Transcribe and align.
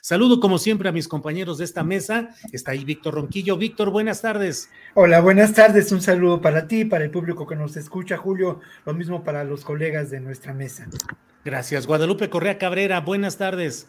Saludo 0.00 0.40
como 0.40 0.58
siempre 0.58 0.88
a 0.88 0.92
mis 0.92 1.08
compañeros 1.08 1.58
de 1.58 1.64
esta 1.64 1.82
mesa. 1.82 2.30
Está 2.52 2.72
ahí 2.72 2.84
Víctor 2.84 3.14
Ronquillo. 3.14 3.56
Víctor, 3.56 3.90
buenas 3.90 4.22
tardes. 4.22 4.70
Hola, 4.94 5.20
buenas 5.20 5.54
tardes. 5.54 5.92
Un 5.92 6.00
saludo 6.00 6.40
para 6.40 6.66
ti, 6.66 6.84
para 6.84 7.04
el 7.04 7.10
público 7.10 7.46
que 7.46 7.56
nos 7.56 7.76
escucha, 7.76 8.16
Julio. 8.16 8.60
Lo 8.84 8.94
mismo 8.94 9.24
para 9.24 9.44
los 9.44 9.64
colegas 9.64 10.10
de 10.10 10.20
nuestra 10.20 10.54
mesa. 10.54 10.86
Gracias. 11.44 11.86
Guadalupe 11.86 12.30
Correa 12.30 12.58
Cabrera, 12.58 13.00
buenas 13.00 13.38
tardes. 13.38 13.88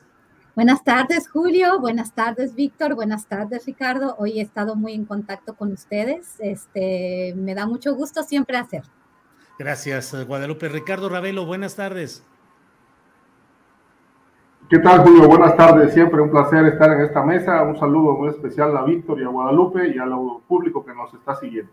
Buenas 0.56 0.84
tardes, 0.84 1.30
Julio. 1.30 1.80
Buenas 1.80 2.14
tardes, 2.14 2.56
Víctor. 2.56 2.96
Buenas 2.96 3.28
tardes, 3.28 3.66
Ricardo. 3.66 4.16
Hoy 4.18 4.40
he 4.40 4.42
estado 4.42 4.76
muy 4.76 4.94
en 4.94 5.06
contacto 5.06 5.56
con 5.56 5.72
ustedes. 5.72 6.36
Este, 6.40 7.34
me 7.38 7.56
da 7.56 7.66
mucho 7.66 7.96
gusto 7.96 8.24
siempre 8.24 8.58
hacer. 8.58 8.84
Gracias, 9.58 10.14
Guadalupe. 10.26 10.70
Ricardo 10.70 11.10
Ravelo, 11.10 11.46
buenas 11.46 11.76
tardes. 11.76 12.24
¿Qué 14.70 14.78
tal, 14.78 15.00
Julio? 15.00 15.28
Buenas 15.28 15.58
tardes. 15.58 15.96
Siempre 15.96 16.22
un 16.22 16.30
placer 16.30 16.64
estar 16.68 16.92
en 16.92 17.02
esta 17.02 17.24
mesa. 17.24 17.64
Un 17.64 17.76
saludo 17.80 18.16
muy 18.16 18.30
especial 18.30 18.78
a 18.78 18.84
Víctor 18.84 19.20
y 19.20 19.24
a 19.24 19.28
Guadalupe 19.30 19.92
y 19.96 19.98
al 19.98 20.12
público 20.48 20.86
que 20.86 20.94
nos 20.94 21.12
está 21.12 21.36
siguiendo. 21.38 21.72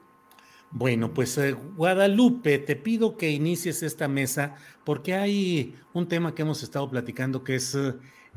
Bueno, 0.71 1.13
pues 1.13 1.37
eh, 1.37 1.55
Guadalupe, 1.77 2.59
te 2.59 2.75
pido 2.75 3.19
que 3.19 3.31
inicies 3.31 3.83
esta 3.83 4.09
mesa 4.09 4.55
porque 4.83 5.15
hay 5.15 5.77
un 5.93 6.09
tema 6.09 6.35
que 6.35 6.41
hemos 6.41 6.63
estado 6.63 6.89
platicando 6.89 7.45
que 7.45 7.57
es 7.57 7.77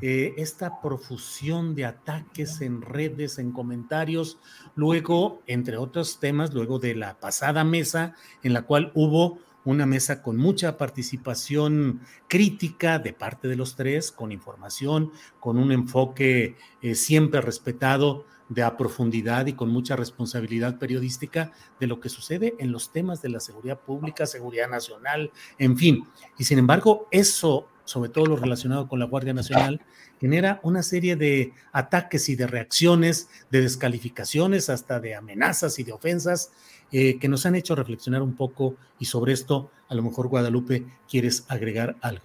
eh, 0.02 0.34
esta 0.36 0.82
profusión 0.82 1.74
de 1.74 1.86
ataques 1.86 2.60
en 2.60 2.82
redes, 2.82 3.38
en 3.38 3.52
comentarios, 3.52 4.38
luego, 4.74 5.40
entre 5.46 5.78
otros 5.78 6.20
temas, 6.20 6.52
luego 6.52 6.78
de 6.78 6.94
la 6.94 7.18
pasada 7.18 7.64
mesa 7.64 8.14
en 8.42 8.52
la 8.52 8.62
cual 8.62 8.92
hubo 8.94 9.38
una 9.64 9.86
mesa 9.86 10.22
con 10.22 10.36
mucha 10.36 10.78
participación 10.78 12.00
crítica 12.28 12.98
de 12.98 13.12
parte 13.12 13.48
de 13.48 13.56
los 13.56 13.76
tres, 13.76 14.10
con 14.10 14.32
información, 14.32 15.12
con 15.38 15.58
un 15.58 15.72
enfoque 15.72 16.56
eh, 16.82 16.94
siempre 16.94 17.40
respetado 17.40 18.24
de 18.50 18.64
a 18.64 18.76
profundidad 18.76 19.46
y 19.46 19.52
con 19.52 19.70
mucha 19.70 19.96
responsabilidad 19.96 20.78
periodística 20.78 21.52
de 21.78 21.86
lo 21.86 22.00
que 22.00 22.08
sucede 22.08 22.56
en 22.58 22.72
los 22.72 22.90
temas 22.90 23.22
de 23.22 23.28
la 23.28 23.38
seguridad 23.38 23.78
pública, 23.78 24.26
seguridad 24.26 24.68
nacional, 24.68 25.30
en 25.56 25.78
fin. 25.78 26.04
Y 26.36 26.44
sin 26.44 26.58
embargo, 26.58 27.06
eso, 27.12 27.68
sobre 27.90 28.08
todo 28.08 28.26
lo 28.26 28.36
relacionado 28.36 28.86
con 28.86 29.00
la 29.00 29.06
Guardia 29.06 29.34
Nacional, 29.34 29.80
genera 30.20 30.60
una 30.62 30.84
serie 30.84 31.16
de 31.16 31.52
ataques 31.72 32.28
y 32.28 32.36
de 32.36 32.46
reacciones, 32.46 33.28
de 33.50 33.62
descalificaciones, 33.62 34.70
hasta 34.70 35.00
de 35.00 35.16
amenazas 35.16 35.80
y 35.80 35.82
de 35.82 35.90
ofensas 35.90 36.52
eh, 36.92 37.18
que 37.18 37.28
nos 37.28 37.46
han 37.46 37.56
hecho 37.56 37.74
reflexionar 37.74 38.22
un 38.22 38.36
poco 38.36 38.76
y 39.00 39.06
sobre 39.06 39.32
esto 39.32 39.72
a 39.88 39.96
lo 39.96 40.04
mejor 40.04 40.28
Guadalupe 40.28 40.86
quieres 41.08 41.44
agregar 41.48 41.96
algo. 42.00 42.24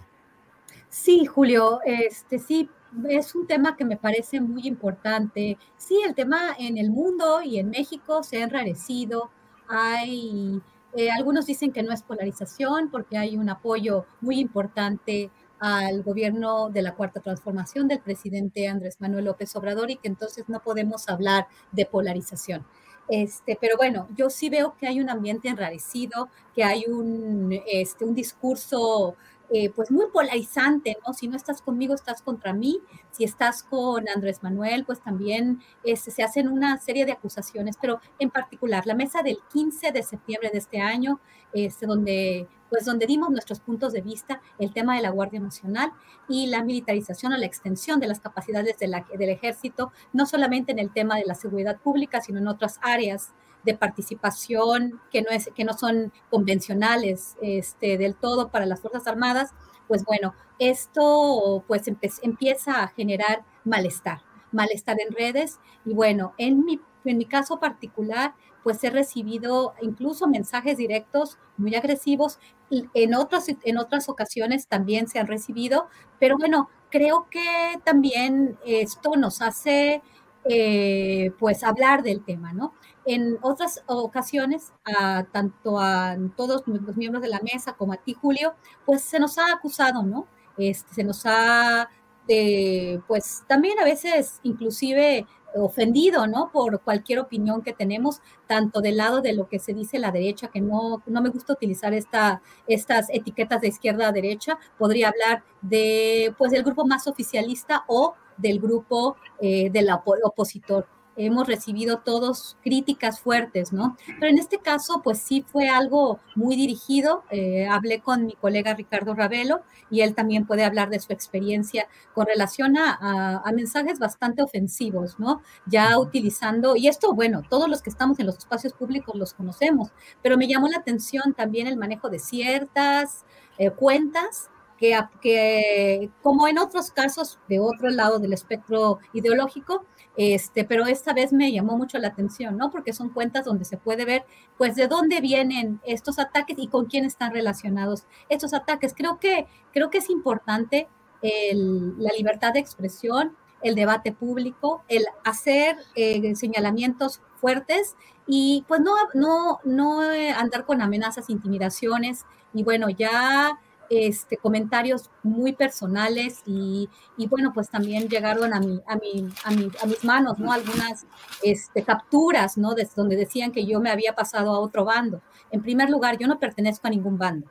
Sí, 0.90 1.26
Julio, 1.26 1.80
este 1.84 2.38
sí 2.38 2.70
es 3.10 3.34
un 3.34 3.48
tema 3.48 3.76
que 3.76 3.86
me 3.86 3.98
parece 3.98 4.40
muy 4.42 4.68
importante. 4.68 5.58
Sí, 5.78 5.98
el 6.08 6.14
tema 6.14 6.56
en 6.60 6.78
el 6.78 6.92
mundo 6.92 7.42
y 7.42 7.58
en 7.58 7.72
México 7.72 8.22
se 8.22 8.38
ha 8.38 8.44
enrarecido. 8.44 9.32
Hay 9.68 10.62
eh, 10.96 11.12
algunos 11.12 11.46
dicen 11.46 11.74
que 11.74 11.84
no 11.84 11.92
es 11.92 12.04
polarización 12.04 12.90
porque 12.90 13.18
hay 13.18 13.36
un 13.36 13.50
apoyo 13.50 14.06
muy 14.22 14.40
importante 14.40 15.30
al 15.60 16.04
gobierno 16.04 16.70
de 16.70 16.82
la 16.82 16.96
cuarta 16.96 17.20
transformación 17.20 17.88
del 17.88 18.00
presidente 18.00 18.68
Andrés 18.68 18.98
Manuel 19.00 19.26
López 19.26 19.56
Obrador 19.56 19.90
y 19.92 19.98
que 19.98 20.08
entonces 20.08 20.46
no 20.48 20.62
podemos 20.62 21.08
hablar 21.10 21.48
de 21.72 21.86
polarización. 21.86 22.66
Este, 23.08 23.58
pero 23.60 23.78
bueno, 23.78 24.08
yo 24.16 24.30
sí 24.30 24.50
veo 24.50 24.76
que 24.78 24.88
hay 24.88 25.00
un 25.00 25.10
ambiente 25.10 25.48
enrarecido, 25.48 26.30
que 26.56 26.64
hay 26.64 26.86
un, 26.88 27.62
este, 27.68 28.04
un 28.04 28.16
discurso 28.16 29.16
eh, 29.52 29.70
pues 29.70 29.92
muy 29.92 30.08
polarizante, 30.12 30.98
¿no? 31.06 31.14
Si 31.14 31.28
no 31.28 31.36
estás 31.36 31.62
conmigo, 31.62 31.94
estás 31.94 32.22
contra 32.22 32.54
mí. 32.54 32.80
Si 33.12 33.24
estás 33.24 33.64
con 33.64 34.08
Andrés 34.10 34.42
Manuel, 34.44 34.86
pues 34.86 35.02
también 35.02 35.62
este, 35.84 36.12
se 36.12 36.24
hacen 36.24 36.48
una 36.48 36.78
serie 36.80 37.06
de 37.06 37.12
acusaciones, 37.12 37.76
pero 37.80 38.00
en 38.20 38.30
particular 38.30 38.86
la 38.86 38.96
mesa 38.96 39.22
del 39.22 39.38
15 39.54 39.92
de 39.92 40.04
septiembre 40.04 40.50
de 40.52 40.58
este 40.58 40.82
año, 40.82 41.20
este, 41.54 41.86
donde 41.86 42.48
pues 42.70 42.84
donde 42.84 43.06
dimos 43.06 43.30
nuestros 43.30 43.60
puntos 43.60 43.94
de 43.94 44.02
vista, 44.02 44.42
el 44.60 44.74
tema 44.74 44.96
de 44.96 45.02
la 45.02 45.12
Guardia 45.12 45.40
Nacional 45.40 45.92
y 46.28 46.48
la 46.48 46.64
militarización 46.64 47.32
o 47.32 47.38
la 47.38 47.46
extensión 47.46 48.00
de 48.00 48.08
las 48.08 48.20
capacidades 48.20 48.78
del 48.80 49.30
ejército, 49.30 49.94
no 50.14 50.26
solamente 50.26 50.72
en 50.72 50.80
el 50.80 50.92
tema 50.92 51.16
de 51.16 51.26
la 51.26 51.36
seguridad 51.36 51.80
pública, 51.80 52.22
sino 52.22 52.40
en 52.40 52.48
otras 52.48 52.80
áreas 52.82 53.34
de 53.66 53.76
participación 53.76 55.02
que 55.12 55.22
no, 55.22 55.30
es, 55.30 55.50
que 55.56 55.64
no 55.64 55.74
son 55.74 56.14
convencionales 56.30 57.36
este, 57.42 57.98
del 57.98 58.16
todo 58.16 58.50
para 58.50 58.66
las 58.66 58.82
Fuerzas 58.82 59.08
Armadas, 59.08 59.52
pues 59.88 60.04
bueno, 60.06 60.34
esto 60.60 61.64
pues 61.68 61.84
empieza 62.22 62.84
a 62.84 62.88
generar 62.88 63.44
malestar, 63.64 64.22
malestar 64.52 64.98
en 65.06 65.14
redes. 65.14 65.60
Y 65.86 65.94
bueno, 65.94 66.34
en 66.38 66.64
mi, 66.64 66.80
en 67.04 67.18
mi 67.18 67.26
caso 67.26 67.60
particular, 67.60 68.34
pues 68.64 68.84
he 68.84 68.90
recibido 68.90 69.76
incluso 69.82 70.28
mensajes 70.28 70.78
directos 70.78 71.38
muy 71.58 71.76
agresivos, 71.76 72.40
en 72.72 73.14
otras, 73.14 73.46
en 73.64 73.78
otras 73.78 74.10
ocasiones 74.10 74.68
también 74.68 75.08
se 75.08 75.20
han 75.20 75.28
recibido, 75.28 75.88
pero 76.20 76.36
bueno, 76.36 76.70
creo 76.90 77.28
que 77.30 77.46
también 77.84 78.58
esto 78.66 79.12
nos 79.18 79.44
hace 79.44 80.02
eh, 80.48 81.32
pues 81.40 81.64
hablar 81.64 82.04
del 82.04 82.24
tema, 82.24 82.54
¿no? 82.54 82.74
En 83.06 83.38
otras 83.42 83.84
ocasiones, 83.88 84.74
a, 84.86 85.26
tanto 85.32 85.80
a 85.80 86.16
todos 86.36 86.64
los 86.66 86.98
miembros 86.98 87.24
de 87.24 87.30
la 87.30 87.40
mesa 87.42 87.74
como 87.74 87.94
a 87.94 87.98
ti, 87.98 88.14
Julio, 88.14 88.54
pues 88.86 89.02
se 89.02 89.20
nos 89.20 89.38
ha 89.38 89.52
acusado, 89.52 90.04
¿no? 90.04 90.28
Este, 90.58 90.94
se 90.94 91.04
nos 91.04 91.26
ha, 91.26 91.90
eh, 92.28 93.00
pues 93.08 93.44
también 93.48 93.80
a 93.80 93.84
veces 93.84 94.40
inclusive 94.44 95.26
ofendido, 95.56 96.28
¿no? 96.28 96.52
Por 96.52 96.82
cualquier 96.82 97.20
opinión 97.20 97.62
que 97.62 97.74
tenemos, 97.74 98.22
tanto 98.48 98.82
del 98.82 98.98
lado 98.98 99.22
de 99.22 99.34
lo 99.34 99.48
que 99.48 99.60
se 99.60 99.74
dice 99.74 100.00
la 100.00 100.12
derecha, 100.12 100.50
que 100.50 100.62
no, 100.62 101.02
no 101.06 101.22
me 101.22 101.30
gusta 101.30 101.54
utilizar 101.54 101.94
esta, 101.94 102.42
estas 102.68 103.10
etiquetas 103.10 103.62
de 103.62 103.70
izquierda 103.70 104.08
a 104.08 104.12
derecha, 104.12 104.60
podría 104.78 105.10
hablar 105.10 105.44
de, 105.62 106.34
pues, 106.38 106.52
del 106.52 106.64
grupo 106.64 106.86
más 106.86 107.08
oficialista 107.08 107.86
o 107.88 108.16
del 108.38 108.60
grupo 108.60 109.18
eh, 109.40 109.70
del 109.70 109.90
opositor 109.92 110.88
hemos 111.18 111.48
recibido 111.48 112.00
todos 112.00 112.58
críticas 112.64 113.20
fuertes, 113.20 113.72
¿no? 113.72 113.96
Pero 114.20 114.28
en 114.28 114.38
este 114.38 114.60
caso, 114.60 115.02
pues 115.04 115.20
sí 115.20 115.46
fue 115.48 115.70
algo 115.70 116.20
muy 116.36 116.56
dirigido. 116.56 117.24
Eh, 117.30 117.68
hablé 117.68 118.02
con 118.02 118.26
mi 118.26 118.34
colega 118.34 118.74
Ricardo 118.74 119.14
Ravelo 119.14 119.62
y 119.90 120.02
él 120.02 120.14
también 120.14 120.46
puede 120.46 120.66
hablar 120.66 120.90
de 120.90 121.00
su 121.00 121.14
experiencia 121.14 121.88
con 122.14 122.26
relación 122.26 122.76
a, 122.78 123.44
mensajes 123.56 124.00
bastante 124.00 124.44
ofensivos, 124.44 125.18
¿no? 125.18 125.42
Ya 125.66 125.98
utilizando, 125.98 126.76
y 126.76 126.88
esto, 126.88 127.14
bueno, 127.14 127.42
todos 127.50 127.70
los 127.70 127.82
que 127.82 127.90
estamos 127.90 128.20
en 128.20 128.26
los 128.26 128.38
espacios 128.38 128.74
públicos 128.74 129.16
los 129.16 129.34
conocemos, 129.34 129.94
pero 130.22 130.38
me 130.38 130.48
llamó 130.48 130.68
la 130.68 130.78
atención 130.78 131.34
también 131.34 131.68
el 131.68 131.78
manejo 131.78 132.10
de 132.10 132.20
ciertas 132.20 133.24
eh, 133.58 133.70
cuentas 133.70 134.50
que, 134.78 134.98
que, 135.22 136.10
como 136.22 136.48
en 136.48 136.58
otros 136.58 136.92
casos 136.92 137.40
de 137.48 137.60
otro 137.60 137.90
lado 137.90 138.20
del 138.20 138.34
espectro 138.34 139.00
ideológico, 139.14 139.86
este, 140.18 140.64
pero 140.64 140.86
esta 140.86 141.14
vez 141.14 141.34
me 141.34 141.52
llamó 141.52 141.78
mucho 141.78 141.98
la 141.98 142.08
atención, 142.10 142.58
¿no? 142.58 142.72
Porque 142.72 142.94
son 142.94 143.10
cuentas 143.10 143.46
donde 143.46 143.66
se 143.66 143.78
puede 143.78 144.06
ver, 144.06 144.26
pues, 144.58 144.76
de 144.76 144.88
dónde 144.88 145.20
vienen 145.20 145.82
estos 145.86 146.20
ataques 146.20 146.58
y 146.58 146.68
con 146.68 146.86
quién 146.86 147.06
están 147.06 147.34
relacionados 147.34 148.06
estos 148.30 148.54
ataques. 148.54 148.94
Creo 148.96 149.20
que, 149.20 149.48
creo 149.74 149.90
que 149.90 149.98
es 149.98 150.10
importante 150.10 150.88
la 151.22 152.12
libertad 152.16 152.54
de 152.54 152.60
expresión, 152.60 153.36
el 153.62 153.74
debate 153.74 154.12
público, 154.12 154.84
el 154.88 155.06
hacer 155.24 155.76
eh, 155.96 156.36
señalamientos 156.36 157.22
fuertes 157.42 157.96
y 158.28 158.64
pues 158.68 158.82
no, 158.82 158.94
no, 159.14 159.60
no 159.64 160.02
andar 160.02 160.66
con 160.66 160.82
amenazas, 160.82 161.30
intimidaciones 161.30 162.26
y 162.54 162.64
bueno, 162.64 162.90
ya 162.90 163.60
este, 163.90 164.38
comentarios 164.38 165.10
muy 165.24 165.54
personales 165.54 166.42
y, 166.46 166.90
bueno, 167.30 167.52
pues 167.54 167.70
también 167.70 168.08
llegaron 168.08 168.54
a, 168.54 168.60
mi, 168.60 168.82
a, 168.88 168.96
mi, 168.96 169.28
a, 169.44 169.52
mi, 169.52 169.72
a 169.82 169.86
mis 169.86 170.04
manos, 170.04 170.40
¿no? 170.40 170.52
Algunas 170.52 171.06
este, 171.44 171.84
capturas, 171.84 172.58
¿no? 172.58 172.74
Desde 172.74 172.94
donde 172.96 173.16
decían 173.16 173.52
que 173.52 173.66
yo 173.66 173.80
me 173.80 173.90
había 173.90 174.16
pasado 174.16 174.54
a 174.54 174.60
otro 174.60 174.86
bando. 174.86 175.22
En 175.52 175.62
primer 175.62 175.90
lugar, 175.90 176.18
yo 176.18 176.28
no 176.28 176.40
pertenezco 176.40 176.88
a 176.88 176.92
ningún 176.92 177.18
bando. 177.18 177.50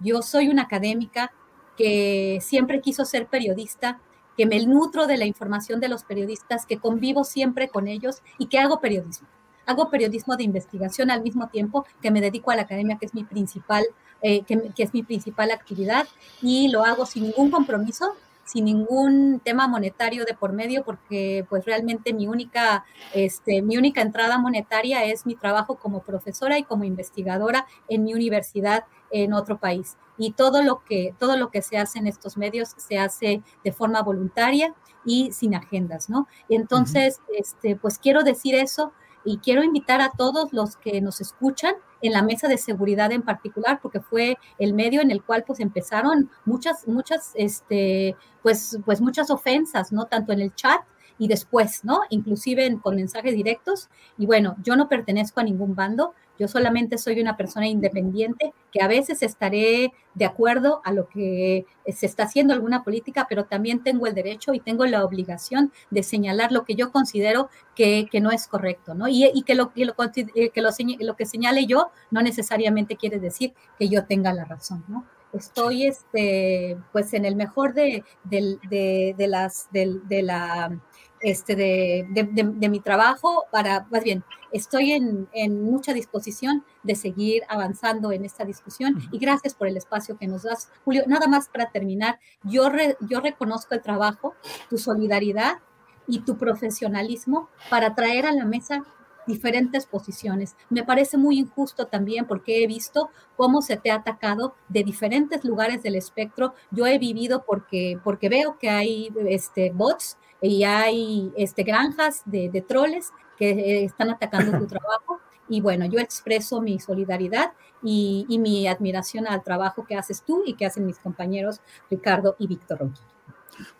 Yo 0.00 0.22
soy 0.22 0.48
una 0.48 0.62
académica 0.62 1.32
que 1.76 2.38
siempre 2.40 2.80
quiso 2.80 3.04
ser 3.04 3.26
periodista, 3.26 4.00
que 4.36 4.46
me 4.46 4.64
nutro 4.66 5.06
de 5.06 5.16
la 5.16 5.24
información 5.24 5.80
de 5.80 5.88
los 5.88 6.04
periodistas, 6.04 6.66
que 6.66 6.78
convivo 6.78 7.24
siempre 7.24 7.68
con 7.68 7.88
ellos 7.88 8.22
y 8.38 8.46
que 8.46 8.58
hago 8.58 8.80
periodismo. 8.80 9.28
Hago 9.66 9.90
periodismo 9.90 10.36
de 10.36 10.44
investigación 10.44 11.10
al 11.10 11.22
mismo 11.22 11.48
tiempo 11.48 11.86
que 12.00 12.10
me 12.10 12.20
dedico 12.20 12.50
a 12.50 12.56
la 12.56 12.62
academia, 12.62 12.98
que 12.98 13.06
es 13.06 13.14
mi 13.14 13.24
principal, 13.24 13.84
eh, 14.22 14.42
que, 14.42 14.72
es 14.76 14.94
mi 14.94 15.02
principal 15.02 15.50
actividad, 15.50 16.06
y 16.42 16.68
lo 16.68 16.84
hago 16.84 17.06
sin 17.06 17.24
ningún 17.24 17.50
compromiso, 17.50 18.14
sin 18.44 18.64
ningún 18.64 19.40
tema 19.44 19.66
monetario 19.66 20.24
de 20.24 20.34
por 20.34 20.52
medio, 20.52 20.84
porque 20.84 21.44
pues 21.48 21.64
realmente 21.64 22.12
mi 22.12 22.28
única, 22.28 22.84
este, 23.12 23.60
mi 23.60 23.76
única 23.76 24.00
entrada 24.00 24.38
monetaria 24.38 25.04
es 25.04 25.26
mi 25.26 25.34
trabajo 25.34 25.76
como 25.76 26.02
profesora 26.02 26.58
y 26.58 26.62
como 26.62 26.84
investigadora 26.84 27.66
en 27.88 28.04
mi 28.04 28.14
universidad 28.14 28.84
en 29.10 29.32
otro 29.32 29.58
país. 29.58 29.96
Y 30.16 30.32
todo 30.32 30.62
lo 30.62 30.82
que, 30.84 31.14
todo 31.18 31.36
lo 31.36 31.50
que 31.50 31.60
se 31.60 31.76
hace 31.76 31.98
en 31.98 32.06
estos 32.06 32.36
medios 32.36 32.70
se 32.76 32.98
hace 32.98 33.42
de 33.64 33.72
forma 33.72 34.02
voluntaria 34.02 34.74
y 35.04 35.30
sin 35.32 35.54
agendas, 35.54 36.08
¿no? 36.08 36.26
entonces, 36.48 37.20
este, 37.36 37.76
pues 37.76 37.98
quiero 37.98 38.24
decir 38.24 38.56
eso 38.56 38.92
y 39.26 39.38
quiero 39.38 39.62
invitar 39.62 40.00
a 40.00 40.12
todos 40.16 40.52
los 40.52 40.76
que 40.76 41.00
nos 41.02 41.20
escuchan 41.20 41.74
en 42.00 42.12
la 42.12 42.22
mesa 42.22 42.48
de 42.48 42.56
seguridad 42.56 43.12
en 43.12 43.22
particular, 43.22 43.80
porque 43.82 44.00
fue 44.00 44.38
el 44.58 44.72
medio 44.72 45.00
en 45.02 45.10
el 45.10 45.22
cual 45.22 45.44
pues 45.46 45.60
empezaron 45.60 46.30
muchas, 46.44 46.86
muchas, 46.86 47.32
este, 47.34 48.16
pues, 48.42 48.78
pues 48.84 49.00
muchas 49.00 49.30
ofensas, 49.30 49.92
¿no? 49.92 50.06
Tanto 50.06 50.32
en 50.32 50.40
el 50.40 50.54
chat 50.54 50.80
y 51.18 51.28
después, 51.28 51.84
¿no? 51.84 52.00
Inclusive 52.10 52.78
con 52.82 52.96
mensajes 52.96 53.34
directos. 53.34 53.88
Y 54.18 54.26
bueno, 54.26 54.56
yo 54.62 54.76
no 54.76 54.88
pertenezco 54.88 55.40
a 55.40 55.44
ningún 55.44 55.74
bando, 55.74 56.14
yo 56.38 56.48
solamente 56.48 56.98
soy 56.98 57.20
una 57.20 57.36
persona 57.36 57.66
independiente 57.66 58.52
que 58.70 58.82
a 58.82 58.88
veces 58.88 59.22
estaré 59.22 59.92
de 60.14 60.24
acuerdo 60.24 60.80
a 60.84 60.92
lo 60.92 61.08
que 61.08 61.64
se 61.86 62.06
está 62.06 62.24
haciendo 62.24 62.52
alguna 62.52 62.84
política, 62.84 63.26
pero 63.28 63.44
también 63.44 63.82
tengo 63.82 64.06
el 64.06 64.14
derecho 64.14 64.52
y 64.52 64.60
tengo 64.60 64.84
la 64.86 65.04
obligación 65.04 65.72
de 65.90 66.02
señalar 66.02 66.52
lo 66.52 66.64
que 66.64 66.74
yo 66.74 66.92
considero 66.92 67.48
que, 67.74 68.08
no 68.20 68.30
es 68.30 68.48
correcto, 68.48 68.94
¿no? 68.94 69.08
Y, 69.08 69.42
que, 69.42 69.54
lo, 69.54 69.72
que, 69.72 69.84
lo, 69.84 69.94
que 69.94 70.62
lo, 71.00 71.16
que 71.16 71.26
señale 71.26 71.66
yo 71.66 71.90
no 72.10 72.22
necesariamente 72.22 72.96
quiere 72.96 73.18
decir 73.18 73.54
que 73.78 73.88
yo 73.88 74.04
tenga 74.04 74.32
la 74.32 74.44
razón, 74.44 74.84
¿no? 74.88 75.04
Estoy, 75.32 75.86
este, 75.86 76.78
pues, 76.92 77.12
en 77.12 77.26
el 77.26 77.36
mejor 77.36 77.74
de, 77.74 78.04
de 78.24 79.14
las, 79.28 79.68
de 79.70 80.22
la 80.22 80.80
este, 81.26 81.56
de, 81.56 82.68
mi 82.68 82.78
trabajo 82.78 83.46
para, 83.50 83.84
más 83.90 84.04
bien, 84.04 84.22
estoy 84.52 84.92
en, 84.92 85.64
mucha 85.64 85.92
disposición 85.92 86.64
de 86.84 86.94
seguir 86.94 87.42
avanzando 87.48 88.12
en 88.12 88.24
esta 88.24 88.44
discusión 88.44 88.96
y 89.10 89.18
gracias 89.18 89.52
por 89.52 89.66
el 89.66 89.76
espacio 89.76 90.16
que 90.16 90.28
nos 90.28 90.44
das. 90.44 90.70
Julio, 90.84 91.02
nada 91.08 91.26
más 91.26 91.48
para 91.48 91.72
terminar, 91.72 92.20
yo, 92.44 92.70
yo 93.00 93.18
reconozco 93.18 93.74
el 93.74 93.82
trabajo, 93.82 94.34
tu 94.70 94.78
solidaridad 94.78 95.58
y 96.06 96.20
tu 96.20 96.38
profesionalismo 96.38 97.48
para 97.70 97.96
traer 97.96 98.26
a 98.26 98.32
la 98.32 98.44
mesa 98.44 98.84
diferentes 99.26 99.84
posiciones. 99.84 100.54
Me 100.70 100.84
parece 100.84 101.16
muy 101.16 101.40
injusto 101.40 101.86
también 101.86 102.26
porque 102.28 102.62
he 102.62 102.68
visto 102.68 103.10
cómo 103.36 103.62
se 103.62 103.76
te 103.76 103.90
ha 103.90 103.96
atacado 103.96 104.54
de 104.68 104.84
diferentes 104.84 105.44
lugares 105.44 105.82
del 105.82 105.96
espectro. 105.96 106.54
Yo 106.70 106.86
he 106.86 106.98
vivido 106.98 107.44
porque, 107.44 107.98
porque 108.04 108.28
veo 108.28 108.58
que 108.60 108.70
hay 108.70 109.12
este, 109.28 109.72
bots 109.74 110.18
y 110.40 110.64
hay 110.64 111.32
este, 111.36 111.62
granjas 111.62 112.22
de, 112.24 112.48
de 112.50 112.60
troles 112.60 113.10
que 113.38 113.50
eh, 113.50 113.84
están 113.84 114.10
atacando 114.10 114.58
tu 114.58 114.66
trabajo. 114.66 115.20
Y 115.48 115.60
bueno, 115.60 115.86
yo 115.86 116.00
expreso 116.00 116.60
mi 116.60 116.80
solidaridad 116.80 117.52
y, 117.82 118.26
y, 118.28 118.38
mi 118.38 118.66
admiración 118.66 119.28
al 119.28 119.44
trabajo 119.44 119.86
que 119.86 119.94
haces 119.94 120.22
tú 120.22 120.42
y 120.44 120.54
que 120.54 120.66
hacen 120.66 120.86
mis 120.86 120.98
compañeros 120.98 121.60
Ricardo 121.88 122.34
y 122.38 122.48
Víctor 122.48 122.80
Ronquillo. 122.80 123.06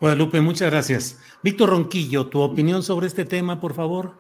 Guadalupe, 0.01 0.41
muchas 0.41 0.71
gracias. 0.71 1.19
Víctor 1.43 1.71
Ronquillo, 1.71 2.29
tu 2.29 2.41
opinión 2.41 2.85
sobre 2.85 3.09
este 3.09 3.25
tema, 3.25 3.61
por 3.61 3.75
favor. 3.75 4.15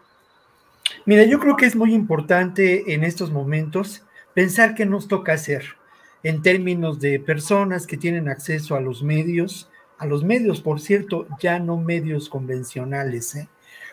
Mira, 1.04 1.24
yo 1.24 1.38
creo 1.38 1.56
que 1.56 1.66
es 1.66 1.76
muy 1.76 1.94
importante 1.94 2.94
en 2.94 3.04
estos 3.04 3.30
momentos 3.30 4.02
pensar 4.34 4.74
qué 4.74 4.86
nos 4.86 5.06
toca 5.06 5.32
hacer 5.32 5.76
en 6.22 6.42
términos 6.42 6.98
de 6.98 7.20
personas 7.20 7.86
que 7.86 7.96
tienen 7.96 8.28
acceso 8.28 8.74
a 8.74 8.80
los 8.80 9.02
medios, 9.02 9.68
a 9.98 10.06
los 10.06 10.24
medios, 10.24 10.60
por 10.60 10.80
cierto, 10.80 11.26
ya 11.40 11.58
no 11.58 11.76
medios 11.76 12.28
convencionales, 12.28 13.34
¿eh? 13.34 13.48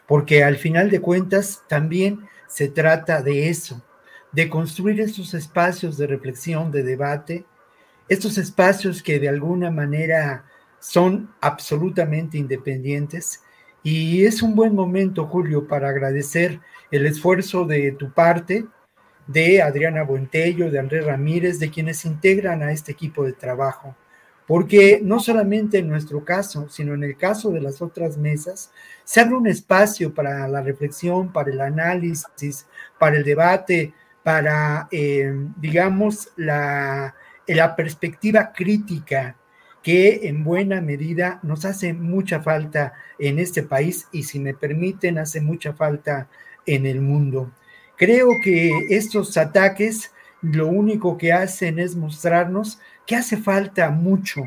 porque 0.07 0.43
al 0.43 0.57
final 0.57 0.89
de 0.89 1.01
cuentas 1.01 1.63
también 1.67 2.27
se 2.47 2.67
trata 2.67 3.21
de 3.21 3.49
eso, 3.49 3.81
de 4.31 4.49
construir 4.49 4.99
estos 4.99 5.33
espacios 5.33 5.97
de 5.97 6.07
reflexión, 6.07 6.71
de 6.71 6.83
debate, 6.83 7.45
estos 8.09 8.37
espacios 8.37 9.01
que 9.01 9.19
de 9.19 9.29
alguna 9.29 9.71
manera 9.71 10.45
son 10.79 11.29
absolutamente 11.39 12.37
independientes. 12.37 13.41
Y 13.81 14.25
es 14.25 14.41
un 14.41 14.55
buen 14.55 14.75
momento, 14.75 15.25
Julio, 15.25 15.67
para 15.67 15.89
agradecer 15.89 16.59
el 16.91 17.05
esfuerzo 17.05 17.65
de 17.65 17.91
tu 17.93 18.11
parte, 18.11 18.65
de 19.27 19.61
Adriana 19.61 20.03
Buentello, 20.03 20.69
de 20.69 20.79
Andrés 20.79 21.05
Ramírez, 21.05 21.59
de 21.59 21.69
quienes 21.69 22.03
integran 22.03 22.61
a 22.61 22.73
este 22.73 22.91
equipo 22.91 23.23
de 23.23 23.33
trabajo 23.33 23.95
porque 24.47 24.99
no 25.01 25.19
solamente 25.19 25.79
en 25.79 25.87
nuestro 25.87 26.25
caso, 26.25 26.67
sino 26.69 26.93
en 26.93 27.03
el 27.03 27.17
caso 27.17 27.51
de 27.51 27.61
las 27.61 27.81
otras 27.81 28.17
mesas, 28.17 28.71
se 29.03 29.21
abre 29.21 29.35
un 29.35 29.47
espacio 29.47 30.13
para 30.13 30.47
la 30.47 30.61
reflexión, 30.61 31.31
para 31.31 31.51
el 31.51 31.61
análisis, 31.61 32.67
para 32.99 33.17
el 33.17 33.23
debate, 33.23 33.93
para, 34.23 34.87
eh, 34.91 35.33
digamos, 35.57 36.29
la, 36.35 37.15
la 37.47 37.75
perspectiva 37.75 38.51
crítica 38.53 39.37
que 39.81 40.27
en 40.29 40.43
buena 40.45 40.79
medida 40.79 41.39
nos 41.43 41.65
hace 41.65 41.93
mucha 41.93 42.41
falta 42.41 42.93
en 43.19 43.37
este 43.37 43.63
país 43.63 44.07
y 44.13 44.23
si 44.23 44.39
me 44.39 44.53
permiten, 44.53 45.17
hace 45.17 45.41
mucha 45.41 45.73
falta 45.73 46.29
en 46.65 46.85
el 46.85 47.01
mundo. 47.01 47.51
Creo 47.97 48.29
que 48.41 48.71
estos 48.89 49.37
ataques 49.37 50.11
lo 50.41 50.67
único 50.67 51.17
que 51.17 51.31
hacen 51.31 51.79
es 51.79 51.95
mostrarnos 51.95 52.79
que 53.05 53.15
hace 53.15 53.37
falta 53.37 53.89
mucho 53.89 54.43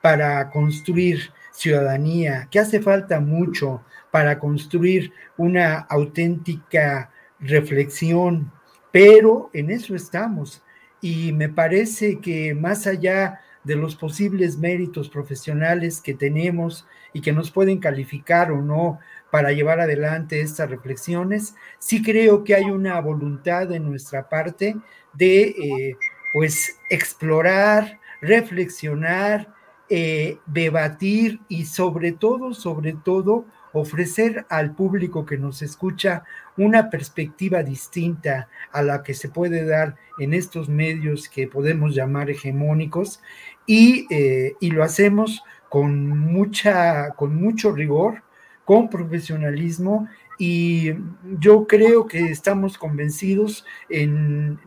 para 0.00 0.50
construir 0.50 1.32
ciudadanía, 1.52 2.48
que 2.50 2.58
hace 2.58 2.80
falta 2.80 3.20
mucho 3.20 3.82
para 4.10 4.38
construir 4.38 5.12
una 5.36 5.78
auténtica 5.78 7.10
reflexión, 7.40 8.52
pero 8.92 9.50
en 9.52 9.70
eso 9.70 9.94
estamos. 9.94 10.62
Y 11.00 11.32
me 11.32 11.48
parece 11.48 12.20
que 12.20 12.54
más 12.54 12.86
allá 12.86 13.40
de 13.64 13.76
los 13.76 13.96
posibles 13.96 14.58
méritos 14.58 15.08
profesionales 15.08 16.00
que 16.00 16.14
tenemos 16.14 16.86
y 17.12 17.20
que 17.20 17.32
nos 17.32 17.50
pueden 17.50 17.78
calificar 17.78 18.52
o 18.52 18.60
no 18.60 18.98
para 19.30 19.52
llevar 19.52 19.80
adelante 19.80 20.40
estas 20.40 20.70
reflexiones, 20.70 21.54
sí 21.78 22.02
creo 22.02 22.44
que 22.44 22.54
hay 22.54 22.64
una 22.64 23.00
voluntad 23.00 23.66
de 23.68 23.80
nuestra 23.80 24.28
parte 24.28 24.76
de 25.14 25.42
eh, 25.42 25.96
pues 26.34 26.80
explorar, 26.90 28.00
reflexionar, 28.20 29.54
eh, 29.88 30.38
debatir 30.46 31.38
y 31.48 31.66
sobre 31.66 32.10
todo, 32.10 32.54
sobre 32.54 32.92
todo, 32.92 33.46
ofrecer 33.72 34.44
al 34.48 34.74
público 34.74 35.24
que 35.26 35.38
nos 35.38 35.62
escucha 35.62 36.24
una 36.56 36.90
perspectiva 36.90 37.62
distinta 37.62 38.48
a 38.72 38.82
la 38.82 39.04
que 39.04 39.14
se 39.14 39.28
puede 39.28 39.64
dar 39.64 39.94
en 40.18 40.34
estos 40.34 40.68
medios 40.68 41.28
que 41.28 41.46
podemos 41.46 41.94
llamar 41.94 42.30
hegemónicos. 42.30 43.22
Y, 43.64 44.06
eh, 44.10 44.54
y 44.60 44.72
lo 44.72 44.82
hacemos 44.82 45.42
con, 45.68 46.08
mucha, 46.08 47.10
con 47.10 47.36
mucho 47.36 47.70
rigor, 47.70 48.22
con 48.64 48.90
profesionalismo 48.90 50.08
y 50.38 50.92
yo 51.38 51.66
creo 51.66 52.06
que 52.06 52.26
estamos 52.26 52.78
convencidos 52.78 53.64
en, 53.88 54.58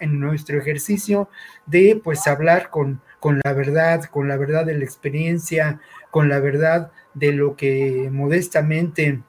nuestro 0.00 0.58
ejercicio 0.58 1.28
de 1.66 2.00
pues 2.02 2.26
hablar 2.26 2.70
con, 2.70 3.00
con 3.18 3.40
la 3.44 3.52
verdad, 3.52 4.04
con 4.04 4.28
la 4.28 4.36
verdad 4.36 4.64
de 4.64 4.78
la 4.78 4.84
experiencia, 4.84 5.80
con 6.10 6.28
la 6.28 6.40
verdad 6.40 6.92
de 7.14 7.32
lo 7.32 7.56
que 7.56 8.08
modestamente 8.12 9.22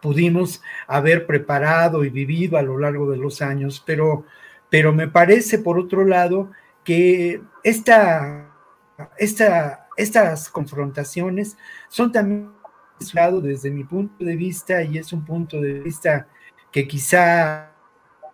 pudimos 0.00 0.62
haber 0.86 1.26
preparado 1.26 2.04
y 2.04 2.10
vivido 2.10 2.58
a 2.58 2.62
lo 2.62 2.78
largo 2.78 3.10
de 3.10 3.16
los 3.16 3.42
años, 3.42 3.82
pero, 3.86 4.24
pero 4.68 4.92
me 4.92 5.08
parece, 5.08 5.58
por 5.58 5.78
otro 5.78 6.04
lado, 6.04 6.50
que 6.84 7.40
esta, 7.62 8.50
esta, 9.16 9.86
estas 9.96 10.48
confrontaciones 10.48 11.56
son 11.88 12.10
también 12.10 12.50
desde 13.40 13.70
mi 13.70 13.84
punto 13.84 14.24
de 14.24 14.36
vista 14.36 14.82
y 14.82 14.98
es 14.98 15.12
un 15.12 15.24
punto 15.24 15.60
de 15.60 15.80
vista 15.80 16.26
que 16.70 16.86
quizá 16.86 17.72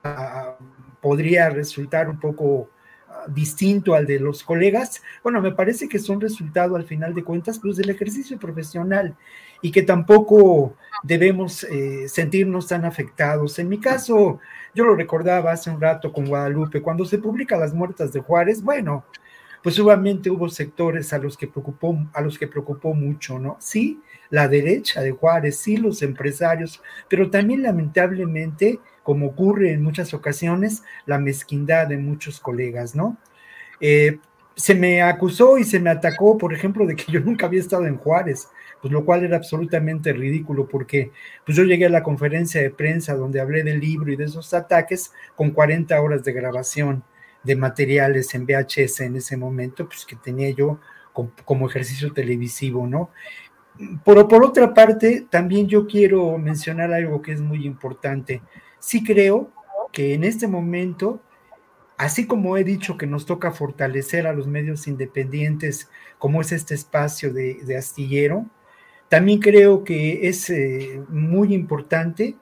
ah, 0.04 0.56
podría 1.00 1.50
resultar 1.50 2.08
un 2.08 2.20
poco 2.20 2.70
ah, 3.08 3.24
distinto 3.28 3.94
al 3.94 4.06
de 4.06 4.20
los 4.20 4.42
colegas, 4.42 5.02
bueno, 5.22 5.40
me 5.40 5.52
parece 5.52 5.88
que 5.88 5.96
es 5.96 6.08
un 6.08 6.20
resultado 6.20 6.76
al 6.76 6.84
final 6.84 7.14
de 7.14 7.24
cuentas 7.24 7.58
pues 7.58 7.76
del 7.76 7.90
ejercicio 7.90 8.38
profesional 8.38 9.16
y 9.62 9.70
que 9.70 9.82
tampoco 9.82 10.76
debemos 11.02 11.64
eh, 11.64 12.08
sentirnos 12.08 12.66
tan 12.68 12.84
afectados. 12.84 13.58
En 13.58 13.68
mi 13.68 13.80
caso, 13.80 14.38
yo 14.74 14.84
lo 14.84 14.94
recordaba 14.94 15.52
hace 15.52 15.70
un 15.70 15.80
rato 15.80 16.12
con 16.12 16.26
Guadalupe, 16.26 16.82
cuando 16.82 17.04
se 17.04 17.18
publica 17.18 17.56
Las 17.56 17.74
Muertas 17.74 18.12
de 18.12 18.20
Juárez, 18.20 18.62
bueno, 18.62 19.04
pues 19.62 19.78
obviamente 19.80 20.30
hubo 20.30 20.48
sectores 20.48 21.12
a 21.12 21.18
los 21.18 21.36
que 21.36 21.48
preocupó, 21.48 21.98
a 22.12 22.20
los 22.20 22.38
que 22.38 22.46
preocupó 22.46 22.94
mucho, 22.94 23.38
¿no? 23.38 23.56
Sí, 23.60 24.00
la 24.30 24.48
derecha 24.48 25.02
de 25.02 25.12
Juárez, 25.12 25.58
sí, 25.58 25.76
los 25.76 26.02
empresarios, 26.02 26.82
pero 27.08 27.30
también 27.30 27.62
lamentablemente, 27.62 28.78
como 29.02 29.28
ocurre 29.28 29.72
en 29.72 29.82
muchas 29.82 30.12
ocasiones, 30.14 30.82
la 31.06 31.18
mezquindad 31.18 31.86
de 31.86 31.98
muchos 31.98 32.40
colegas, 32.40 32.94
¿no? 32.94 33.16
Eh, 33.80 34.18
se 34.54 34.74
me 34.74 35.02
acusó 35.02 35.56
y 35.56 35.64
se 35.64 35.78
me 35.78 35.90
atacó, 35.90 36.36
por 36.36 36.52
ejemplo, 36.52 36.84
de 36.84 36.96
que 36.96 37.10
yo 37.12 37.20
nunca 37.20 37.46
había 37.46 37.60
estado 37.60 37.86
en 37.86 37.96
Juárez, 37.96 38.48
pues 38.82 38.92
lo 38.92 39.04
cual 39.04 39.24
era 39.24 39.36
absolutamente 39.36 40.12
ridículo 40.12 40.68
porque 40.68 41.12
pues 41.44 41.56
yo 41.56 41.64
llegué 41.64 41.86
a 41.86 41.90
la 41.90 42.02
conferencia 42.02 42.60
de 42.60 42.70
prensa 42.70 43.14
donde 43.14 43.40
hablé 43.40 43.62
del 43.62 43.80
libro 43.80 44.12
y 44.12 44.16
de 44.16 44.24
esos 44.24 44.54
ataques 44.54 45.12
con 45.36 45.50
40 45.50 46.00
horas 46.00 46.22
de 46.24 46.32
grabación 46.32 47.04
de 47.42 47.56
materiales 47.56 48.34
en 48.34 48.46
VHS 48.46 49.00
en 49.00 49.16
ese 49.16 49.36
momento, 49.36 49.86
pues 49.86 50.04
que 50.04 50.16
tenía 50.16 50.50
yo 50.50 50.80
como, 51.44 51.68
ejercicio 51.68 52.12
televisivo, 52.12 52.86
¿no? 52.86 53.10
Pero 54.04 54.26
por 54.26 54.44
otra 54.44 54.74
parte, 54.74 55.26
también 55.30 55.68
yo 55.68 55.86
quiero 55.86 56.36
mencionar 56.38 56.92
algo 56.92 57.22
que 57.22 57.32
es 57.32 57.40
muy 57.40 57.64
importante. 57.64 58.42
Sí 58.80 59.04
creo 59.04 59.52
que 59.92 60.14
en 60.14 60.24
este 60.24 60.48
momento, 60.48 61.20
así 61.96 62.26
como 62.26 62.56
he 62.56 62.64
dicho 62.64 62.96
que 62.96 63.06
nos 63.06 63.24
toca 63.24 63.52
fortalecer 63.52 64.26
a 64.26 64.32
los 64.32 64.46
medios 64.46 64.88
independientes, 64.88 65.88
como 66.18 66.40
es 66.40 66.52
este 66.52 66.74
espacio 66.74 67.32
de, 67.32 67.76
astillero, 67.76 68.46
también 69.08 69.38
creo 69.38 69.84
que 69.84 70.28
es 70.28 70.50
eh, 70.50 71.00
muy 71.08 71.54
importante 71.54 72.36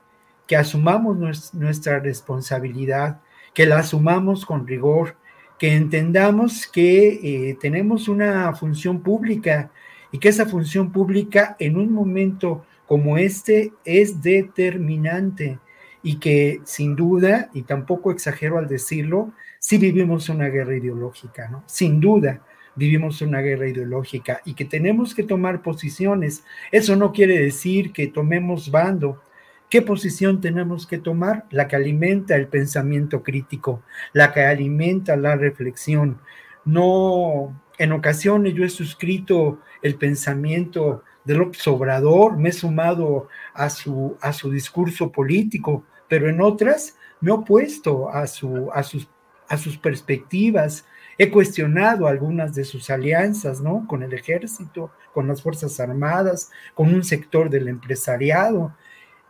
que 0.47 0.57
asumamos 0.57 1.53
nuestra 1.55 1.99
responsabilidad, 2.01 3.21
que 3.53 3.67
la 3.67 3.81
asumamos 3.81 4.47
con 4.47 4.67
rigor, 4.67 5.17
que 5.59 5.75
entendamos 5.75 6.67
que 6.67 7.09
eh, 7.23 7.59
tenemos 7.61 8.09
una 8.09 8.55
función 8.55 9.03
pública 9.03 9.71
y 10.13 10.19
que 10.19 10.29
esa 10.29 10.47
función 10.47 10.93
pública 10.93 11.57
en 11.59 11.77
un 11.77 11.93
momento 11.93 12.65
como 12.87 13.19
este 13.19 13.73
es 13.85 14.23
determinante 14.23 15.59
y 16.03 16.19
que 16.19 16.61
sin 16.65 16.95
duda, 16.95 17.51
y 17.53 17.63
tampoco 17.63 18.11
exagero 18.13 18.59
al 18.59 18.69
decirlo, 18.69 19.33
sí 19.59 19.79
vivimos 19.79 20.29
una 20.29 20.49
guerra 20.49 20.77
ideológica, 20.77 21.49
¿no? 21.49 21.65
Sin 21.67 22.01
duda 22.01 22.43
vivimos 22.77 23.23
una 23.23 23.41
guerra 23.41 23.69
ideológica 23.69 24.41
y 24.45 24.55
que 24.55 24.67
tenemos 24.67 25.15
que 25.15 25.25
tomar 25.25 25.63
posiciones. 25.63 26.45
Eso 26.71 26.95
no 26.95 27.13
quiere 27.13 27.39
decir 27.39 27.93
que 27.93 28.07
tomemos 28.07 28.71
bando, 28.71 29.21
¿Qué 29.69 29.83
posición 29.83 30.41
tenemos 30.41 30.87
que 30.87 30.99
tomar? 30.99 31.45
La 31.51 31.67
que 31.67 31.75
alimenta 31.75 32.37
el 32.37 32.47
pensamiento 32.47 33.25
crítico, 33.25 33.83
la 34.13 34.33
que 34.33 34.43
alimenta 34.43 35.17
la 35.17 35.35
reflexión. 35.35 36.21
No, 36.67 37.59
en 37.79 37.93
ocasiones 37.93 38.53
yo 38.53 38.63
he 38.63 38.69
suscrito 38.69 39.61
el 39.81 39.95
pensamiento 39.95 41.03
del 41.25 41.41
observador, 41.41 42.37
me 42.37 42.51
he 42.51 42.53
sumado 42.53 43.29
a 43.55 43.71
su, 43.71 44.19
a 44.21 44.35
su 44.35 44.51
discurso 44.51 45.11
político, 45.11 45.85
pero 46.09 46.29
en 46.29 46.43
otras 46.43 46.97
me 47.23 47.31
he 47.31 47.35
opuesto 47.35 48.11
a, 48.11 48.27
su, 48.27 48.71
a, 48.75 48.83
sus, 48.83 49.09
a 49.49 49.57
sus 49.57 49.79
perspectivas, 49.79 50.85
he 51.17 51.31
cuestionado 51.31 52.07
algunas 52.07 52.55
de 52.55 52.65
sus 52.65 52.91
alianzas, 52.91 53.63
¿no? 53.63 53.87
Con 53.89 54.03
el 54.03 54.13
ejército, 54.13 54.91
con 55.15 55.27
las 55.27 55.41
Fuerzas 55.41 55.81
Armadas, 55.81 56.51
con 56.75 56.93
un 56.93 57.03
sector 57.03 57.49
del 57.49 57.69
empresariado 57.69 58.75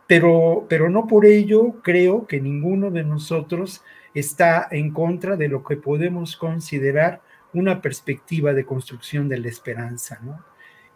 pero, 0.07 0.65
pero 0.69 0.89
no 0.89 1.05
por 1.05 1.25
ello 1.25 1.75
creo 1.83 2.25
que 2.25 2.39
ninguno 2.39 2.89
de 2.89 3.03
nosotros 3.03 3.83
está 4.13 4.67
en 4.71 4.91
contra 4.91 5.35
de 5.35 5.49
lo 5.49 5.63
que 5.63 5.75
podemos 5.75 6.37
considerar 6.37 7.21
una 7.59 7.81
perspectiva 7.81 8.53
de 8.53 8.65
construcción 8.65 9.27
de 9.29 9.37
la 9.37 9.47
esperanza, 9.47 10.19
¿no? 10.23 10.43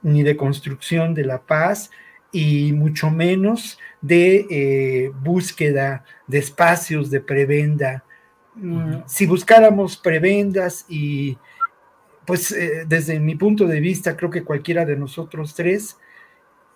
ni 0.01 0.23
de 0.23 0.35
construcción 0.35 1.13
de 1.13 1.25
la 1.25 1.41
paz 1.41 1.91
y 2.31 2.71
mucho 2.73 3.11
menos 3.11 3.77
de 4.01 4.47
eh, 4.49 5.11
búsqueda 5.21 6.03
de 6.27 6.39
espacios 6.39 7.09
de 7.11 7.21
prebenda. 7.21 8.03
Mm, 8.55 9.03
si 9.05 9.25
buscáramos 9.25 9.97
prebendas 9.97 10.85
y 10.87 11.37
pues 12.25 12.51
eh, 12.51 12.85
desde 12.87 13.19
mi 13.19 13.35
punto 13.35 13.67
de 13.67 13.79
vista 13.79 14.15
creo 14.15 14.29
que 14.29 14.43
cualquiera 14.43 14.85
de 14.85 14.95
nosotros 14.95 15.53
tres 15.53 15.97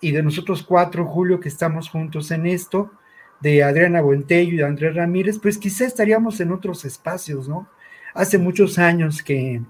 y 0.02 0.12
de 0.12 0.22
nosotros 0.22 0.64
cuatro, 0.64 1.06
Julio, 1.06 1.40
que 1.40 1.50
estamos 1.50 1.90
juntos 1.90 2.30
en 2.32 2.46
esto, 2.46 2.92
de 3.40 3.64
Adriana 3.64 4.02
Buentello 4.02 4.54
y 4.54 4.58
de 4.58 4.66
Andrés 4.66 4.96
Ramírez, 4.96 5.40
pues 5.40 5.58
quizá 5.58 5.86
estaríamos 5.86 6.40
en 6.40 6.52
otros 6.52 6.86
espacios, 6.86 7.48
¿no? 7.48 7.68
Hace 8.14 8.38
muchos 8.38 8.78
años 8.78 9.22
que, 9.22 9.62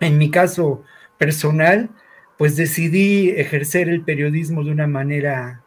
en 0.00 0.18
mi 0.18 0.30
caso 0.30 0.82
personal, 1.18 1.90
pues 2.38 2.56
decidí 2.56 3.30
ejercer 3.30 3.88
el 3.88 4.02
periodismo 4.02 4.62
de 4.62 4.70
una 4.70 4.86
manera, 4.86 5.62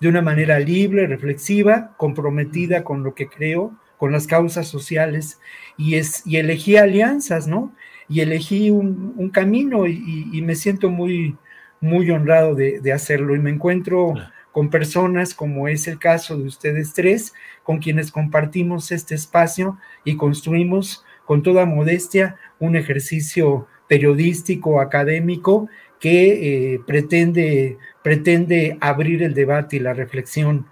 de 0.00 0.08
una 0.08 0.22
manera 0.22 0.58
libre, 0.58 1.06
reflexiva, 1.06 1.94
comprometida 1.96 2.84
con 2.84 3.02
lo 3.02 3.14
que 3.14 3.28
creo, 3.28 3.78
con 3.98 4.12
las 4.12 4.26
causas 4.26 4.68
sociales, 4.68 5.40
y, 5.76 5.94
es, 5.94 6.26
y 6.26 6.36
elegí 6.36 6.76
alianzas, 6.76 7.46
¿no? 7.46 7.72
Y 8.08 8.20
elegí 8.20 8.70
un, 8.70 9.30
camino 9.32 9.86
y 9.86 10.42
me 10.42 10.54
siento 10.54 10.90
muy, 10.90 11.36
muy 11.84 12.10
honrado 12.10 12.54
de, 12.54 12.92
hacerlo. 12.92 13.36
Y 13.36 13.38
me 13.38 13.50
encuentro 13.50 14.14
con 14.52 14.70
personas 14.70 15.34
como 15.34 15.68
es 15.68 15.86
el 15.86 15.98
caso 15.98 16.36
de 16.36 16.44
ustedes 16.44 16.94
tres, 16.94 17.34
con 17.62 17.78
quienes 17.78 18.10
compartimos 18.10 18.90
este 18.90 19.14
espacio 19.14 19.78
y 20.04 20.16
construimos 20.16 21.04
con 21.26 21.42
toda 21.42 21.66
modestia 21.66 22.36
un 22.58 22.76
ejercicio 22.76 23.66
periodístico, 23.88 24.80
académico, 24.80 25.68
que 26.00 26.74
eh, 26.74 26.80
pretende, 26.86 27.78
pretende 28.02 28.76
abrir 28.80 29.22
el 29.22 29.34
debate 29.34 29.76
y 29.76 29.80
la 29.80 29.94
reflexión 29.94 30.66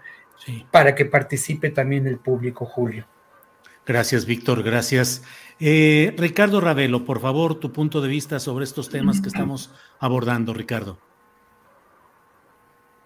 para 0.70 0.94
que 0.94 1.04
participe 1.04 1.70
también 1.70 2.06
el 2.06 2.18
público, 2.18 2.66
Julio. 2.66 3.06
Gracias, 3.84 4.26
Víctor, 4.26 4.62
gracias. 4.62 5.24
Eh, 5.58 6.14
Ricardo 6.16 6.60
Ravelo, 6.60 7.04
por 7.04 7.20
favor, 7.20 7.56
tu 7.56 7.72
punto 7.72 8.00
de 8.00 8.08
vista 8.08 8.38
sobre 8.38 8.64
estos 8.64 8.88
temas 8.88 9.20
que 9.20 9.28
estamos 9.28 9.74
abordando, 9.98 10.54
Ricardo. 10.54 10.98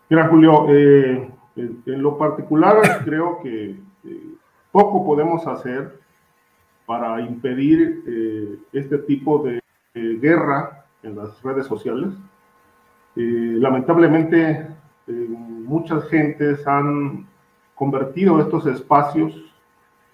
Mira, 0.08 0.28
Julio, 0.28 0.66
eh, 0.70 1.30
en 1.56 2.02
lo 2.02 2.18
particular 2.18 2.76
creo 3.04 3.40
que 3.42 3.70
eh, 4.04 4.22
poco 4.70 5.04
podemos 5.04 5.46
hacer 5.46 5.98
para 6.84 7.20
impedir 7.20 8.60
este 8.72 8.98
tipo 8.98 9.42
de 9.42 9.60
guerra 9.96 10.84
en 11.02 11.16
las 11.16 11.42
redes 11.42 11.66
sociales. 11.66 12.10
lamentablemente, 13.14 14.66
muchas 15.06 16.04
gentes 16.08 16.66
han 16.66 17.26
convertido 17.74 18.40
estos 18.40 18.66
espacios 18.66 19.34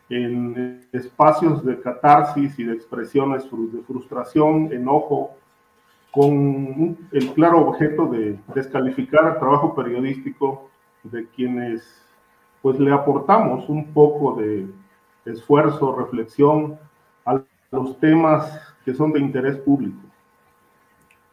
en 0.08 0.86
espacios 0.92 1.64
de 1.64 1.80
catarsis 1.80 2.58
y 2.58 2.64
de 2.64 2.74
expresiones 2.74 3.44
de 3.50 3.82
frustración, 3.82 4.70
enojo, 4.72 5.36
con 6.10 6.98
el 7.10 7.32
claro 7.32 7.66
objeto 7.68 8.06
de 8.06 8.38
descalificar 8.54 9.32
el 9.32 9.38
trabajo 9.38 9.74
periodístico 9.74 10.68
de 11.04 11.26
quienes 11.28 11.82
pues 12.60 12.78
le 12.78 12.92
aportamos 12.92 13.68
un 13.70 13.92
poco 13.92 14.34
de 14.34 14.66
esfuerzo, 15.24 15.96
reflexión 15.96 16.78
los 17.72 17.98
temas 17.98 18.60
que 18.84 18.94
son 18.94 19.12
de 19.12 19.20
interés 19.20 19.56
público. 19.56 19.98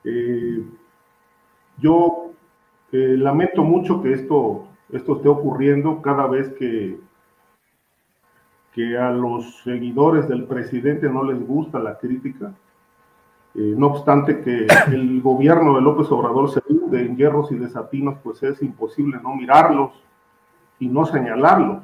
Eh, 0.03 0.65
yo 1.77 2.31
eh, 2.91 3.15
lamento 3.17 3.63
mucho 3.63 4.01
que 4.01 4.13
esto, 4.13 4.67
esto 4.91 5.17
esté 5.17 5.27
ocurriendo 5.27 6.01
cada 6.01 6.27
vez 6.27 6.49
que, 6.53 6.99
que 8.73 8.97
a 8.97 9.11
los 9.11 9.61
seguidores 9.63 10.27
del 10.29 10.45
presidente 10.45 11.09
no 11.09 11.23
les 11.23 11.45
gusta 11.45 11.79
la 11.79 11.97
crítica. 11.97 12.53
Eh, 13.55 13.73
no 13.77 13.87
obstante 13.87 14.41
que 14.41 14.67
el 14.93 15.21
gobierno 15.21 15.75
de 15.75 15.81
López 15.81 16.09
Obrador 16.11 16.49
se 16.49 16.61
hunde 16.69 17.01
en 17.01 17.17
hierros 17.17 17.51
y 17.51 17.55
desatinos, 17.55 18.17
pues 18.23 18.41
es 18.43 18.61
imposible 18.61 19.19
no 19.21 19.35
mirarlos 19.35 19.91
y 20.79 20.87
no 20.87 21.05
señalarlos. 21.05 21.83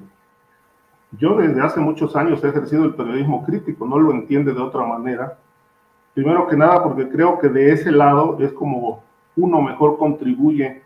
Yo 1.12 1.36
desde 1.36 1.62
hace 1.62 1.80
muchos 1.80 2.16
años 2.16 2.44
he 2.44 2.50
ejercido 2.50 2.84
el 2.84 2.96
periodismo 2.96 3.44
crítico, 3.46 3.86
no 3.86 4.00
lo 4.00 4.12
entiende 4.12 4.54
de 4.54 4.62
otra 4.62 4.86
manera. 4.86 5.38
Primero 6.14 6.48
que 6.48 6.58
nada 6.58 6.84
porque 6.84 7.10
creo 7.10 7.40
que 7.40 7.50
de 7.50 7.72
ese 7.72 7.92
lado 7.92 8.38
es 8.40 8.52
como 8.54 9.04
uno 9.36 9.62
mejor 9.62 9.98
contribuye 9.98 10.84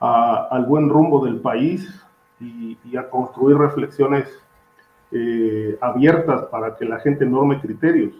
al 0.00 0.64
buen 0.64 0.88
rumbo 0.88 1.24
del 1.24 1.40
país 1.40 2.02
y, 2.40 2.96
a 2.96 3.08
construir 3.08 3.58
reflexiones 3.58 4.26
eh, 5.12 5.76
abiertas 5.80 6.44
para 6.44 6.74
que 6.76 6.84
la 6.84 6.98
gente 7.00 7.26
norme 7.26 7.60
criterios. 7.60 8.14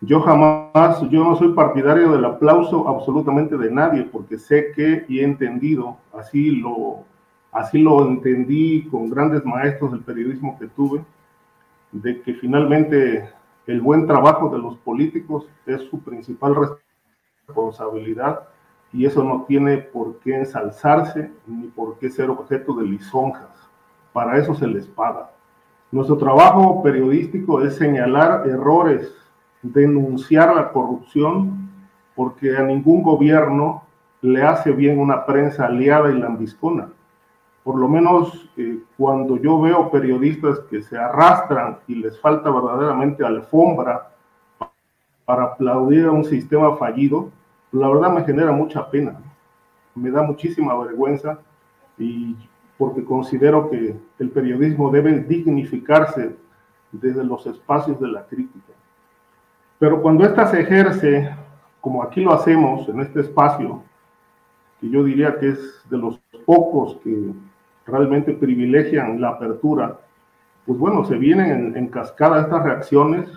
Yo 0.00 0.20
jamás, 0.20 1.00
yo 1.08 1.24
no 1.24 1.36
soy 1.36 1.52
partidario 1.52 2.12
del 2.12 2.24
aplauso 2.24 2.88
absolutamente 2.88 3.56
de 3.56 3.70
nadie, 3.70 4.02
porque 4.02 4.38
sé 4.38 4.72
que 4.72 5.04
y 5.08 5.20
he 5.20 5.24
entendido, 5.24 5.96
así 6.12 6.50
lo, 6.50 7.04
así 7.54 7.78
lo 7.78 8.06
entendí 8.06 8.82
con 8.90 9.08
grandes 9.08 9.44
maestros 9.44 9.92
del 9.92 10.00
periodismo 10.00 10.58
que 10.58 10.66
tuve, 10.66 11.02
de 11.92 12.20
que 12.20 12.34
finalmente 12.34 13.30
el 13.66 13.80
buen 13.80 14.06
trabajo 14.06 14.50
de 14.50 14.58
los 14.58 14.76
políticos 14.78 15.46
es 15.64 15.80
su 15.82 16.00
principal 16.00 16.54
responsabilidad 17.46 18.48
y 18.92 19.06
eso 19.06 19.22
no 19.22 19.44
tiene 19.44 19.78
por 19.78 20.18
qué 20.18 20.36
ensalzarse 20.36 21.30
ni 21.46 21.68
por 21.68 21.96
qué 21.98 22.10
ser 22.10 22.28
objeto 22.28 22.74
de 22.74 22.86
lisonjas. 22.86 23.70
Para 24.12 24.36
eso 24.36 24.54
se 24.54 24.66
les 24.66 24.86
paga. 24.86 25.30
Nuestro 25.92 26.16
trabajo 26.16 26.82
periodístico 26.82 27.62
es 27.62 27.76
señalar 27.76 28.48
errores, 28.48 29.14
denunciar 29.62 30.54
la 30.54 30.72
corrupción, 30.72 31.70
porque 32.16 32.56
a 32.56 32.62
ningún 32.62 33.02
gobierno 33.02 33.84
le 34.22 34.42
hace 34.42 34.72
bien 34.72 34.98
una 34.98 35.24
prensa 35.24 35.66
aliada 35.66 36.10
y 36.10 36.18
lambiscona. 36.18 36.88
Por 37.64 37.76
lo 37.76 37.88
menos 37.88 38.48
eh, 38.58 38.78
cuando 38.96 39.38
yo 39.38 39.58
veo 39.60 39.90
periodistas 39.90 40.60
que 40.70 40.82
se 40.82 40.98
arrastran 40.98 41.78
y 41.88 41.94
les 41.94 42.20
falta 42.20 42.50
verdaderamente 42.50 43.24
alfombra 43.24 44.10
para 45.24 45.44
aplaudir 45.44 46.04
a 46.04 46.12
un 46.12 46.24
sistema 46.24 46.76
fallido, 46.76 47.30
la 47.72 47.88
verdad 47.88 48.12
me 48.12 48.24
genera 48.24 48.52
mucha 48.52 48.88
pena, 48.90 49.16
me 49.94 50.10
da 50.10 50.22
muchísima 50.22 50.76
vergüenza 50.78 51.38
y 51.98 52.36
porque 52.76 53.02
considero 53.02 53.70
que 53.70 53.96
el 54.18 54.30
periodismo 54.30 54.90
debe 54.90 55.20
dignificarse 55.20 56.36
desde 56.92 57.24
los 57.24 57.46
espacios 57.46 57.98
de 57.98 58.08
la 58.08 58.26
crítica. 58.26 58.72
Pero 59.78 60.02
cuando 60.02 60.24
ésta 60.24 60.46
se 60.48 60.60
ejerce, 60.60 61.34
como 61.80 62.02
aquí 62.02 62.20
lo 62.20 62.32
hacemos 62.32 62.88
en 62.88 63.00
este 63.00 63.20
espacio, 63.20 63.82
que 64.80 64.90
yo 64.90 65.02
diría 65.02 65.38
que 65.38 65.48
es 65.48 65.82
de 65.88 65.98
los 65.98 66.18
pocos 66.44 66.96
que 67.02 67.32
realmente 67.86 68.32
privilegian 68.32 69.20
la 69.20 69.30
apertura, 69.30 69.98
pues 70.66 70.78
bueno, 70.78 71.04
se 71.04 71.16
vienen 71.16 71.76
en, 71.76 71.88
cascada 71.88 72.40
estas 72.40 72.62
reacciones 72.62 73.30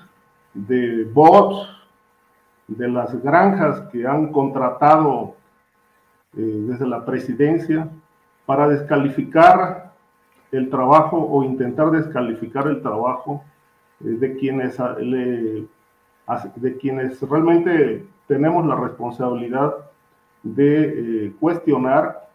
de 0.53 1.03
bots, 1.05 1.69
de 2.67 2.87
las 2.87 3.21
granjas 3.21 3.81
que 3.91 4.05
han 4.05 4.31
contratado 4.31 5.35
eh, 6.37 6.41
desde 6.41 6.87
la 6.87 7.05
presidencia 7.05 7.89
para 8.45 8.67
descalificar 8.67 9.93
el 10.51 10.69
trabajo 10.69 11.17
o 11.17 11.43
intentar 11.43 11.91
descalificar 11.91 12.67
el 12.67 12.81
trabajo 12.81 13.43
eh, 14.01 14.09
de, 14.09 14.37
quienes, 14.37 14.77
de 14.77 16.77
quienes 16.77 17.21
realmente 17.21 18.05
tenemos 18.27 18.65
la 18.65 18.75
responsabilidad 18.75 19.73
de 20.43 21.25
eh, 21.25 21.33
cuestionar, 21.39 22.27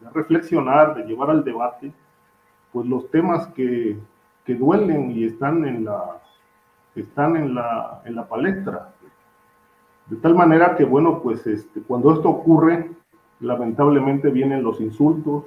de, 0.00 0.10
reflexionar, 0.10 0.94
de 0.94 1.04
llevar 1.04 1.30
al 1.30 1.44
debate, 1.44 1.92
pues 2.72 2.86
los 2.86 3.10
temas 3.10 3.46
que, 3.48 3.98
que 4.44 4.54
duelen 4.54 5.10
y 5.10 5.24
están 5.24 5.64
en 5.64 5.84
la, 5.84 6.20
están 6.94 7.36
en 7.36 7.54
la, 7.54 8.02
en 8.04 8.14
la 8.14 8.26
palestra. 8.26 8.92
De 10.06 10.16
tal 10.16 10.34
manera 10.34 10.76
que, 10.76 10.84
bueno, 10.84 11.20
pues 11.22 11.46
este, 11.46 11.82
cuando 11.82 12.12
esto 12.12 12.28
ocurre, 12.28 12.90
lamentablemente 13.40 14.30
vienen 14.30 14.62
los 14.62 14.80
insultos, 14.80 15.44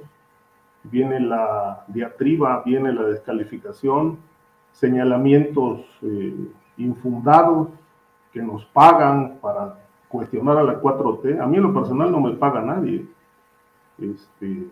viene 0.84 1.20
la 1.20 1.84
diatriba, 1.88 2.62
viene 2.64 2.92
la 2.92 3.04
descalificación, 3.04 4.18
señalamientos 4.72 5.80
eh, 6.02 6.34
infundados 6.76 7.68
que 8.32 8.42
nos 8.42 8.64
pagan 8.66 9.38
para 9.40 9.78
cuestionar 10.08 10.58
a 10.58 10.62
la 10.62 10.80
4T. 10.80 11.40
A 11.40 11.46
mí 11.46 11.56
en 11.56 11.62
lo 11.62 11.74
personal 11.74 12.10
no 12.10 12.20
me 12.20 12.32
paga 12.32 12.60
nadie. 12.60 13.06
Este, 13.98 14.68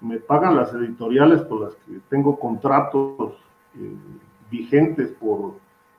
me 0.00 0.18
pagan 0.18 0.56
las 0.56 0.72
editoriales 0.74 1.42
con 1.42 1.62
las 1.62 1.74
que 1.74 1.98
tengo 2.08 2.38
contratos 2.38 3.34
eh, 3.74 3.94
vigentes 4.50 5.10
por, 5.12 5.54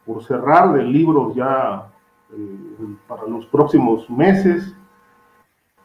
por 0.05 0.23
cerrar 0.23 0.73
de 0.73 0.83
libros 0.83 1.35
ya 1.35 1.87
eh, 2.31 2.95
para 3.07 3.27
los 3.27 3.45
próximos 3.47 4.09
meses. 4.09 4.75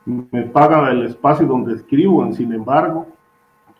Me 0.04 0.42
pagan 0.42 0.86
el 0.88 1.06
espacio 1.06 1.46
donde 1.46 1.74
escribo, 1.74 2.24
en 2.24 2.34
sin 2.34 2.52
embargo. 2.52 3.06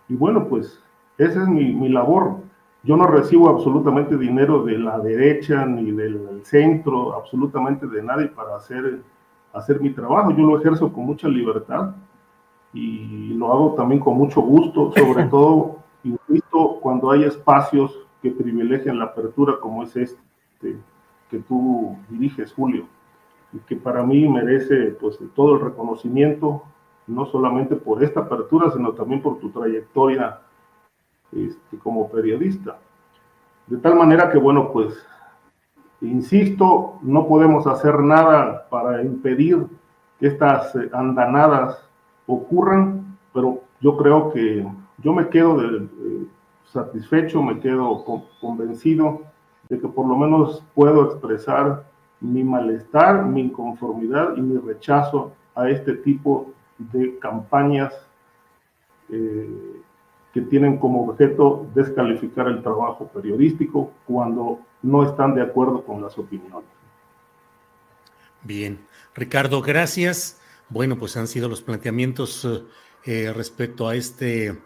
Y 0.09 0.14
bueno, 0.14 0.46
pues 0.48 0.81
esa 1.18 1.42
es 1.42 1.48
mi, 1.48 1.72
mi 1.75 1.88
labor. 1.88 2.37
Yo 2.85 2.96
no 2.96 3.07
recibo 3.07 3.48
absolutamente 3.48 4.16
dinero 4.16 4.64
de 4.64 4.79
la 4.79 4.98
derecha 4.98 5.64
ni 5.66 5.92
del 5.92 6.40
centro, 6.44 7.14
absolutamente 7.14 7.87
de 7.87 8.03
nadie 8.03 8.27
para 8.29 8.57
hacer, 8.57 9.03
hacer 9.53 9.81
mi 9.81 9.90
trabajo. 9.90 10.33
Yo 10.33 10.44
lo 10.44 10.59
ejerzo 10.59 10.92
con 10.92 11.05
mucha 11.05 11.29
libertad 11.29 11.94
y 12.72 13.35
lo 13.35 13.52
hago 13.52 13.74
también 13.74 14.00
con 14.00 14.16
mucho 14.16 14.40
gusto, 14.40 14.92
sobre 14.92 15.24
todo, 15.30 15.78
insisto, 16.04 16.78
cuando 16.80 17.11
hay 17.11 17.24
espacios 17.24 17.98
que 18.22 18.30
privilegian 18.30 18.98
la 18.98 19.06
apertura 19.06 19.58
como 19.61 19.82
es 19.82 19.96
este 19.96 20.22
que 21.32 21.38
tú 21.38 21.96
diriges, 22.11 22.52
Julio, 22.52 22.87
y 23.52 23.58
que 23.61 23.74
para 23.74 24.02
mí 24.02 24.28
merece 24.28 24.96
pues 25.00 25.18
todo 25.35 25.54
el 25.54 25.61
reconocimiento, 25.62 26.62
no 27.06 27.26
solamente 27.26 27.74
por 27.74 28.04
esta 28.04 28.20
apertura, 28.20 28.70
sino 28.70 28.92
también 28.92 29.22
por 29.22 29.38
tu 29.38 29.50
trayectoria 29.50 30.40
este, 31.32 31.78
como 31.78 32.11
periodista. 32.11 32.78
De 33.66 33.78
tal 33.78 33.96
manera 33.96 34.30
que, 34.30 34.38
bueno, 34.38 34.70
pues, 34.72 34.94
insisto, 36.02 36.98
no 37.00 37.26
podemos 37.26 37.66
hacer 37.66 38.00
nada 38.00 38.68
para 38.68 39.02
impedir 39.02 39.66
que 40.20 40.26
estas 40.26 40.76
andanadas 40.92 41.88
ocurran, 42.35 43.18
pero 43.33 43.62
yo 43.81 43.97
creo 43.97 44.33
que 44.33 44.66
yo 44.99 45.12
me 45.12 45.29
quedo 45.29 45.61
eh, 45.62 46.27
satisfecho, 46.64 47.42
me 47.42 47.61
quedo 47.61 48.05
convencido 48.40 49.23
de 49.68 49.79
que 49.79 49.88
por 49.88 50.07
lo 50.07 50.16
menos 50.16 50.62
puedo 50.75 51.05
expresar 51.11 51.85
mi 52.21 52.45
malestar, 52.45 53.27
mi 53.27 53.42
inconformidad 53.42 54.37
y 54.37 54.40
mi 54.40 54.59
rechazo 54.59 55.33
a 55.55 55.68
este 55.68 55.95
tipo 55.95 56.53
de 56.79 57.18
campañas 57.18 57.92
eh, 59.11 59.81
que 60.33 60.40
tienen 60.42 60.79
como 60.79 61.05
objeto 61.05 61.66
descalificar 61.75 62.49
el 62.49 62.62
trabajo 62.62 63.07
periodístico 63.09 63.92
cuando 64.07 64.61
no 64.83 65.05
están 65.05 65.35
de 65.35 65.42
acuerdo 65.42 65.85
con 65.85 66.01
las 66.01 66.16
opiniones. 66.18 66.64
Bien, 68.42 68.79
Ricardo, 69.14 69.61
gracias. 69.62 70.41
Bueno, 70.72 70.98
pues 70.98 71.18
han 71.18 71.28
sido 71.28 71.50
los 71.50 71.61
planteamientos 71.61 72.48
eh, 73.04 73.30
respecto 73.37 73.88
a 73.88 73.94
este, 73.94 74.58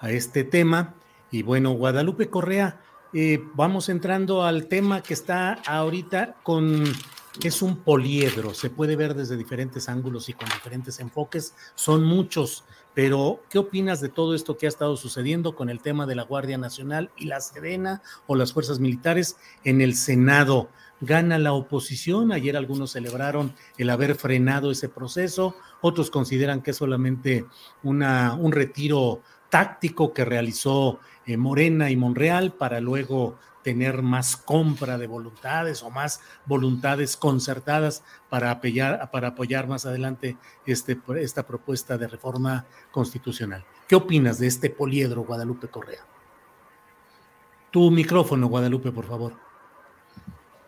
a 0.00 0.10
este 0.10 0.42
tema. 0.42 0.96
Y 1.30 1.44
bueno, 1.44 1.70
Guadalupe 1.70 2.28
Correa, 2.28 2.80
eh, 3.12 3.40
vamos 3.54 3.88
entrando 3.88 4.42
al 4.42 4.66
tema 4.66 5.04
que 5.04 5.14
está 5.14 5.52
ahorita 5.64 6.34
con, 6.42 6.82
es 7.44 7.62
un 7.62 7.76
poliedro, 7.76 8.54
se 8.54 8.70
puede 8.70 8.96
ver 8.96 9.14
desde 9.14 9.36
diferentes 9.36 9.88
ángulos 9.88 10.28
y 10.28 10.32
con 10.32 10.48
diferentes 10.48 10.98
enfoques, 10.98 11.54
son 11.76 12.02
muchos, 12.02 12.64
pero 12.92 13.40
¿qué 13.48 13.60
opinas 13.60 14.00
de 14.00 14.08
todo 14.08 14.34
esto 14.34 14.56
que 14.56 14.66
ha 14.66 14.68
estado 14.68 14.96
sucediendo 14.96 15.54
con 15.54 15.70
el 15.70 15.80
tema 15.80 16.06
de 16.06 16.16
la 16.16 16.24
Guardia 16.24 16.58
Nacional 16.58 17.12
y 17.16 17.26
la 17.26 17.40
Sedena 17.40 18.02
o 18.26 18.34
las 18.34 18.52
fuerzas 18.52 18.80
militares 18.80 19.36
en 19.62 19.80
el 19.80 19.94
Senado? 19.94 20.70
Gana 21.00 21.38
la 21.38 21.52
oposición, 21.52 22.32
ayer 22.32 22.56
algunos 22.56 22.92
celebraron 22.92 23.54
el 23.76 23.90
haber 23.90 24.14
frenado 24.14 24.70
ese 24.70 24.88
proceso, 24.88 25.54
otros 25.82 26.10
consideran 26.10 26.62
que 26.62 26.70
es 26.70 26.78
solamente 26.78 27.44
una, 27.82 28.34
un 28.34 28.52
retiro 28.52 29.20
táctico 29.50 30.14
que 30.14 30.24
realizó 30.24 30.98
eh, 31.26 31.36
Morena 31.36 31.90
y 31.90 31.96
Monreal 31.96 32.54
para 32.54 32.80
luego 32.80 33.38
tener 33.62 34.00
más 34.00 34.36
compra 34.36 34.96
de 34.96 35.06
voluntades 35.06 35.82
o 35.82 35.90
más 35.90 36.20
voluntades 36.46 37.16
concertadas 37.16 38.04
para 38.30 38.52
apoyar, 38.52 39.10
para 39.10 39.28
apoyar 39.28 39.66
más 39.66 39.84
adelante 39.84 40.36
este, 40.64 40.98
esta 41.16 41.46
propuesta 41.46 41.98
de 41.98 42.06
reforma 42.06 42.64
constitucional. 42.92 43.64
¿Qué 43.88 43.96
opinas 43.96 44.38
de 44.38 44.46
este 44.46 44.70
poliedro, 44.70 45.24
Guadalupe 45.24 45.68
Correa? 45.68 46.06
Tu 47.72 47.90
micrófono, 47.90 48.46
Guadalupe, 48.46 48.92
por 48.92 49.04
favor. 49.04 49.45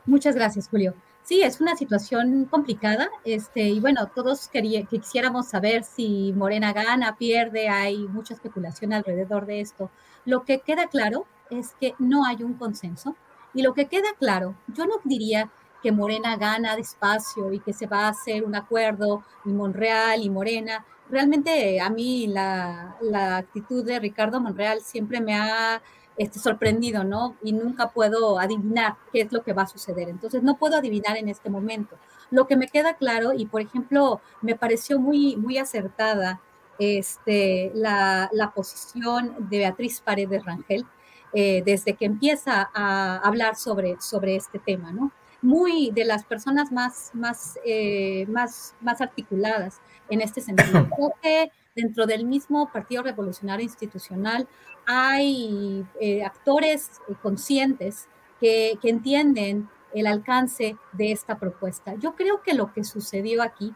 Muchas 0.08 0.34
gracias, 0.34 0.70
Julio. 0.70 0.94
Sí, 1.22 1.42
es 1.42 1.60
una 1.60 1.76
situación 1.76 2.46
complicada, 2.46 3.10
este, 3.26 3.60
y 3.68 3.78
bueno, 3.78 4.06
todos 4.06 4.48
quisiéramos 4.48 5.48
saber 5.48 5.84
si 5.84 6.32
Morena 6.34 6.72
gana, 6.72 7.18
pierde, 7.18 7.68
hay 7.68 7.98
mucha 8.08 8.32
especulación 8.32 8.94
alrededor 8.94 9.44
de 9.44 9.60
esto. 9.60 9.90
Lo 10.24 10.46
que 10.46 10.60
queda 10.60 10.86
claro 10.86 11.26
es 11.50 11.74
que 11.78 11.94
no 11.98 12.24
hay 12.24 12.42
un 12.42 12.54
consenso, 12.54 13.16
y 13.52 13.60
lo 13.60 13.74
que 13.74 13.84
queda 13.84 14.08
claro, 14.18 14.54
yo 14.68 14.86
no 14.86 14.94
diría 15.04 15.50
que 15.82 15.92
Morena 15.92 16.38
gana 16.38 16.74
despacio 16.74 17.52
y 17.52 17.60
que 17.60 17.74
se 17.74 17.86
va 17.86 18.06
a 18.06 18.08
hacer 18.08 18.44
un 18.44 18.54
acuerdo, 18.54 19.24
y 19.44 19.50
Monreal 19.50 20.22
y 20.22 20.30
Morena. 20.30 20.86
Realmente 21.10 21.82
a 21.82 21.90
mí 21.90 22.28
la, 22.28 22.96
la 23.02 23.36
actitud 23.36 23.84
de 23.84 24.00
Ricardo 24.00 24.40
Monreal 24.40 24.80
siempre 24.80 25.20
me 25.20 25.36
ha 25.36 25.82
este, 26.18 26.38
sorprendido, 26.38 27.04
¿no? 27.04 27.36
Y 27.42 27.52
nunca 27.52 27.90
puedo 27.90 28.38
adivinar 28.38 28.96
qué 29.12 29.22
es 29.22 29.32
lo 29.32 29.42
que 29.42 29.52
va 29.52 29.62
a 29.62 29.66
suceder. 29.68 30.08
Entonces, 30.08 30.42
no 30.42 30.58
puedo 30.58 30.76
adivinar 30.76 31.16
en 31.16 31.28
este 31.28 31.48
momento. 31.48 31.96
Lo 32.30 32.46
que 32.46 32.56
me 32.56 32.68
queda 32.68 32.94
claro, 32.94 33.32
y 33.32 33.46
por 33.46 33.62
ejemplo, 33.62 34.20
me 34.42 34.54
pareció 34.54 34.98
muy, 34.98 35.36
muy 35.36 35.58
acertada 35.58 36.40
este, 36.78 37.72
la, 37.74 38.28
la 38.32 38.50
posición 38.50 39.34
de 39.48 39.58
Beatriz 39.58 40.00
Paredes 40.00 40.44
Rangel 40.44 40.84
eh, 41.32 41.62
desde 41.64 41.94
que 41.94 42.06
empieza 42.06 42.70
a 42.72 43.18
hablar 43.18 43.56
sobre, 43.56 44.00
sobre 44.00 44.36
este 44.36 44.58
tema, 44.58 44.92
¿no? 44.92 45.12
Muy 45.42 45.90
de 45.90 46.04
las 46.04 46.24
personas 46.24 46.72
más, 46.72 47.10
más, 47.12 47.58
eh, 47.64 48.26
más, 48.28 48.74
más 48.80 49.00
articuladas 49.00 49.80
en 50.08 50.22
este 50.22 50.40
sentido. 50.40 50.88
Creo 50.96 51.14
que 51.22 51.52
dentro 51.78 52.06
del 52.06 52.24
mismo 52.26 52.70
Partido 52.72 53.04
Revolucionario 53.04 53.62
Institucional 53.62 54.48
hay 54.84 55.86
eh, 56.00 56.24
actores 56.24 56.90
conscientes 57.22 58.08
que, 58.40 58.78
entienden 58.82 59.68
el 59.94 60.06
alcance 60.06 60.76
de 60.92 61.12
esta 61.12 61.38
propuesta. 61.38 61.94
Yo 61.94 62.14
creo 62.14 62.42
que 62.42 62.54
lo 62.54 62.72
que 62.72 62.84
sucedió 62.84 63.42
aquí, 63.42 63.74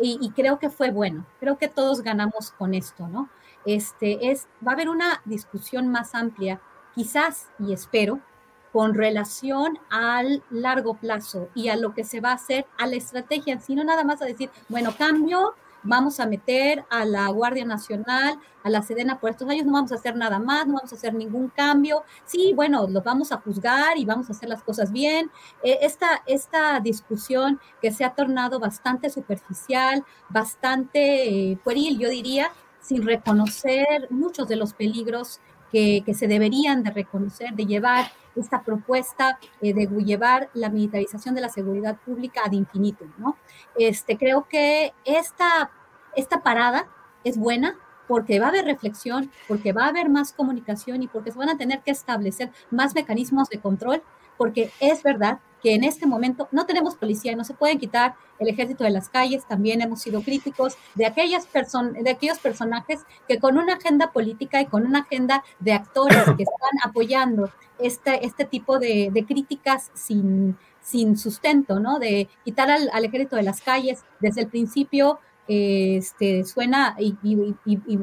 y, 0.00 0.30
creo 0.30 0.60
que 0.60 0.70
fue 0.70 0.92
bueno, 0.92 1.26
creo 1.40 1.58
que 1.58 1.66
todos 1.66 2.02
ganamos 2.02 2.52
con 2.52 2.74
esto, 2.74 3.08
¿no? 3.08 3.28
Este, 3.64 4.30
es, 4.30 4.46
va 4.64 4.72
a 4.72 4.74
haber 4.74 4.88
una 4.88 5.22
discusión 5.24 5.88
más 5.88 6.14
amplia, 6.14 6.60
quizás, 6.94 7.48
y 7.58 7.72
espero, 7.72 8.20
con 8.72 8.94
relación 8.94 9.78
al 9.90 10.44
largo 10.50 10.94
plazo 10.94 11.48
y 11.54 11.68
a 11.68 11.76
lo 11.76 11.94
que 11.94 12.04
se 12.04 12.20
va 12.20 12.30
a 12.30 12.34
hacer, 12.34 12.66
a 12.78 12.86
la 12.86 12.96
estrategia, 12.96 13.58
sino 13.58 13.82
nada 13.82 14.04
más 14.04 14.22
a 14.22 14.26
decir, 14.26 14.50
bueno, 14.68 14.94
cambio 14.96 15.54
vamos 15.82 16.20
a 16.20 16.26
meter 16.26 16.84
a 16.90 17.04
la 17.04 17.28
Guardia 17.28 17.64
Nacional, 17.64 18.38
a 18.62 18.70
la 18.70 18.82
Sedena 18.82 19.20
por 19.20 19.30
estos 19.30 19.48
años, 19.48 19.66
no 19.66 19.72
vamos 19.72 19.92
a 19.92 19.96
hacer 19.96 20.16
nada 20.16 20.38
más, 20.38 20.66
no 20.66 20.74
vamos 20.74 20.92
a 20.92 20.96
hacer 20.96 21.14
ningún 21.14 21.48
cambio. 21.48 22.04
Sí, 22.24 22.52
bueno, 22.54 22.86
los 22.88 23.04
vamos 23.04 23.32
a 23.32 23.38
juzgar 23.38 23.96
y 23.96 24.04
vamos 24.04 24.28
a 24.28 24.32
hacer 24.32 24.48
las 24.48 24.62
cosas 24.62 24.92
bien. 24.92 25.30
Eh, 25.62 25.78
esta, 25.82 26.22
esta 26.26 26.80
discusión 26.80 27.60
que 27.80 27.92
se 27.92 28.04
ha 28.04 28.14
tornado 28.14 28.58
bastante 28.60 29.10
superficial, 29.10 30.04
bastante 30.28 31.50
eh, 31.50 31.58
pueril, 31.62 31.98
yo 31.98 32.08
diría, 32.08 32.52
sin 32.80 33.06
reconocer 33.06 34.08
muchos 34.10 34.48
de 34.48 34.56
los 34.56 34.72
peligros 34.72 35.40
que, 35.70 36.02
se 36.14 36.26
deberían 36.26 36.82
de 36.82 36.90
reconocer, 36.90 37.54
de 37.54 37.66
llevar 37.66 38.06
esta 38.36 38.62
propuesta 38.62 39.38
eh, 39.60 39.74
de 39.74 39.86
llevar 40.04 40.48
la 40.54 40.70
militarización 40.70 41.34
de 41.34 41.40
la 41.40 41.48
seguridad 41.48 41.96
pública 42.04 42.42
ad 42.44 42.52
infinitum, 42.52 43.10
¿no? 43.18 43.36
Este, 43.76 44.16
creo 44.16 44.46
que 44.48 44.92
esta, 45.04 45.70
esta 46.14 46.42
parada 46.42 46.88
es 47.24 47.36
buena 47.36 47.76
porque 48.06 48.40
va 48.40 48.46
a 48.46 48.48
haber 48.48 48.64
reflexión, 48.64 49.30
porque 49.46 49.72
va 49.72 49.84
a 49.84 49.88
haber 49.88 50.08
más 50.08 50.32
comunicación 50.32 51.02
y 51.02 51.08
porque 51.08 51.30
se 51.30 51.38
van 51.38 51.50
a 51.50 51.58
tener 51.58 51.82
que 51.82 51.90
establecer 51.90 52.50
más 52.70 52.94
mecanismos 52.94 53.48
de 53.48 53.60
control, 53.60 54.02
porque 54.36 54.70
es 54.80 55.02
verdad 55.02 55.40
que 55.62 55.74
en 55.74 55.84
este 55.84 56.06
momento 56.06 56.48
no 56.52 56.66
tenemos 56.66 56.94
policía 56.96 57.32
y 57.32 57.36
no 57.36 57.44
se 57.44 57.54
pueden 57.54 57.78
quitar 57.78 58.14
el 58.38 58.48
ejército 58.48 58.84
de 58.84 58.90
las 58.90 59.08
calles. 59.08 59.46
También 59.46 59.80
hemos 59.80 60.00
sido 60.00 60.22
críticos 60.22 60.76
de, 60.94 61.06
aquellas 61.06 61.48
de 61.52 62.10
aquellos 62.10 62.38
personajes 62.38 63.00
que 63.26 63.38
con 63.38 63.58
una 63.58 63.74
agenda 63.74 64.12
política 64.12 64.60
y 64.60 64.66
con 64.66 64.86
una 64.86 65.00
agenda 65.00 65.44
de 65.58 65.72
actores 65.72 66.24
que 66.36 66.44
están 66.44 66.78
apoyando 66.84 67.50
este, 67.78 68.24
este 68.24 68.44
tipo 68.44 68.78
de, 68.78 69.24
críticas 69.26 69.90
sin, 69.94 70.56
sin 70.80 71.16
sustento, 71.16 71.80
¿no? 71.80 71.98
De 71.98 72.28
quitar 72.44 72.70
al 72.70 73.04
ejército 73.04 73.36
de 73.36 73.42
las 73.42 73.60
calles 73.60 74.04
desde 74.20 74.42
el 74.42 74.48
principio 74.48 75.20
este, 75.48 76.44
suena 76.44 76.94
y, 76.98 77.16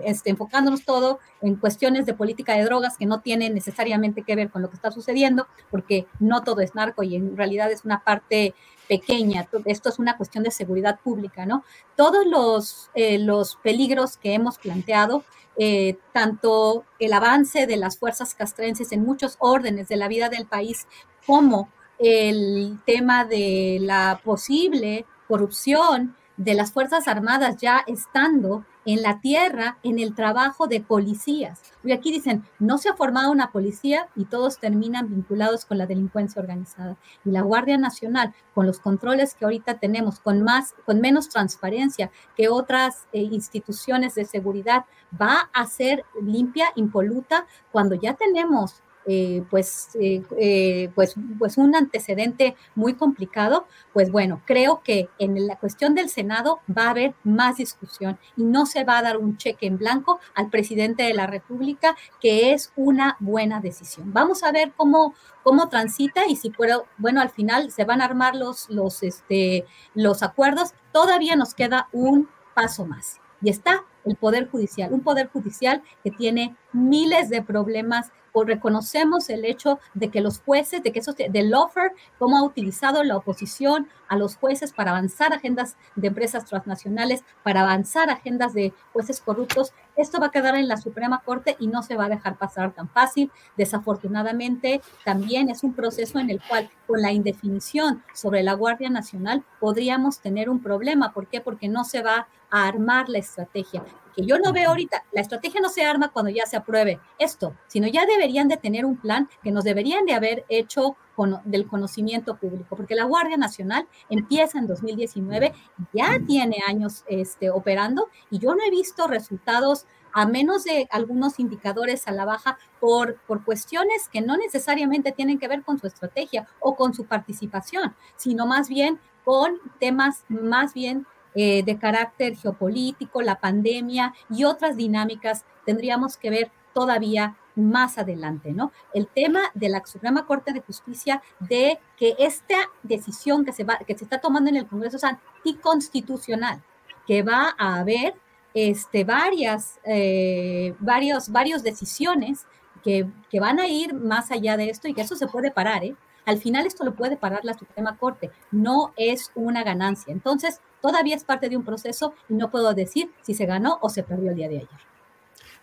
este, 0.03 0.31
enfocándonos 0.31 0.84
todo 0.84 1.19
en 1.41 1.55
cuestiones 1.55 2.08
de 2.08 2.15
política 2.15 2.53
de 2.53 2.63
drogas 2.63 2.97
que 2.97 3.05
no 3.05 3.21
tienen 3.21 3.53
necesariamente 3.53 4.23
que 4.23 4.36
ver 4.36 4.49
con 4.49 4.63
lo 4.63 4.69
que 4.69 4.75
está 4.75 4.91
sucediendo, 4.91 5.47
porque 5.69 6.08
no 6.19 6.43
todo 6.43 6.62
es 6.62 6.73
narco 6.73 7.03
y 7.03 7.15
en 7.15 7.38
realidad 7.38 7.71
es 7.71 7.86
una 7.86 8.03
parte 8.03 8.55
pequeña. 8.89 9.47
Esto 9.65 9.89
es 9.89 9.99
una 9.99 10.17
cuestión 10.17 10.43
de 10.43 10.51
seguridad 10.51 10.99
pública, 10.99 11.45
¿no? 11.45 11.63
Todos 11.95 12.25
los, 12.25 12.89
eh, 12.95 13.19
los 13.19 13.58
peligros 13.58 14.17
que 14.17 14.34
hemos 14.34 14.58
planteado, 14.58 15.23
eh, 15.58 15.97
tanto 16.13 16.84
el 16.99 17.13
avance 17.13 17.67
de 17.67 17.77
las 17.77 17.97
fuerzas 17.99 18.34
castrenses 18.34 18.91
en 18.91 19.05
muchos 19.05 19.36
órdenes 19.39 19.88
de 19.88 19.97
la 19.97 20.08
vida 20.08 20.29
del 20.29 20.47
país, 20.47 20.88
como 21.27 21.69
el 21.99 22.79
tema 22.86 23.23
de 23.23 23.77
la 23.81 24.19
posible 24.23 25.05
corrupción, 25.27 26.15
de 26.38 26.54
las 26.54 26.71
Fuerzas 26.71 27.08
Armadas 27.08 27.58
ya 27.58 27.84
estando 27.88 28.65
en 28.86 29.02
la 29.02 29.19
tierra 29.19 29.78
en 29.84 30.00
el 30.00 30.13
trabajo 30.13 30.67
de 30.67 30.80
policías. 30.80 31.62
Y 31.84 31.91
aquí 31.91 32.12
dicen, 32.12 32.43
no 32.60 32.78
se 32.78 32.89
ha 32.89 32.95
formado 32.95 33.32
una 33.32 33.52
policía 33.52 34.08
y 34.15 34.26
todos 34.26 34.60
terminan 34.60 35.10
vinculados 35.10 35.65
con 35.65 35.78
la 35.78 35.88
delincuencia 35.88 36.41
organizada. 36.41 36.98
Y 37.24 37.32
la 37.32 37.41
Guardia 37.41 37.78
Nacional, 37.78 38.34
con 38.54 38.67
los 38.67 38.80
controles 38.80 39.34
que 39.34 39.45
ahorita 39.45 39.80
tenemos, 39.80 40.19
con 40.19 40.43
más, 40.43 40.76
con 40.86 41.02
menos 41.02 41.30
transparencia 41.30 42.12
que 42.36 42.50
otras 42.50 43.08
eh, 43.12 43.21
instituciones 43.21 44.13
de 44.15 44.26
seguridad, 44.26 44.86
va 45.19 45.50
a 45.54 45.65
ser 45.65 46.06
limpia, 46.21 46.67
impoluta, 46.76 47.48
cuando 47.71 47.95
ya 47.95 48.13
tenemos 48.13 48.84
eh, 49.08 49.44
pues, 49.50 49.89
eh, 50.00 50.24
eh, 50.38 50.89
pues, 50.96 51.15
pues 51.38 51.58
un 51.58 51.76
antecedente 51.76 52.56
muy 52.74 52.96
complicado, 52.96 53.68
pues 53.94 54.12
bueno, 54.12 54.41
creo 54.46 54.82
que 54.84 55.10
en 55.20 55.46
la 55.48 55.58
cuestión 55.58 55.94
del 55.94 56.10
Senado 56.10 56.60
va 56.76 56.88
a 56.88 56.89
haber 56.89 57.13
más 57.24 57.58
discusión 57.58 58.18
y 58.36 58.44
no 58.44 58.65
se 58.65 58.84
va 58.84 58.98
a 58.98 59.04
dar 59.04 59.18
un 59.18 59.38
cheque 59.38 59.68
en 59.68 59.78
blanco 59.78 60.20
al 60.34 60.50
presidente 60.50 61.04
de 61.04 61.13
la 61.13 61.28
República, 61.28 61.96
que 62.20 62.54
es 62.54 62.72
una 62.76 63.15
buena 63.20 63.62
decisión. 63.62 64.12
Vamos 64.12 64.44
a 64.44 64.52
ver 64.52 64.74
cómo, 64.76 65.13
cómo 65.44 65.70
transita 65.70 66.26
y 66.28 66.36
si 66.36 66.50
puedo, 66.50 66.88
bueno, 66.98 67.22
al 67.22 67.30
final 67.30 67.72
se 67.72 67.86
van 67.86 68.02
a 68.02 68.06
armar 68.06 68.36
los, 68.36 68.70
los, 68.70 69.04
este, 69.04 69.65
los 69.94 70.24
acuerdos. 70.24 70.74
Todavía 70.91 71.36
nos 71.36 71.54
queda 71.54 71.89
un 71.91 72.28
paso 72.56 72.86
más 72.86 73.20
y 73.41 73.50
está 73.50 73.84
el 74.06 74.15
Poder 74.15 74.50
Judicial, 74.50 74.94
un 74.94 75.02
Poder 75.02 75.30
Judicial 75.30 75.84
que 76.04 76.12
tiene 76.12 76.56
miles 76.74 77.30
de 77.30 77.41
problemas 77.41 78.12
o 78.36 78.44
reconocemos 78.44 79.30
el 79.30 79.46
hecho 79.46 79.80
de 79.94 80.10
que 80.10 80.20
los 80.20 80.39
jueces, 80.39 80.84
de 80.84 80.91
que 80.91 81.00
eso, 81.00 81.13
del 81.13 81.54
offer, 81.54 81.94
cómo 82.20 82.38
ha 82.38 82.44
utilizado 82.44 83.02
la 83.04 83.15
oposición 83.15 83.88
a 84.10 84.18
los 84.18 84.36
jueces 84.36 84.74
para 84.74 84.91
avanzar 84.91 85.32
agendas 85.32 85.78
de 85.96 86.08
empresas 86.08 86.44
transnacionales, 86.44 87.24
para 87.44 87.62
avanzar 87.62 88.10
agendas 88.10 88.54
de 88.54 88.74
jueces 88.91 89.22
corruptos, 89.22 89.72
esto 89.95 90.19
va 90.19 90.27
a 90.27 90.31
quedar 90.31 90.55
en 90.55 90.67
la 90.67 90.77
Suprema 90.77 91.21
Corte 91.23 91.55
y 91.60 91.67
no 91.67 91.84
se 91.84 91.95
va 91.95 92.05
a 92.05 92.10
dejar 92.10 92.38
pasar 92.38 92.73
tan 92.73 92.89
fácil. 92.89 93.31
Desafortunadamente, 93.58 94.81
también 95.03 95.49
es 95.49 95.63
un 95.63 95.73
proceso 95.73 96.19
en 96.19 96.29
el 96.29 96.41
cual, 96.47 96.69
con 96.88 97.01
la 97.01 97.12
indefinición 97.12 98.03
sobre 98.13 98.43
la 98.43 98.53
Guardia 98.53 98.89
Nacional, 98.89 99.43
podríamos 99.60 100.19
tener 100.19 100.49
un 100.49 100.62
problema. 100.62 101.13
¿Por 101.13 101.27
qué? 101.27 101.41
Porque 101.41 101.67
no 101.67 101.84
se 101.84 102.01
va 102.01 102.27
a 102.49 102.67
armar 102.67 103.10
la 103.10 103.19
estrategia 103.19 103.84
que 104.15 104.25
yo 104.25 104.39
no 104.39 104.54
veo 104.54 104.69
ahorita, 104.69 105.04
la 105.12 105.21
estrategia 105.21 105.62
no 105.62 105.69
se 105.69 105.84
arma 105.84 106.10
cuando 106.10 106.32
ya 106.32 106.45
se 106.45 106.58
apruebe 106.58 106.99
esto, 107.19 107.56
sino 107.67 107.88
ya 107.88 108.06
deberían 108.06 108.47
de 108.47 108.58
tener 108.58 108.86
un 108.86 108.97
plan 108.97 109.30
que 109.43 109.51
nos 109.51 109.63
deberían 109.63 110.06
de 110.06 110.13
haber 110.13 110.45
hecho 110.49 110.95
con, 111.15 111.39
del 111.45 111.67
conocimiento 111.67 112.38
público, 112.38 112.75
porque 112.75 112.95
la 112.95 113.06
Guardia 113.06 113.38
Nacional 113.38 113.88
empieza 114.10 114.60
en 114.60 114.67
2019, 114.67 115.54
ya 115.93 116.19
tiene 116.25 116.58
años 116.67 117.04
este, 117.08 117.49
operando 117.49 118.10
y 118.30 118.39
yo 118.39 118.56
no 118.56 118.63
he 118.65 118.69
visto 118.69 119.08
resultados 119.08 119.86
a 120.13 120.25
menos 120.25 120.63
de 120.63 120.88
algunos 120.91 121.39
indicadores 121.39 122.08
a 122.08 122.12
la 122.12 122.23
baja 122.23 122.58
por, 122.80 123.17
por 123.28 123.43
cuestiones 123.43 124.08
que 124.08 124.21
no 124.21 124.38
necesariamente 124.38 125.12
tienen 125.12 125.39
que 125.39 125.49
ver 125.49 125.62
con 125.62 125.78
su 125.78 125.88
estrategia 125.88 126.47
o 126.62 126.78
con 126.78 126.93
su 126.93 127.06
participación, 127.06 127.93
sino 128.15 128.45
más 128.45 128.69
bien 128.69 128.97
con 129.25 129.60
temas 129.80 130.23
más 130.30 130.73
bien 130.73 131.06
eh, 131.36 131.63
de 131.63 131.78
carácter 131.78 132.36
geopolítico, 132.38 133.21
la 133.21 133.39
pandemia 133.39 134.13
y 134.30 134.45
otras 134.45 134.78
dinámicas, 134.78 135.45
tendríamos 135.65 136.17
que 136.17 136.30
ver 136.30 136.52
todavía 136.74 137.36
más 137.56 137.98
adelante, 137.98 138.52
¿no? 138.52 138.71
El 138.93 139.08
tema 139.08 139.41
de 139.54 139.69
la 139.69 139.86
Suprema 139.86 140.26
Corte 140.26 140.54
de 140.54 140.62
Justicia 140.62 141.21
de 141.39 141.80
que 141.98 142.15
esta 142.19 142.56
decisión 142.84 143.45
que 143.45 143.54
se, 143.54 143.63
va, 143.63 143.78
que 143.80 143.98
se 143.98 144.04
está 144.04 144.19
tomando 144.19 144.50
en 144.50 144.58
el 144.58 144.67
Congreso 144.67 144.98
es 144.98 145.04
anticonstitucional, 145.04 146.62
que 147.08 147.24
va 147.24 147.56
a 147.58 147.80
haber 147.80 148.15
este, 148.54 149.04
varias, 149.04 149.80
eh, 149.86 150.74
varios, 150.80 151.63
decisiones 151.63 152.45
que, 152.84 153.08
que, 153.30 153.39
van 153.39 153.60
a 153.60 153.67
ir 153.67 153.93
más 153.93 154.32
allá 154.32 154.58
de 154.58 154.69
esto 154.69 154.88
y 154.88 154.93
que 154.93 155.02
eso 155.02 155.15
se 155.15 155.28
puede 155.28 155.52
parar, 155.52 155.84
¿eh? 155.84 155.95
Al 156.26 156.39
final 156.39 156.65
esto 156.65 156.84
lo 156.84 156.95
puede 156.95 157.17
parar 157.17 157.41
la 157.43 157.54
Suprema 157.54 157.98
Corte, 157.98 158.32
no 158.52 158.93
es 158.98 159.32
una 159.36 159.63
ganancia. 159.63 160.12
Entonces, 160.12 160.60
todavía 160.86 161.15
es 161.15 161.24
parte 161.24 161.50
de 161.50 161.58
un 161.58 161.65
proceso 161.65 162.13
y 162.30 162.36
no 162.36 162.52
puedo 162.52 162.71
decir 162.76 163.10
si 163.24 163.34
se 163.34 163.48
ganó 163.48 163.80
o 163.82 163.89
se 163.89 164.04
perdió 164.04 164.30
el 164.30 164.36
día 164.36 164.48
de 164.48 164.58
ayer. 164.58 164.69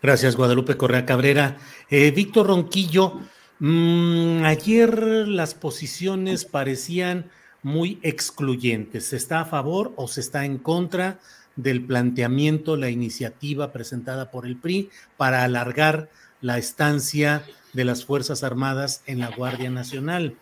Gracias, 0.01 0.35
Guadalupe 0.35 0.75
Correa 0.75 1.05
Cabrera. 1.05 1.55
Eh, 1.89 2.11
Víctor 2.11 2.47
Ronquillo, 2.47 3.21
mmm, 3.59 4.43
ayer 4.43 4.99
las 5.29 5.53
posiciones 5.53 6.43
parecían 6.43 7.31
muy 7.61 7.99
excluyentes. 8.03 9.05
¿Se 9.05 9.15
está 9.15 9.39
a 9.39 9.45
favor 9.45 9.93
o 9.95 10.09
se 10.09 10.19
está 10.19 10.43
en 10.43 10.57
contra 10.57 11.21
del 11.55 11.85
planteamiento, 11.85 12.75
la 12.75 12.89
iniciativa 12.89 13.71
presentada 13.71 14.29
por 14.29 14.45
el 14.45 14.57
PRI 14.57 14.89
para 15.15 15.45
alargar 15.45 16.09
la 16.41 16.57
estancia 16.57 17.45
de 17.71 17.85
las 17.85 18.03
Fuerzas 18.03 18.43
Armadas 18.43 19.03
en 19.05 19.19
la 19.19 19.29
Guardia 19.29 19.69
Nacional? 19.69 20.35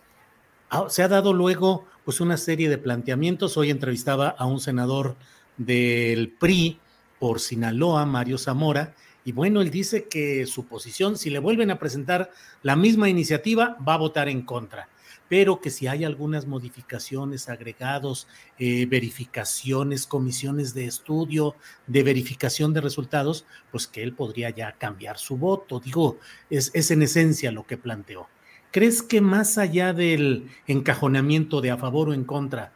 Ah, 0.71 0.85
se 0.89 1.03
ha 1.03 1.07
dado 1.07 1.33
luego 1.33 1.85
pues 2.05 2.19
una 2.19 2.37
serie 2.37 2.69
de 2.69 2.77
planteamientos. 2.77 3.57
Hoy 3.57 3.69
entrevistaba 3.69 4.29
a 4.29 4.45
un 4.45 4.59
senador 4.59 5.15
del 5.57 6.29
PRI 6.29 6.79
por 7.19 7.39
Sinaloa, 7.39 8.05
Mario 8.05 8.37
Zamora, 8.37 8.95
y 9.23 9.31
bueno, 9.31 9.61
él 9.61 9.69
dice 9.69 10.05
que 10.05 10.47
su 10.47 10.65
posición, 10.65 11.17
si 11.17 11.29
le 11.29 11.39
vuelven 11.39 11.69
a 11.69 11.77
presentar 11.77 12.31
la 12.63 12.75
misma 12.75 13.09
iniciativa, 13.09 13.77
va 13.87 13.93
a 13.93 13.99
votar 13.99 14.27
en 14.29 14.41
contra, 14.41 14.89
pero 15.29 15.61
que 15.61 15.69
si 15.69 15.85
hay 15.87 16.03
algunas 16.03 16.47
modificaciones, 16.47 17.47
agregados, 17.47 18.27
eh, 18.57 18.87
verificaciones, 18.87 20.07
comisiones 20.07 20.73
de 20.73 20.85
estudio, 20.85 21.55
de 21.85 22.01
verificación 22.01 22.73
de 22.73 22.81
resultados, 22.81 23.45
pues 23.69 23.85
que 23.85 24.01
él 24.01 24.13
podría 24.13 24.49
ya 24.49 24.71
cambiar 24.73 25.19
su 25.19 25.37
voto. 25.37 25.79
Digo, 25.79 26.17
es, 26.49 26.71
es 26.73 26.89
en 26.89 27.03
esencia 27.03 27.51
lo 27.51 27.67
que 27.67 27.77
planteó. 27.77 28.27
¿Crees 28.71 29.03
que 29.03 29.19
más 29.19 29.57
allá 29.57 29.93
del 29.93 30.47
encajonamiento 30.65 31.59
de 31.61 31.71
a 31.71 31.77
favor 31.77 32.09
o 32.09 32.13
en 32.13 32.23
contra, 32.23 32.71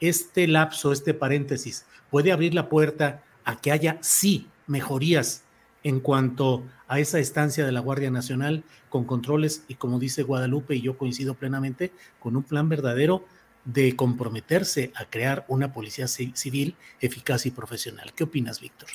este 0.00 0.46
lapso, 0.48 0.92
este 0.92 1.14
paréntesis, 1.14 1.84
puede 2.10 2.32
abrir 2.32 2.54
la 2.54 2.68
puerta 2.68 3.22
a 3.44 3.60
que 3.60 3.72
haya 3.72 3.98
sí 4.00 4.48
mejorías 4.66 5.42
en 5.84 6.00
cuanto 6.00 6.64
a 6.86 7.00
esa 7.00 7.18
estancia 7.18 7.66
de 7.66 7.72
la 7.72 7.80
Guardia 7.80 8.10
Nacional 8.10 8.64
con 8.88 9.04
controles 9.04 9.64
y 9.68 9.74
como 9.74 9.98
dice 9.98 10.22
Guadalupe 10.22 10.76
y 10.76 10.82
yo 10.82 10.96
coincido 10.96 11.34
plenamente 11.34 11.92
con 12.20 12.36
un 12.36 12.42
plan 12.42 12.68
verdadero 12.68 13.24
de 13.64 13.96
comprometerse 13.96 14.92
a 14.94 15.04
crear 15.06 15.44
una 15.48 15.72
policía 15.72 16.06
civil 16.08 16.76
eficaz 17.00 17.46
y 17.46 17.50
profesional. 17.50 18.12
¿Qué 18.14 18.24
opinas, 18.24 18.60
Víctor? 18.60 18.88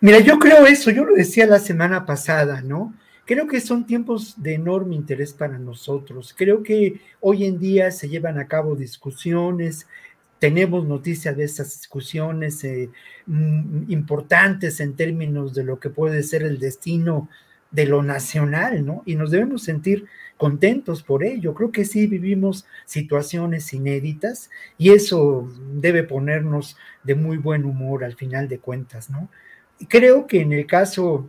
Mira, 0.00 0.20
yo 0.20 0.38
creo 0.38 0.66
eso, 0.66 0.90
yo 0.90 1.04
lo 1.04 1.14
decía 1.14 1.46
la 1.46 1.58
semana 1.58 2.04
pasada, 2.04 2.60
¿no? 2.60 2.94
Creo 3.26 3.48
que 3.48 3.60
son 3.60 3.86
tiempos 3.86 4.40
de 4.40 4.54
enorme 4.54 4.94
interés 4.94 5.34
para 5.34 5.58
nosotros. 5.58 6.32
Creo 6.36 6.62
que 6.62 7.00
hoy 7.20 7.44
en 7.44 7.58
día 7.58 7.90
se 7.90 8.08
llevan 8.08 8.38
a 8.38 8.46
cabo 8.46 8.76
discusiones, 8.76 9.86
tenemos 10.38 10.86
noticias 10.86 11.36
de 11.36 11.44
estas 11.44 11.76
discusiones 11.76 12.62
eh, 12.62 12.88
mm, 13.26 13.90
importantes 13.90 14.78
en 14.78 14.94
términos 14.94 15.54
de 15.54 15.64
lo 15.64 15.80
que 15.80 15.90
puede 15.90 16.22
ser 16.22 16.44
el 16.44 16.60
destino 16.60 17.28
de 17.72 17.86
lo 17.86 18.02
nacional, 18.02 18.86
¿no? 18.86 19.02
Y 19.06 19.16
nos 19.16 19.32
debemos 19.32 19.64
sentir 19.64 20.06
contentos 20.36 21.02
por 21.02 21.24
ello. 21.24 21.52
Creo 21.52 21.72
que 21.72 21.84
sí 21.84 22.06
vivimos 22.06 22.64
situaciones 22.84 23.72
inéditas 23.72 24.50
y 24.78 24.90
eso 24.90 25.50
debe 25.74 26.04
ponernos 26.04 26.76
de 27.02 27.16
muy 27.16 27.38
buen 27.38 27.64
humor 27.64 28.04
al 28.04 28.14
final 28.14 28.48
de 28.48 28.60
cuentas, 28.60 29.10
¿no? 29.10 29.28
Creo 29.88 30.26
que 30.28 30.42
en 30.42 30.52
el 30.52 30.66
caso 30.66 31.28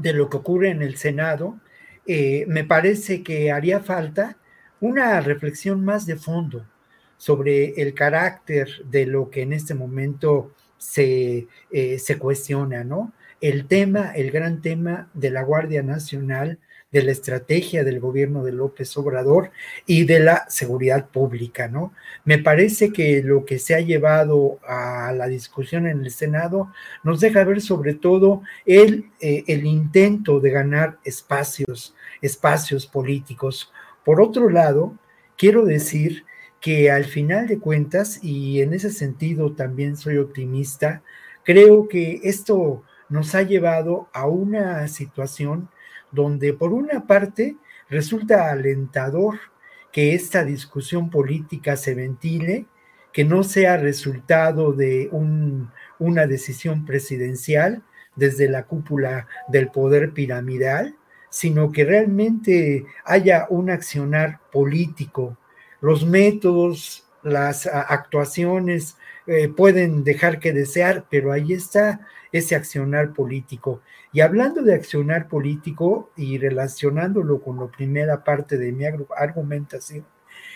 de 0.00 0.12
lo 0.12 0.30
que 0.30 0.36
ocurre 0.38 0.70
en 0.70 0.82
el 0.82 0.96
Senado, 0.96 1.58
eh, 2.06 2.44
me 2.48 2.64
parece 2.64 3.22
que 3.22 3.50
haría 3.52 3.80
falta 3.80 4.36
una 4.80 5.20
reflexión 5.20 5.84
más 5.84 6.06
de 6.06 6.16
fondo 6.16 6.64
sobre 7.16 7.82
el 7.82 7.94
carácter 7.94 8.68
de 8.84 9.06
lo 9.06 9.28
que 9.28 9.42
en 9.42 9.52
este 9.52 9.74
momento 9.74 10.52
se, 10.78 11.48
eh, 11.72 11.98
se 11.98 12.18
cuestiona, 12.18 12.84
¿no? 12.84 13.12
El 13.40 13.66
tema, 13.66 14.12
el 14.12 14.30
gran 14.30 14.62
tema 14.62 15.08
de 15.14 15.30
la 15.30 15.42
Guardia 15.42 15.82
Nacional, 15.82 16.58
de 16.90 17.02
la 17.02 17.12
estrategia 17.12 17.84
del 17.84 18.00
gobierno 18.00 18.44
de 18.44 18.52
López 18.52 18.96
Obrador 18.96 19.50
y 19.84 20.04
de 20.04 20.20
la 20.20 20.46
seguridad 20.48 21.08
pública, 21.10 21.68
¿no? 21.68 21.92
Me 22.24 22.38
parece 22.38 22.92
que 22.92 23.22
lo 23.22 23.44
que 23.44 23.58
se 23.58 23.74
ha 23.74 23.80
llevado 23.80 24.58
a 24.66 25.12
la 25.12 25.26
discusión 25.26 25.86
en 25.86 26.00
el 26.00 26.10
Senado 26.10 26.72
nos 27.04 27.20
deja 27.20 27.44
ver 27.44 27.60
sobre 27.60 27.92
todo 27.94 28.42
el, 28.64 29.10
eh, 29.20 29.44
el 29.48 29.66
intento 29.66 30.40
de 30.40 30.50
ganar 30.50 30.98
espacios, 31.04 31.94
espacios 32.22 32.86
políticos. 32.86 33.70
Por 34.02 34.22
otro 34.22 34.48
lado, 34.48 34.96
quiero 35.36 35.66
decir 35.66 36.24
que 36.60 36.90
al 36.90 37.04
final 37.04 37.46
de 37.46 37.58
cuentas, 37.58 38.18
y 38.22 38.62
en 38.62 38.72
ese 38.72 38.90
sentido 38.90 39.52
también 39.52 39.96
soy 39.96 40.16
optimista, 40.16 41.02
creo 41.44 41.86
que 41.86 42.20
esto 42.24 42.82
nos 43.10 43.34
ha 43.34 43.42
llevado 43.42 44.08
a 44.12 44.26
una 44.26 44.88
situación 44.88 45.68
donde 46.10 46.52
por 46.52 46.72
una 46.72 47.06
parte 47.06 47.56
resulta 47.88 48.50
alentador 48.50 49.38
que 49.92 50.14
esta 50.14 50.44
discusión 50.44 51.10
política 51.10 51.76
se 51.76 51.94
ventile, 51.94 52.66
que 53.12 53.24
no 53.24 53.42
sea 53.42 53.76
resultado 53.76 54.72
de 54.72 55.08
un, 55.12 55.70
una 55.98 56.26
decisión 56.26 56.84
presidencial 56.84 57.82
desde 58.14 58.48
la 58.48 58.64
cúpula 58.64 59.26
del 59.48 59.68
poder 59.70 60.12
piramidal, 60.12 60.96
sino 61.30 61.72
que 61.72 61.84
realmente 61.84 62.84
haya 63.04 63.46
un 63.48 63.70
accionar 63.70 64.40
político. 64.52 65.36
Los 65.80 66.04
métodos, 66.04 67.06
las 67.22 67.66
actuaciones 67.66 68.96
eh, 69.26 69.48
pueden 69.48 70.04
dejar 70.04 70.38
que 70.38 70.52
desear, 70.52 71.06
pero 71.10 71.32
ahí 71.32 71.52
está 71.52 72.00
ese 72.32 72.54
accionar 72.54 73.12
político. 73.12 73.82
Y 74.12 74.20
hablando 74.20 74.62
de 74.62 74.74
accionar 74.74 75.28
político 75.28 76.10
y 76.16 76.38
relacionándolo 76.38 77.40
con 77.40 77.58
la 77.58 77.66
primera 77.66 78.24
parte 78.24 78.56
de 78.58 78.72
mi 78.72 78.84
argumentación, 79.16 80.04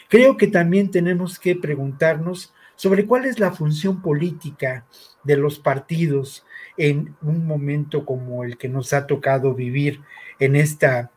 creo 0.08 0.36
que 0.36 0.46
también 0.46 0.90
tenemos 0.90 1.38
que 1.38 1.56
preguntarnos 1.56 2.52
sobre 2.76 3.06
cuál 3.06 3.26
es 3.26 3.38
la 3.38 3.52
función 3.52 4.02
política 4.02 4.86
de 5.24 5.36
los 5.36 5.58
partidos 5.58 6.44
en 6.76 7.14
un 7.22 7.46
momento 7.46 8.04
como 8.04 8.44
el 8.44 8.56
que 8.56 8.68
nos 8.68 8.92
ha 8.92 9.06
tocado 9.06 9.54
vivir 9.54 10.00
en 10.38 10.56
esta 10.56 11.10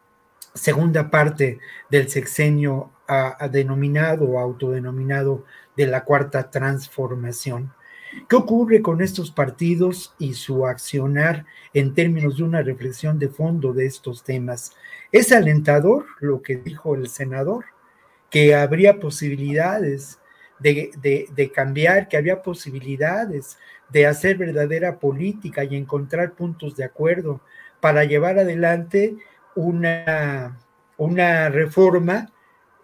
segunda 0.53 1.09
parte 1.09 1.59
del 1.89 2.09
sexenio 2.09 2.91
a, 3.07 3.47
denominado 3.49 4.25
o 4.25 4.39
autodenominado 4.39 5.45
de 5.75 5.87
la 5.87 6.03
cuarta 6.03 6.49
transformación. 6.49 7.73
¿Qué 8.27 8.35
ocurre 8.35 8.81
con 8.81 9.01
estos 9.01 9.31
partidos 9.31 10.15
y 10.17 10.33
su 10.33 10.65
accionar 10.65 11.45
en 11.73 11.93
términos 11.93 12.37
de 12.37 12.43
una 12.43 12.61
reflexión 12.61 13.19
de 13.19 13.29
fondo 13.29 13.73
de 13.73 13.85
estos 13.85 14.23
temas? 14.23 14.73
Es 15.11 15.31
alentador 15.31 16.05
lo 16.19 16.41
que 16.41 16.55
dijo 16.55 16.95
el 16.95 17.07
senador, 17.07 17.65
que 18.29 18.55
habría 18.55 18.99
posibilidades 18.99 20.19
de, 20.59 21.51
cambiar, 21.53 22.07
que 22.07 22.17
había 22.17 22.41
posibilidades 22.41 23.57
de 23.89 24.07
hacer 24.07 24.37
verdadera 24.37 24.99
política 24.99 25.63
y 25.63 25.75
encontrar 25.75 26.33
puntos 26.33 26.75
de 26.75 26.85
acuerdo 26.85 27.41
para 27.79 28.03
llevar 28.05 28.39
adelante 28.39 29.15
una, 29.55 30.57
una 30.97 31.49
reforma 31.49 32.31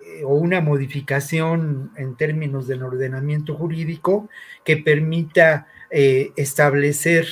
eh, 0.06 0.24
o 0.24 0.36
una 0.36 0.62
modificación 0.62 1.92
en 1.96 2.16
términos 2.16 2.68
del 2.68 2.84
ordenamiento 2.84 3.56
jurídico 3.56 4.30
que 4.64 4.78
permita 4.78 5.68
eh, 5.90 6.32
establecer 6.36 7.28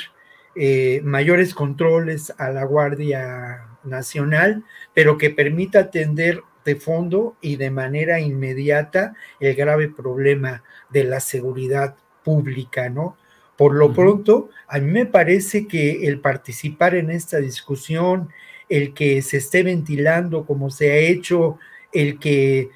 eh, 0.55 1.01
mayores 1.03 1.53
controles 1.53 2.33
a 2.37 2.49
la 2.49 2.63
Guardia 2.65 3.67
Nacional, 3.83 4.63
pero 4.93 5.17
que 5.17 5.29
permita 5.29 5.79
atender 5.79 6.41
de 6.65 6.75
fondo 6.75 7.37
y 7.41 7.55
de 7.55 7.71
manera 7.71 8.19
inmediata 8.19 9.13
el 9.39 9.55
grave 9.55 9.89
problema 9.89 10.63
de 10.89 11.05
la 11.05 11.19
seguridad 11.19 11.95
pública, 12.23 12.89
¿no? 12.89 13.17
Por 13.55 13.75
lo 13.75 13.93
pronto, 13.93 14.49
a 14.67 14.79
mí 14.79 14.89
me 14.89 15.05
parece 15.05 15.67
que 15.67 16.07
el 16.07 16.21
participar 16.21 16.95
en 16.95 17.09
esta 17.11 17.39
discusión, 17.39 18.29
el 18.69 18.93
que 18.93 19.21
se 19.21 19.37
esté 19.37 19.63
ventilando 19.63 20.45
como 20.45 20.69
se 20.69 20.91
ha 20.91 20.95
hecho 20.95 21.57
el 21.91 22.19
que 22.19 22.69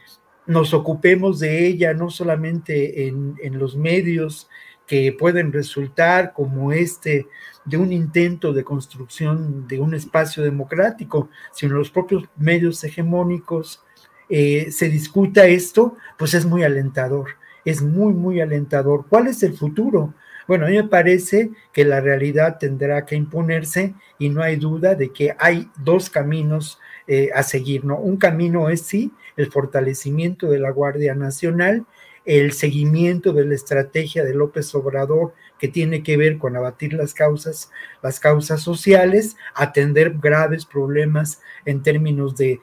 nos 0.46 0.74
ocupemos 0.74 1.40
de 1.40 1.68
ella, 1.68 1.94
no 1.94 2.10
solamente 2.10 3.08
en, 3.08 3.60
los 3.60 3.76
medios, 3.76 4.50
que 4.86 5.16
pueden 5.18 5.54
resultar 5.54 6.34
como 6.34 6.74
este 6.74 7.28
de 7.64 7.78
un 7.78 7.94
intento 7.94 8.52
de 8.52 8.66
construcción 8.66 9.66
de 9.68 9.80
un 9.80 9.94
espacio 9.94 10.44
democrático, 10.44 11.30
sino 11.54 11.76
los 11.76 11.90
propios 11.90 12.26
medios 12.36 12.84
hegemónicos 12.84 13.82
eh, 14.28 14.72
se 14.72 14.90
discuta 14.90 15.46
esto, 15.46 15.96
pues 16.18 16.34
es 16.34 16.46
muy 16.46 16.64
alentador, 16.64 17.38
es 17.64 17.82
muy, 17.82 18.14
muy 18.14 18.42
alentador. 18.42 19.06
¿Cuál 19.08 19.28
es 19.28 19.42
el 19.44 19.54
futuro? 19.54 20.14
Bueno, 20.48 20.66
a 20.66 20.70
mí 20.70 20.76
me 20.76 20.84
parece 20.84 21.52
que 21.72 21.86
la 21.86 22.02
realidad 22.02 22.58
tendrá 22.60 23.06
que 23.06 23.16
imponerse 23.16 23.94
y 24.20 24.30
no 24.30 24.42
hay 24.42 24.58
duda 24.58 24.96
de 24.96 25.12
que 25.12 25.36
hay 25.40 25.70
dos 25.84 26.10
caminos 26.10 26.80
eh, 27.08 27.30
a 27.34 27.44
seguir, 27.44 27.86
¿no? 27.86 27.98
Un 27.98 28.18
camino 28.18 28.70
es 28.70 28.82
sí 28.82 29.12
el 29.36 29.52
fortalecimiento 29.52 30.48
de 30.48 30.60
la 30.60 30.72
Guardia 30.72 31.16
Nacional, 31.16 31.86
el 32.26 32.54
seguimiento 32.54 33.34
de 33.34 33.46
la 33.46 33.56
estrategia 33.56 34.24
de 34.24 34.34
López 34.34 34.74
Obrador 34.76 35.34
que 35.60 35.68
tiene 35.68 36.04
que 36.04 36.18
ver 36.18 36.38
con 36.38 36.56
abatir 36.56 36.94
las 36.94 37.14
causas, 37.14 37.70
las 38.02 38.20
causas 38.20 38.62
sociales, 38.62 39.36
atender 39.54 40.18
graves 40.22 40.66
problemas 40.66 41.42
en 41.66 41.84
términos 41.84 42.36
de, 42.36 42.60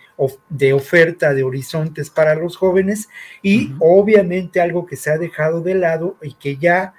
de 0.48 0.72
oferta 0.72 1.34
de 1.34 1.42
horizontes 1.42 2.10
para 2.10 2.34
los 2.34 2.56
jóvenes 2.56 3.08
y 3.42 3.74
obviamente 3.80 4.60
algo 4.60 4.86
que 4.86 4.96
se 4.96 5.10
ha 5.10 5.18
dejado 5.18 5.60
de 5.60 5.74
lado 5.74 6.16
y 6.22 6.34
que 6.34 6.56
ya 6.56 6.94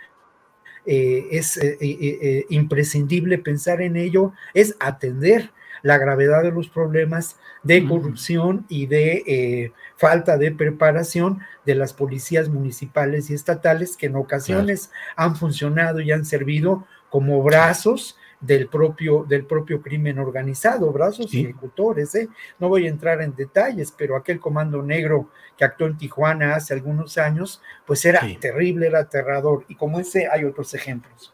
eh, 0.85 1.27
es 1.31 1.57
eh, 1.57 1.77
eh, 1.79 2.45
imprescindible 2.49 3.37
pensar 3.37 3.81
en 3.81 3.97
ello, 3.97 4.33
es 4.53 4.75
atender 4.79 5.51
la 5.83 5.97
gravedad 5.97 6.43
de 6.43 6.51
los 6.51 6.69
problemas 6.69 7.37
de 7.63 7.85
corrupción 7.87 8.65
y 8.69 8.85
de 8.85 9.71
falta 9.97 10.37
de 10.37 10.51
preparación 10.51 11.39
de 11.65 11.73
las 11.73 11.93
policías 11.93 12.49
municipales 12.49 13.29
y 13.29 13.33
estatales 13.33 13.97
que 13.97 14.05
en 14.05 14.15
ocasiones 14.15 14.91
han 15.15 15.35
funcionado 15.35 15.99
y 15.99 16.11
han 16.11 16.25
servido 16.25 16.85
como 17.09 17.41
brazos 17.41 18.15
del 18.41 18.67
propio, 18.67 19.23
del 19.23 19.45
propio 19.45 19.81
crimen 19.81 20.17
organizado, 20.17 20.91
brazos 20.91 21.33
ejecutores. 21.33 22.13
¿eh? 22.15 22.27
No 22.59 22.69
voy 22.69 22.87
a 22.87 22.89
entrar 22.89 23.21
en 23.21 23.35
detalles, 23.35 23.93
pero 23.95 24.15
aquel 24.15 24.39
comando 24.39 24.81
negro 24.81 25.29
que 25.55 25.63
actuó 25.63 25.87
en 25.87 25.97
Tijuana 25.97 26.55
hace 26.55 26.73
algunos 26.73 27.17
años, 27.19 27.61
pues 27.85 28.03
era 28.03 28.21
terrible, 28.39 28.87
era 28.87 28.99
aterrador. 28.99 29.63
Y 29.67 29.75
como 29.75 29.99
ese 29.99 30.27
hay 30.27 30.43
otros 30.43 30.73
ejemplos. 30.73 31.33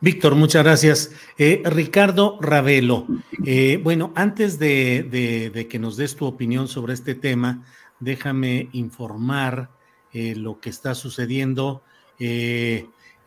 Víctor, 0.00 0.34
muchas 0.34 0.64
gracias. 0.64 1.12
Eh, 1.38 1.62
Ricardo 1.64 2.38
Ravelo, 2.40 3.06
eh, 3.44 3.78
bueno, 3.82 4.12
antes 4.16 4.58
de, 4.58 5.50
de, 5.52 5.68
que 5.68 5.78
nos 5.78 5.96
des 5.96 6.16
tu 6.16 6.26
opinión 6.26 6.68
sobre 6.68 6.94
este 6.94 7.14
tema, 7.14 7.64
déjame 8.00 8.70
informar 8.72 9.70
lo 10.12 10.58
que 10.58 10.70
está 10.70 10.96
sucediendo. 10.96 11.82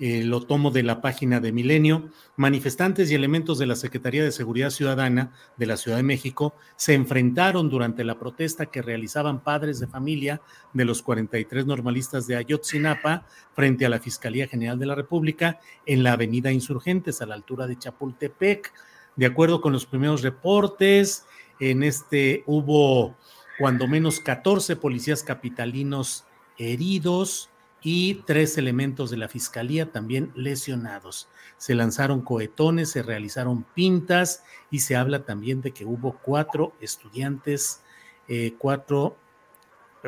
Eh, 0.06 0.22
lo 0.22 0.42
tomo 0.42 0.70
de 0.70 0.84
la 0.84 1.00
página 1.00 1.40
de 1.40 1.54
Milenio, 1.54 2.10
manifestantes 2.36 3.10
y 3.10 3.16
elementos 3.16 3.58
de 3.58 3.68
la 3.68 3.78
Secretaría 3.78 4.22
de 4.22 4.34
Seguridad 4.34 4.70
Ciudadana 4.70 5.32
de 5.56 5.66
la 5.66 5.78
Ciudad 5.78 5.96
de 5.96 6.04
México 6.04 6.56
se 6.76 6.94
enfrentaron 6.94 7.70
durante 7.70 8.04
la 8.04 8.20
protesta 8.20 8.66
que 8.66 8.82
realizaban 8.82 9.40
padres 9.40 9.80
de 9.80 9.88
familia 9.88 10.42
de 10.74 10.84
los 10.84 11.02
43 11.04 11.66
normalistas 11.66 12.28
de 12.28 12.36
Ayotzinapa 12.36 13.26
frente 13.54 13.86
a 13.86 13.90
la 13.90 14.02
Fiscalía 14.02 14.46
General 14.46 14.78
de 14.78 14.88
la 14.88 14.96
República 14.96 15.62
en 15.86 16.04
la 16.04 16.12
Avenida 16.12 16.52
Insurgentes 16.52 17.22
a 17.22 17.26
la 17.26 17.36
altura 17.36 17.66
de 17.66 17.80
Chapultepec. 17.80 18.74
De 19.16 19.26
acuerdo 19.26 19.62
con 19.62 19.72
los 19.72 19.86
primeros 19.86 20.22
reportes, 20.22 21.26
en 21.62 21.82
este 21.82 22.44
hubo 22.46 23.16
cuando 23.58 23.88
menos 23.88 24.20
14 24.20 24.76
policías 24.76 25.24
capitalinos 25.24 26.26
heridos, 26.58 27.53
y 27.84 28.16
tres 28.26 28.58
elementos 28.58 29.12
de 29.12 29.18
la 29.18 29.28
fiscalía 29.28 29.92
también 29.92 30.32
lesionados. 30.36 31.28
Se 31.58 31.76
lanzaron 31.76 32.22
cohetones, 32.22 32.90
se 32.90 33.04
realizaron 33.04 33.64
pintas 33.76 34.44
y 34.72 34.80
se 34.80 34.96
habla 34.96 35.26
también 35.26 35.62
de 35.62 35.72
que 35.72 35.86
hubo 35.86 36.18
cuatro 36.24 36.74
estudiantes, 36.80 37.82
eh, 38.30 38.56
cuatro, 38.58 39.18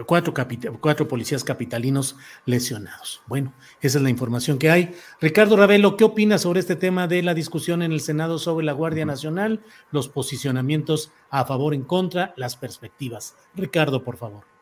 cuatro, 0.08 0.34
cuatro, 0.80 1.08
policías 1.08 1.44
capitalinos 1.44 2.16
lesionados. 2.46 3.22
Bueno, 3.28 3.54
esa 3.82 3.98
es 3.98 4.04
la 4.04 4.10
información 4.10 4.58
que 4.58 4.70
hay. 4.70 4.96
Ricardo 5.20 5.58
Ravelo, 5.58 5.98
¿qué 5.98 6.06
opinas 6.06 6.42
sobre 6.42 6.62
este 6.62 6.78
tema 6.78 7.08
de 7.08 7.24
la 7.24 7.34
discusión 7.34 7.82
en 7.82 7.92
el 7.92 8.00
Senado 8.00 8.40
sobre 8.40 8.66
la 8.66 8.74
Guardia 8.74 9.06
Nacional, 9.06 9.64
los 9.92 10.08
posicionamientos 10.08 11.12
a 11.30 11.44
favor, 11.46 11.74
en 11.74 11.84
contra, 11.84 12.34
las 12.38 12.56
perspectivas? 12.56 13.36
Ricardo, 13.54 14.04
por 14.04 14.16
favor. 14.16 14.55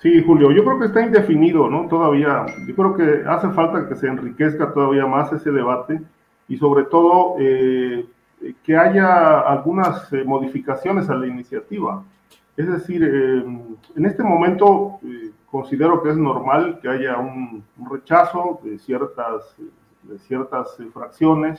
Sí, 0.00 0.22
Julio, 0.24 0.52
yo 0.52 0.64
creo 0.64 0.78
que 0.78 0.86
está 0.86 1.02
indefinido, 1.02 1.68
¿no? 1.68 1.88
Todavía, 1.88 2.46
yo 2.68 2.74
creo 2.76 2.94
que 2.96 3.28
hace 3.28 3.48
falta 3.50 3.88
que 3.88 3.96
se 3.96 4.06
enriquezca 4.06 4.72
todavía 4.72 5.06
más 5.06 5.32
ese 5.32 5.50
debate 5.50 6.00
y 6.46 6.56
sobre 6.56 6.84
todo 6.84 7.34
eh, 7.40 8.06
que 8.62 8.76
haya 8.76 9.40
algunas 9.40 10.12
eh, 10.12 10.22
modificaciones 10.24 11.10
a 11.10 11.16
la 11.16 11.26
iniciativa. 11.26 12.04
Es 12.56 12.68
decir, 12.68 13.02
eh, 13.02 13.44
en 13.96 14.06
este 14.06 14.22
momento 14.22 15.00
considero 15.50 16.00
que 16.00 16.10
es 16.10 16.16
normal 16.16 16.78
que 16.80 16.88
haya 16.88 17.18
un, 17.18 17.64
un 17.76 17.90
rechazo 17.90 18.60
de 18.62 18.78
ciertas, 18.78 19.56
de 20.04 20.18
ciertas 20.20 20.76
fracciones 20.92 21.58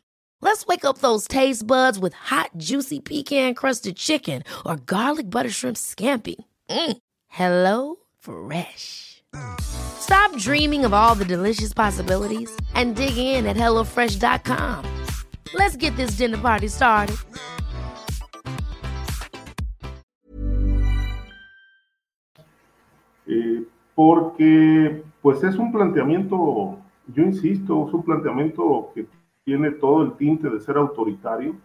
Let's 0.43 0.65
wake 0.65 0.85
up 0.85 0.97
those 0.97 1.27
taste 1.27 1.65
buds 1.67 1.99
with 1.99 2.13
hot, 2.13 2.49
juicy 2.57 2.99
pecan 2.99 3.53
crusted 3.53 3.95
chicken 3.95 4.43
or 4.65 4.75
garlic 4.75 5.29
butter 5.29 5.51
shrimp 5.51 5.77
scampi. 5.77 6.35
Mm. 6.67 6.97
Hello 7.27 7.97
Fresh. 8.17 9.23
Stop 9.61 10.35
dreaming 10.37 10.83
of 10.83 10.93
all 10.93 11.13
the 11.15 11.25
delicious 11.25 11.73
possibilities 11.73 12.49
and 12.73 12.95
dig 12.95 13.17
in 13.17 13.45
at 13.45 13.55
HelloFresh.com. 13.55 14.83
Let's 15.53 15.77
get 15.77 15.95
this 15.95 16.17
dinner 16.17 16.39
party 16.39 16.67
started. 16.67 17.17
Eh, 23.27 23.61
porque, 23.95 25.03
pues 25.21 25.43
es 25.43 25.55
un 25.55 25.71
planteamiento, 25.71 26.79
yo 27.13 27.23
insisto, 27.23 27.87
es 27.87 27.93
un 27.93 28.03
planteamiento 28.03 28.91
que 28.93 29.05
tiene 29.43 29.71
todo 29.71 30.03
el 30.03 30.13
tinte 30.13 30.49
de 30.49 30.59
ser 30.59 30.77
autoritario, 30.77 31.55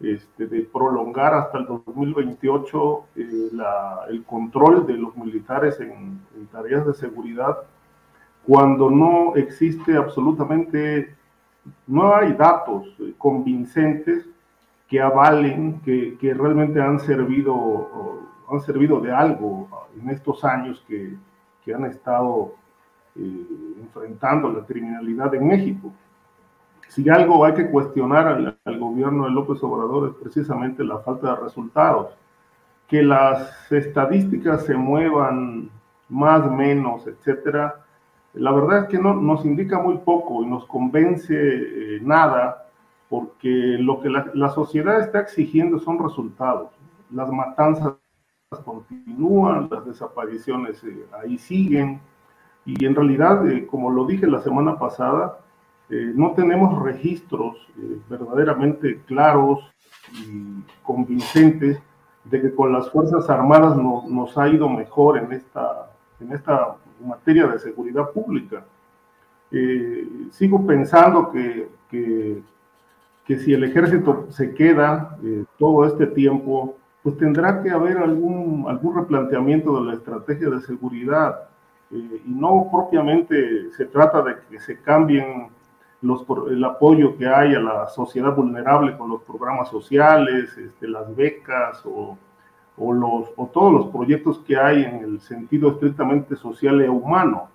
este, 0.00 0.46
de 0.46 0.62
prolongar 0.62 1.34
hasta 1.34 1.58
el 1.58 1.66
2028 1.66 3.04
eh, 3.16 3.50
el 4.08 4.24
control 4.24 4.86
de 4.86 4.94
los 4.94 5.16
militares 5.16 5.78
en, 5.80 6.20
tareas 6.52 6.86
de 6.86 6.94
seguridad, 6.94 7.58
cuando 8.46 8.90
no 8.90 9.34
existe 9.36 9.96
absolutamente, 9.96 11.14
no 11.86 12.14
hay 12.14 12.32
datos 12.32 12.86
convincentes 13.18 14.26
que 14.88 15.00
avalen 15.00 15.80
que, 15.80 16.16
que 16.18 16.32
realmente 16.32 16.80
han 16.80 16.98
servido, 16.98 18.22
han 18.50 18.60
servido 18.60 19.00
de 19.00 19.12
algo 19.12 19.68
en 20.00 20.08
estos 20.08 20.44
años 20.44 20.82
que, 20.88 21.14
que 21.64 21.74
han 21.74 21.84
estado 21.84 22.54
eh, 23.16 23.46
enfrentando 23.80 24.50
la 24.50 24.64
criminalidad 24.64 25.34
en 25.34 25.46
México 25.46 25.92
si 26.90 27.08
algo 27.08 27.44
hay 27.44 27.54
que 27.54 27.70
cuestionar 27.70 28.26
al, 28.64 28.78
gobierno 28.80 29.24
de 29.24 29.30
López 29.30 29.62
Obrador 29.62 30.08
es 30.08 30.14
precisamente 30.16 30.82
la 30.82 30.98
falta 30.98 31.30
de 31.30 31.42
resultados. 31.42 32.08
Que 32.88 33.04
las 33.04 33.70
estadísticas 33.70 34.66
se 34.66 34.74
muevan 34.74 35.70
más, 36.08 36.50
menos, 36.50 37.06
etcétera, 37.06 37.76
la 38.34 38.50
verdad 38.50 38.82
es 38.82 38.88
que 38.88 38.98
no, 38.98 39.14
nos 39.14 39.44
indica 39.44 39.78
muy 39.78 39.98
poco 39.98 40.42
y 40.42 40.46
nos 40.46 40.66
convence 40.66 41.34
eh, 41.36 42.00
nada, 42.02 42.66
porque 43.08 43.76
lo 43.78 44.00
que 44.00 44.08
la, 44.08 44.48
sociedad 44.50 45.00
está 45.00 45.20
exigiendo 45.20 45.78
son 45.78 46.02
resultados. 46.02 46.70
Las 47.12 47.30
matanzas 47.30 47.94
continúan, 48.64 49.68
las 49.70 49.86
desapariciones 49.86 50.82
eh, 50.82 51.06
ahí 51.22 51.38
siguen, 51.38 52.00
y 52.64 52.84
en 52.84 52.96
realidad, 52.96 53.48
eh, 53.48 53.64
como 53.68 53.90
lo 53.90 54.06
dije 54.06 54.26
la 54.26 54.40
semana 54.40 54.76
pasada, 54.76 55.38
eh, 55.90 56.12
no 56.14 56.32
tenemos 56.32 56.80
registros 56.84 57.56
eh, 57.76 57.98
verdaderamente 58.08 59.00
claros 59.06 59.58
y 60.12 60.62
convincentes 60.84 61.80
de 62.24 62.40
que 62.40 62.54
con 62.54 62.72
las 62.72 62.88
Fuerzas 62.90 63.28
Armadas 63.28 63.76
nos 63.76 64.38
ha 64.38 64.48
ido 64.48 64.68
mejor 64.68 65.18
en 65.18 65.32
esta, 65.32 65.90
en 66.20 66.32
esta 66.32 66.76
materia 67.04 67.48
de 67.48 67.58
seguridad 67.58 68.10
pública. 68.10 68.64
Eh, 69.50 70.06
sigo 70.30 70.64
pensando 70.64 71.32
que, 71.32 71.68
que, 71.90 72.42
si 73.38 73.52
el 73.52 73.64
ejército 73.64 74.26
se 74.30 74.54
queda 74.54 75.16
todo 75.56 75.86
este 75.86 76.08
tiempo, 76.08 76.76
pues 77.02 77.16
tendrá 77.16 77.62
que 77.62 77.70
haber 77.70 77.98
algún, 77.98 78.64
algún 78.68 78.96
replanteamiento 78.96 79.80
de 79.80 79.86
la 79.86 79.94
estrategia 79.94 80.50
de 80.50 80.60
seguridad. 80.60 81.48
y 81.92 82.22
no 82.26 82.68
propiamente 82.70 83.70
se 83.70 83.86
trata 83.86 84.22
de 84.22 84.34
que 84.48 84.58
se 84.58 84.80
cambien 84.80 85.48
el 86.02 86.64
apoyo 86.64 87.16
que 87.16 87.26
hay 87.26 87.54
a 87.54 87.60
la 87.60 87.88
sociedad 87.88 88.34
vulnerable 88.34 88.96
con 88.96 89.10
los 89.10 89.22
programas 89.22 89.68
sociales, 89.68 90.56
este, 90.56 90.88
las 90.88 91.14
becas 91.14 91.82
o, 91.84 92.16
los, 92.78 93.28
o 93.36 93.46
todos 93.52 93.72
los 93.72 93.86
proyectos 93.88 94.38
que 94.38 94.56
hay 94.56 94.84
en 94.84 95.04
el 95.04 95.20
sentido 95.20 95.72
estrictamente 95.72 96.36
social 96.36 96.80
e 96.80 96.88
humano. 96.88 97.48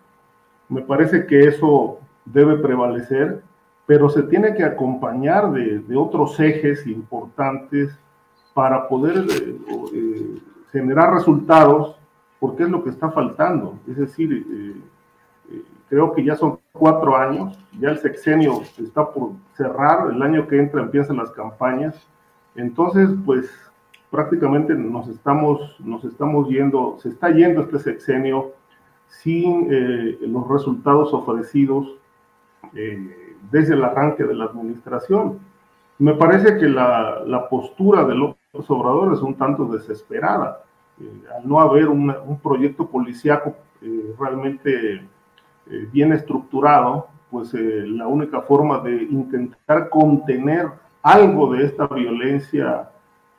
Me 0.69 0.81
parece 0.81 1.25
que 1.25 1.47
eso 1.47 1.99
debe 2.23 2.57
prevalecer, 2.57 3.41
pero 3.87 4.09
se 4.09 4.23
tiene 4.23 4.53
que 4.53 4.63
acompañar 4.63 5.51
de, 5.51 5.95
otros 5.95 6.39
ejes 6.39 6.85
importantes 6.85 7.97
para 8.53 8.87
poder 8.87 9.25
eh, 9.29 9.57
eh, 9.93 10.39
generar 10.71 11.13
resultados, 11.13 11.95
porque 12.39 12.63
es 12.63 12.69
lo 12.69 12.83
que 12.83 12.91
está 12.91 13.11
faltando. 13.11 13.79
Es 13.87 13.97
decir, 13.97 14.45
eh, 14.49 15.61
creo 15.89 16.13
que 16.13 16.23
ya 16.23 16.35
son 16.35 16.59
cuatro 16.71 17.15
años, 17.15 17.57
ya 17.79 17.89
el 17.89 17.97
sexenio 17.97 18.61
está 18.77 19.09
por 19.09 19.31
cerrar, 19.53 20.11
el 20.11 20.21
año 20.21 20.47
que 20.47 20.57
entra 20.57 20.81
empiezan 20.81 21.17
las 21.17 21.31
campañas, 21.31 21.95
entonces 22.55 23.09
pues 23.25 23.49
prácticamente 24.09 24.73
nos 24.73 25.07
estamos, 25.07 25.75
nos 25.79 26.03
estamos 26.05 26.47
yendo, 26.47 26.97
se 26.99 27.09
está 27.09 27.29
yendo 27.31 27.61
este 27.61 27.79
sexenio 27.79 28.53
sin 29.07 29.67
eh, 29.71 30.17
los 30.21 30.47
resultados 30.47 31.13
ofrecidos 31.13 31.87
eh, 32.73 33.35
desde 33.51 33.73
el 33.73 33.83
arranque 33.83 34.23
de 34.23 34.33
la 34.33 34.45
administración. 34.45 35.39
Me 35.99 36.13
parece 36.13 36.57
que 36.57 36.67
la, 36.67 37.23
la 37.25 37.47
postura 37.47 38.03
de 38.03 38.15
los 38.15 38.35
Obrador 38.69 39.13
es 39.13 39.21
un 39.21 39.35
tanto 39.35 39.65
desesperada. 39.65 40.63
Eh, 40.99 41.23
al 41.35 41.47
no 41.47 41.59
haber 41.59 41.89
un 41.89 42.39
proyecto 42.41 42.87
policíaco 42.87 43.55
realmente 44.17 45.05
eh, 45.69 45.87
bien 45.91 46.13
estructurado, 46.13 47.07
pues 47.31 47.53
eh, 47.53 47.83
la 47.87 48.07
única 48.07 48.41
forma 48.41 48.79
de 48.79 49.03
intentar 49.03 49.89
contener 49.89 50.69
algo 51.01 51.53
de 51.53 51.65
esta 51.65 51.87
violencia 51.87 52.89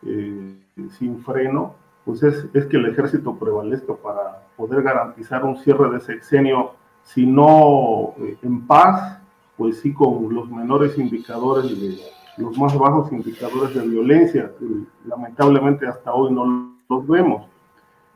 eh, 0.05 0.57
sin 0.99 1.23
freno, 1.23 1.75
pues 2.05 2.23
es, 2.23 2.47
es, 2.53 2.67
que 2.67 2.77
el 2.77 2.87
ejército 2.87 3.37
prevalezca 3.37 3.95
para 3.95 4.43
poder 4.57 4.83
garantizar 4.83 5.45
un 5.45 5.57
cierre 5.57 5.91
de 5.91 6.01
sexenio, 6.01 6.73
si 7.03 7.27
no 7.27 8.15
en 8.43 8.67
paz, 8.67 9.21
pues 9.57 9.81
sí 9.81 9.93
con 9.93 10.33
los 10.35 10.51
menores 10.51 10.99
indicadores, 10.99 11.81
de, 11.81 11.97
los 12.37 12.57
más 12.59 12.77
bajos 12.77 13.11
indicadores 13.13 13.75
de 13.75 13.87
violencia, 13.87 14.51
que 14.59 14.67
lamentablemente 15.07 15.87
hasta 15.87 16.13
hoy 16.13 16.33
no 16.33 16.75
los 16.89 17.07
vemos. 17.07 17.47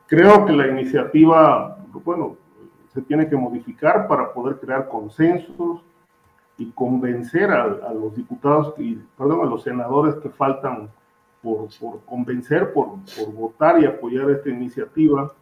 Creo 0.06 0.44
que 0.44 0.52
la 0.52 0.66
iniciativa, 0.68 1.78
bueno, 2.04 2.36
se 2.92 3.02
tiene 3.02 3.28
que 3.28 3.36
modificar 3.36 4.08
para 4.08 4.32
poder 4.32 4.58
crear 4.58 4.88
consensos 4.88 5.80
y 6.58 6.70
convencer 6.72 7.50
a, 7.50 7.92
los 7.94 8.14
diputados, 8.14 8.74
y, 8.78 8.96
perdón, 9.16 9.46
a 9.46 9.50
los 9.50 9.62
senadores 9.62 10.16
que 10.16 10.28
faltan 10.28 10.90
por, 11.42 11.68
por 11.78 12.00
convencer, 12.04 12.72
por, 12.72 12.88
por, 13.16 13.32
votar 13.32 13.80
y 13.80 13.86
apoyar 13.86 14.30
esta 14.30 14.50
iniciativa. 14.50 15.32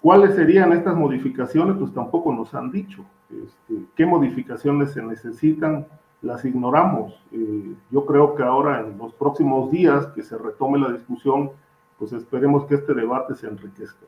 ¿Cuáles 0.00 0.36
serían 0.36 0.72
estas 0.72 0.94
modificaciones? 0.94 1.76
Pues 1.78 1.92
tampoco 1.92 2.32
nos 2.32 2.54
han 2.54 2.70
dicho. 2.70 3.04
Este, 3.30 3.82
¿Qué 3.96 4.06
modificaciones 4.06 4.92
se 4.92 5.02
necesitan? 5.02 5.86
Las 6.20 6.44
ignoramos. 6.44 7.20
Eh, 7.32 7.74
yo 7.90 8.06
creo 8.06 8.36
que 8.36 8.44
ahora 8.44 8.80
en 8.80 8.96
los 8.98 9.12
próximos 9.14 9.70
días 9.72 10.06
que 10.08 10.22
se 10.22 10.38
retome 10.38 10.78
la 10.78 10.92
discusión, 10.92 11.50
pues 11.98 12.12
esperemos 12.12 12.66
que 12.66 12.76
este 12.76 12.94
debate 12.94 13.34
se 13.34 13.48
enriquezca. 13.48 14.06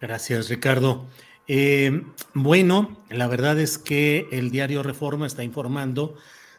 Gracias, 0.00 0.48
Ricardo. 0.50 1.06
Eh, 1.48 2.02
bueno, 2.34 2.98
la 3.08 3.26
verdad 3.26 3.58
es 3.58 3.78
que 3.78 4.28
el 4.30 4.50
diario 4.50 4.82
Reforma 4.82 5.26
está 5.26 5.42
informando 5.42 6.14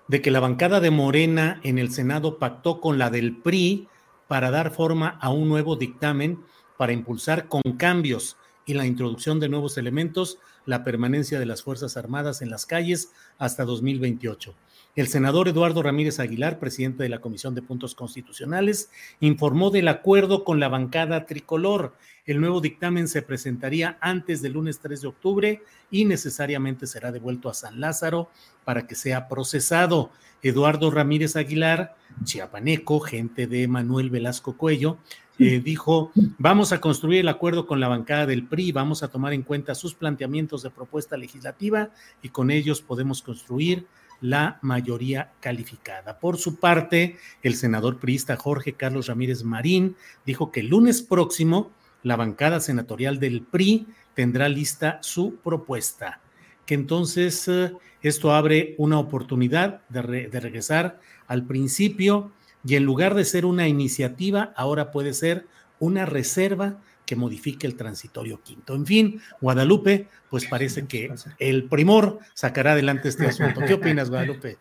de 0.07 0.21
que 0.23 0.31
la 0.31 0.39
bancada 0.39 0.79
de 0.79 0.89
Morena 0.89 1.61
en 1.63 1.77
el 1.77 1.91
Senado 1.91 2.39
pactó 2.39 2.81
con 2.81 2.97
la 2.97 3.11
del 3.11 3.37
PRI 3.37 3.87
para 4.27 4.49
dar 4.49 4.71
forma 4.71 5.09
a 5.21 5.29
un 5.29 5.47
nuevo 5.47 5.75
dictamen 5.75 6.39
para 6.77 6.91
impulsar 6.91 7.47
con 7.47 7.61
cambios 7.77 8.35
y 8.65 8.73
la 8.73 8.87
introducción 8.87 9.39
de 9.39 9.49
nuevos 9.49 9.77
elementos 9.77 10.39
la 10.65 10.83
permanencia 10.83 11.39
de 11.39 11.45
las 11.45 11.61
Fuerzas 11.63 11.95
Armadas 11.95 12.41
en 12.41 12.49
las 12.49 12.65
calles 12.65 13.11
hasta 13.37 13.65
2028. 13.65 14.55
El 14.95 15.07
senador 15.07 15.47
Eduardo 15.47 15.83
Ramírez 15.83 16.19
Aguilar, 16.19 16.59
presidente 16.59 17.03
de 17.03 17.09
la 17.09 17.21
Comisión 17.21 17.53
de 17.53 17.61
Puntos 17.61 17.93
Constitucionales, 17.93 18.89
informó 19.19 19.69
del 19.69 19.87
acuerdo 19.87 20.43
con 20.43 20.59
la 20.59 20.67
bancada 20.67 21.25
tricolor. 21.25 21.95
El 22.25 22.41
nuevo 22.41 22.59
dictamen 22.59 23.07
se 23.07 23.21
presentaría 23.21 23.97
antes 24.01 24.41
del 24.41 24.53
lunes 24.53 24.79
3 24.79 25.01
de 25.01 25.07
octubre 25.07 25.63
y 25.91 26.05
necesariamente 26.05 26.87
será 26.87 27.11
devuelto 27.11 27.49
a 27.49 27.53
San 27.53 27.79
Lázaro 27.79 28.29
para 28.65 28.87
que 28.87 28.95
sea 28.95 29.27
procesado. 29.27 30.11
Eduardo 30.41 30.89
Ramírez 30.89 31.35
Aguilar, 31.35 31.95
chiapaneco, 32.23 32.99
gente 32.99 33.45
de 33.45 33.67
Manuel 33.67 34.09
Velasco 34.09 34.57
Cuello, 34.57 34.97
eh, 35.37 35.61
dijo, 35.63 36.11
vamos 36.37 36.73
a 36.73 36.81
construir 36.81 37.21
el 37.21 37.29
acuerdo 37.29 37.67
con 37.67 37.79
la 37.79 37.87
bancada 37.87 38.25
del 38.25 38.45
PRI, 38.45 38.73
vamos 38.73 39.03
a 39.03 39.07
tomar 39.07 39.33
en 39.33 39.43
cuenta 39.43 39.73
sus 39.73 39.93
planteamientos 39.93 40.63
de 40.63 40.69
propuesta 40.69 41.15
legislativa 41.15 41.91
y 42.21 42.29
con 42.29 42.51
ellos 42.51 42.81
podemos 42.81 43.21
construir 43.21 43.87
la 44.21 44.59
mayoría 44.61 45.31
calificada. 45.39 46.19
Por 46.19 46.37
su 46.37 46.57
parte, 46.57 47.17
el 47.41 47.55
senador 47.55 47.99
priista 47.99 48.35
Jorge 48.35 48.73
Carlos 48.73 49.07
Ramírez 49.07 49.43
Marín 49.43 49.95
dijo 50.25 50.51
que 50.51 50.59
el 50.61 50.67
lunes 50.67 51.01
próximo 51.01 51.71
la 52.03 52.15
bancada 52.15 52.59
senatorial 52.59 53.19
del 53.19 53.41
PRI 53.41 53.87
tendrá 54.13 54.49
lista 54.49 54.99
su 55.01 55.35
propuesta, 55.35 56.21
que 56.65 56.73
entonces 56.73 57.47
eh, 57.47 57.73
esto 58.01 58.33
abre 58.33 58.75
una 58.77 58.99
oportunidad 58.99 59.81
de, 59.89 60.29
de 60.29 60.39
regresar 60.39 60.99
al 61.27 61.45
principio 61.45 62.31
y 62.65 62.75
en 62.75 62.83
lugar 62.83 63.15
de 63.15 63.25
ser 63.25 63.45
una 63.45 63.67
iniciativa, 63.67 64.53
ahora 64.55 64.91
puede 64.91 65.13
ser 65.13 65.47
una 65.79 66.05
reserva 66.05 66.77
que 67.09 67.15
modifique 67.15 67.65
el 67.65 67.75
transitorio 67.75 68.39
quinto. 68.43 68.75
En 68.75 68.85
fin, 68.85 69.19
Guadalupe, 69.41 70.07
pues 70.29 70.45
parece 70.45 70.85
que 70.85 71.11
el 71.39 71.67
primor 71.67 72.19
sacará 72.35 72.73
adelante 72.73 73.09
este 73.09 73.25
asunto. 73.25 73.61
¿Qué 73.65 73.73
opinas, 73.73 74.09
Guadalupe? 74.11 74.59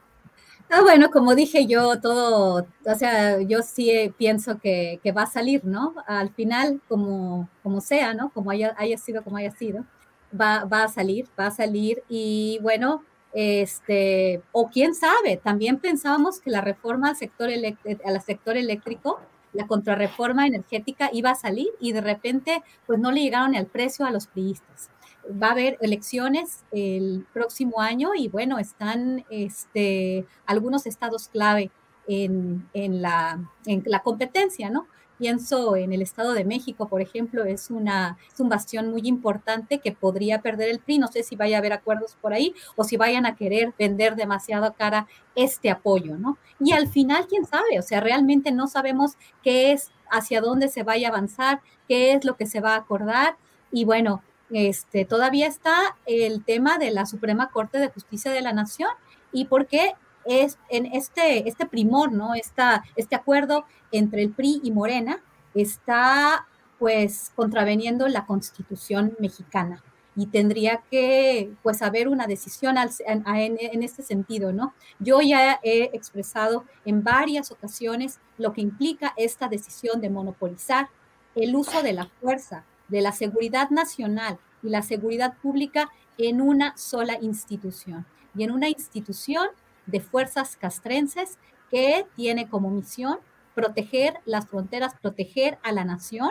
Ah, 0.70 0.80
bueno, 0.80 1.10
como 1.10 1.34
dije 1.34 1.66
yo, 1.66 2.00
todo, 2.00 2.66
o 2.86 2.94
sea, 2.94 3.42
yo 3.42 3.60
sí 3.60 4.14
pienso 4.16 4.58
que, 4.60 4.98
va 5.14 5.24
a 5.24 5.26
salir, 5.26 5.62
¿no? 5.66 5.94
Al 6.06 6.30
final, 6.32 6.80
como, 6.88 7.50
como 7.62 7.82
sea, 7.82 8.14
¿no? 8.14 8.30
Como 8.30 8.50
haya, 8.50 8.74
haya 8.78 8.96
sido 8.96 9.22
como 9.22 9.36
haya 9.36 9.50
sido, 9.50 9.84
va, 10.32 10.64
va 10.64 10.84
a 10.84 10.88
salir, 10.88 11.26
va 11.38 11.48
a 11.48 11.50
salir 11.50 12.02
y 12.08 12.60
bueno, 12.62 13.04
este, 13.34 14.40
o 14.52 14.70
quién 14.70 14.94
sabe, 14.94 15.36
también 15.36 15.80
pensábamos 15.80 16.40
que 16.40 16.50
la 16.50 16.62
reforma 16.62 17.10
al 17.10 17.16
sector, 17.16 17.50
al 17.50 18.22
sector 18.22 18.56
eléctrico 18.56 19.20
la 19.52 19.66
contrarreforma 19.66 20.46
energética 20.46 21.10
iba 21.12 21.30
a 21.30 21.34
salir 21.34 21.68
y 21.80 21.92
de 21.92 22.00
repente 22.00 22.62
pues 22.86 22.98
no 22.98 23.12
le 23.12 23.22
llegaron 23.22 23.54
al 23.54 23.66
precio 23.66 24.06
a 24.06 24.10
los 24.10 24.26
priistas. 24.26 24.90
Va 25.30 25.48
a 25.48 25.52
haber 25.52 25.76
elecciones 25.80 26.64
el 26.70 27.26
próximo 27.32 27.80
año 27.80 28.10
y 28.14 28.28
bueno, 28.28 28.58
están 28.58 29.24
este, 29.30 30.26
algunos 30.46 30.86
estados 30.86 31.28
clave 31.28 31.70
en, 32.06 32.68
en, 32.72 33.02
la, 33.02 33.38
en 33.66 33.82
la 33.86 34.02
competencia, 34.02 34.70
¿no? 34.70 34.86
Pienso 35.18 35.74
en 35.74 35.92
el 35.92 36.00
Estado 36.00 36.32
de 36.32 36.44
México, 36.44 36.88
por 36.88 37.00
ejemplo, 37.00 37.44
es, 37.44 37.70
una, 37.70 38.16
es 38.32 38.38
un 38.38 38.48
bastión 38.48 38.90
muy 38.90 39.02
importante 39.04 39.78
que 39.80 39.90
podría 39.92 40.42
perder 40.42 40.68
el 40.68 40.78
PRI. 40.78 40.98
No 40.98 41.08
sé 41.08 41.24
si 41.24 41.34
vaya 41.34 41.56
a 41.56 41.58
haber 41.58 41.72
acuerdos 41.72 42.16
por 42.20 42.32
ahí 42.32 42.54
o 42.76 42.84
si 42.84 42.96
vayan 42.96 43.26
a 43.26 43.34
querer 43.34 43.74
vender 43.76 44.14
demasiado 44.14 44.72
cara 44.74 45.08
este 45.34 45.70
apoyo, 45.70 46.16
¿no? 46.16 46.38
Y 46.60 46.72
al 46.72 46.88
final, 46.88 47.26
quién 47.26 47.44
sabe, 47.44 47.78
o 47.78 47.82
sea, 47.82 48.00
realmente 48.00 48.52
no 48.52 48.68
sabemos 48.68 49.16
qué 49.42 49.72
es, 49.72 49.90
hacia 50.10 50.40
dónde 50.40 50.68
se 50.68 50.84
vaya 50.84 51.08
a 51.08 51.10
avanzar, 51.10 51.60
qué 51.88 52.12
es 52.12 52.24
lo 52.24 52.36
que 52.36 52.46
se 52.46 52.60
va 52.60 52.74
a 52.74 52.78
acordar. 52.78 53.36
Y 53.72 53.84
bueno, 53.84 54.22
este, 54.50 55.04
todavía 55.04 55.46
está 55.46 55.96
el 56.06 56.44
tema 56.44 56.78
de 56.78 56.90
la 56.90 57.06
Suprema 57.06 57.50
Corte 57.50 57.78
de 57.78 57.88
Justicia 57.88 58.30
de 58.30 58.40
la 58.40 58.52
Nación 58.52 58.90
y 59.32 59.44
por 59.46 59.66
qué 59.66 59.94
es 60.28 60.58
en 60.68 60.86
este, 60.86 61.48
este 61.48 61.66
primor, 61.66 62.12
¿no? 62.12 62.34
Esta, 62.34 62.84
este 62.96 63.16
acuerdo 63.16 63.64
entre 63.90 64.22
el 64.22 64.30
PRI 64.30 64.60
y 64.62 64.70
Morena 64.70 65.22
está 65.54 66.46
pues 66.78 67.32
contraveniendo 67.34 68.06
la 68.06 68.26
constitución 68.26 69.16
mexicana. 69.18 69.82
y 70.16 70.26
tendría 70.26 70.82
que 70.90 71.52
pues 71.62 71.80
haber 71.80 72.08
una 72.08 72.26
decisión 72.26 72.74
en, 72.76 73.82
este 73.84 74.02
sentido, 74.02 74.52
¿no? 74.52 74.74
Yo 74.98 75.20
ya 75.20 75.60
he 75.62 75.90
expresado 75.92 76.64
en 76.84 77.04
varias 77.04 77.52
ocasiones 77.52 78.18
lo 78.36 78.52
que 78.52 78.60
implica 78.60 79.14
esta 79.16 79.46
decisión 79.46 80.00
de 80.00 80.10
monopolizar 80.10 80.88
el 81.36 81.54
uso 81.54 81.84
de 81.84 81.92
la 81.92 82.06
fuerza, 82.20 82.64
de 82.88 83.00
la 83.00 83.12
seguridad 83.12 83.70
nacional 83.70 84.40
y 84.60 84.70
la 84.70 84.82
seguridad 84.82 85.34
pública 85.40 85.88
en 86.16 86.40
una 86.40 86.76
sola 86.76 87.16
institución 87.20 88.04
y 88.36 88.42
en 88.42 88.50
una 88.50 88.68
institución 88.68 89.46
de 89.88 90.00
fuerzas 90.00 90.56
castrenses 90.56 91.38
que 91.70 92.06
tiene 92.14 92.48
como 92.48 92.70
misión 92.70 93.18
proteger 93.54 94.20
las 94.24 94.46
fronteras, 94.46 94.94
proteger 95.00 95.58
a 95.62 95.72
la 95.72 95.84
nación 95.84 96.30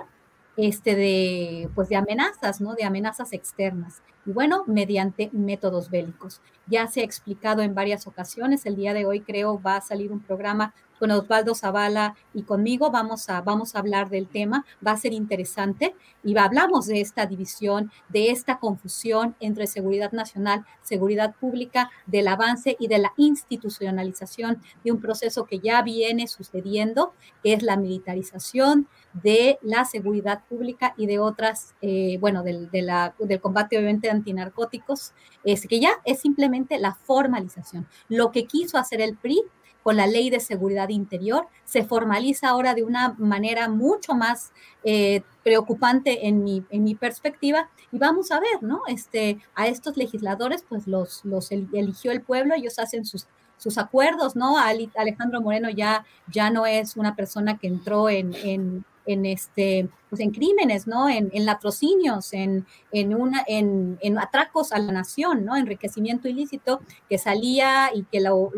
este, 0.55 0.95
de, 0.95 1.69
pues 1.75 1.89
de 1.89 1.97
amenazas, 1.97 2.61
¿no? 2.61 2.73
De 2.73 2.83
amenazas 2.83 3.33
externas. 3.33 4.01
Y 4.25 4.31
bueno, 4.31 4.63
mediante 4.65 5.29
métodos 5.33 5.89
bélicos. 5.89 6.41
Ya 6.65 6.87
se 6.87 7.01
ha 7.01 7.03
explicado 7.03 7.61
en 7.61 7.75
varias 7.75 8.07
ocasiones, 8.07 8.65
el 8.65 8.75
día 8.75 8.93
de 8.93 9.05
hoy 9.05 9.21
creo 9.21 9.61
va 9.61 9.77
a 9.77 9.81
salir 9.81 10.11
un 10.11 10.19
programa 10.19 10.73
con 10.99 11.11
Osvaldo 11.11 11.55
Zavala 11.55 12.15
y 12.33 12.43
conmigo 12.43 12.91
vamos 12.91 13.29
a, 13.29 13.41
vamos 13.41 13.75
a 13.75 13.79
hablar 13.79 14.09
del 14.09 14.27
tema, 14.27 14.65
va 14.85 14.91
a 14.91 14.97
ser 14.97 15.13
interesante 15.13 15.95
y 16.23 16.37
hablamos 16.37 16.87
de 16.87 17.01
esta 17.01 17.25
división, 17.25 17.91
de 18.09 18.31
esta 18.31 18.59
confusión 18.59 19.35
entre 19.39 19.67
seguridad 19.67 20.11
nacional, 20.11 20.65
seguridad 20.81 21.35
pública, 21.35 21.89
del 22.05 22.27
avance 22.27 22.75
y 22.79 22.87
de 22.87 22.97
la 22.97 23.13
institucionalización 23.17 24.61
de 24.83 24.91
un 24.91 24.99
proceso 24.99 25.45
que 25.45 25.59
ya 25.59 25.81
viene 25.81 26.27
sucediendo, 26.27 27.13
que 27.43 27.53
es 27.53 27.63
la 27.63 27.77
militarización 27.77 28.87
de 29.13 29.57
la 29.61 29.85
seguridad 29.85 30.43
pública 30.47 30.93
y 30.97 31.07
de 31.07 31.19
otras, 31.19 31.75
eh, 31.81 32.17
bueno, 32.19 32.43
del, 32.43 32.69
de 32.69 32.81
la, 32.81 33.15
del 33.19 33.41
combate 33.41 33.77
obviamente 33.77 34.09
antinarcóticos, 34.09 35.13
es 35.43 35.67
que 35.67 35.79
ya 35.79 35.91
es 36.05 36.19
simplemente 36.19 36.77
la 36.77 36.93
formalización. 36.93 37.87
Lo 38.09 38.31
que 38.31 38.45
quiso 38.45 38.77
hacer 38.77 39.01
el 39.01 39.15
PRI 39.15 39.41
con 39.87 39.95
la 39.95 40.05
ley 40.05 40.29
de 40.29 40.41
seguridad 40.41 40.89
interior, 40.89 41.47
se 41.63 41.85
formaliza 41.85 42.49
ahora 42.49 42.73
de 42.73 42.83
una 42.83 43.15
manera 43.17 43.69
mucho 43.69 44.15
más 44.15 44.51
eh, 44.83 45.21
preocupante 45.45 46.27
en 46.27 46.43
mi, 46.43 46.61
en 46.71 46.83
mi 46.83 46.93
perspectiva. 46.93 47.69
Y 47.93 47.97
vamos 47.97 48.31
a 48.31 48.41
ver, 48.41 48.61
¿no? 48.63 48.81
Este, 48.89 49.39
a 49.55 49.67
estos 49.67 49.95
legisladores, 49.95 50.65
pues 50.67 50.87
los, 50.87 51.23
los 51.23 51.53
eligió 51.53 52.11
el 52.11 52.21
pueblo, 52.21 52.53
ellos 52.53 52.79
hacen 52.79 53.05
sus, 53.05 53.27
sus 53.55 53.77
acuerdos, 53.77 54.35
¿no? 54.35 54.57
Alejandro 54.57 55.39
Moreno 55.39 55.69
ya, 55.69 56.05
ya 56.29 56.49
no 56.49 56.65
es 56.65 56.97
una 56.97 57.15
persona 57.15 57.57
que 57.57 57.67
entró 57.67 58.09
en, 58.09 58.33
en, 58.33 58.83
en 59.07 59.25
este, 59.25 59.89
pues 60.09 60.21
en 60.21 60.31
crímenes, 60.31 60.85
¿no? 60.85 61.09
En, 61.09 61.31
latrocinios, 61.45 62.33
en, 62.33 62.67
en, 62.91 63.15
una, 63.15 63.43
en, 63.47 63.97
en, 64.01 64.19
atracos 64.19 64.71
a 64.71 64.79
la 64.79 64.91
nación, 64.91 65.45
¿no? 65.45 65.55
Enriquecimiento 65.55 66.27
ilícito 66.27 66.81
que 67.09 67.17
salía 67.17 67.89
y 67.95 68.03
que 68.03 68.19
lo, 68.19 68.51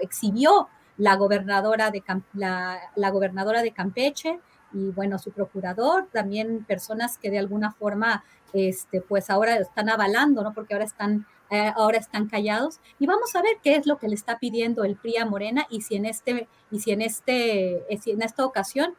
exhibió 0.00 0.68
la 0.98 1.16
gobernadora 1.16 1.90
de, 1.90 2.04
la, 2.34 3.10
gobernadora 3.10 3.62
de 3.62 3.72
Campeche 3.72 4.38
y 4.72 4.90
bueno, 4.90 5.18
su 5.18 5.32
procurador, 5.32 6.08
también 6.12 6.64
personas 6.64 7.18
que 7.18 7.30
de 7.30 7.38
alguna 7.38 7.72
forma, 7.72 8.24
este, 8.52 9.00
pues 9.00 9.30
ahora 9.30 9.56
están 9.56 9.88
avalando, 9.88 10.42
¿no? 10.42 10.52
Porque 10.52 10.74
ahora 10.74 10.84
están, 10.84 11.26
eh, 11.50 11.72
ahora 11.76 11.98
están 11.98 12.28
callados. 12.28 12.80
Y 12.98 13.06
vamos 13.06 13.34
a 13.36 13.42
ver 13.42 13.56
qué 13.62 13.76
es 13.76 13.86
lo 13.86 13.98
que 13.98 14.08
le 14.08 14.14
está 14.16 14.38
pidiendo 14.38 14.84
el 14.84 14.96
PRI 14.96 15.18
a 15.18 15.26
Morena 15.26 15.66
y 15.70 15.82
si 15.82 15.94
en 15.94 16.06
este, 16.06 16.48
y 16.70 16.80
si 16.80 16.90
en 16.90 17.02
este, 17.02 17.92
eh, 17.92 17.98
si 18.02 18.10
en 18.10 18.22
esta 18.22 18.44
ocasión, 18.44 18.94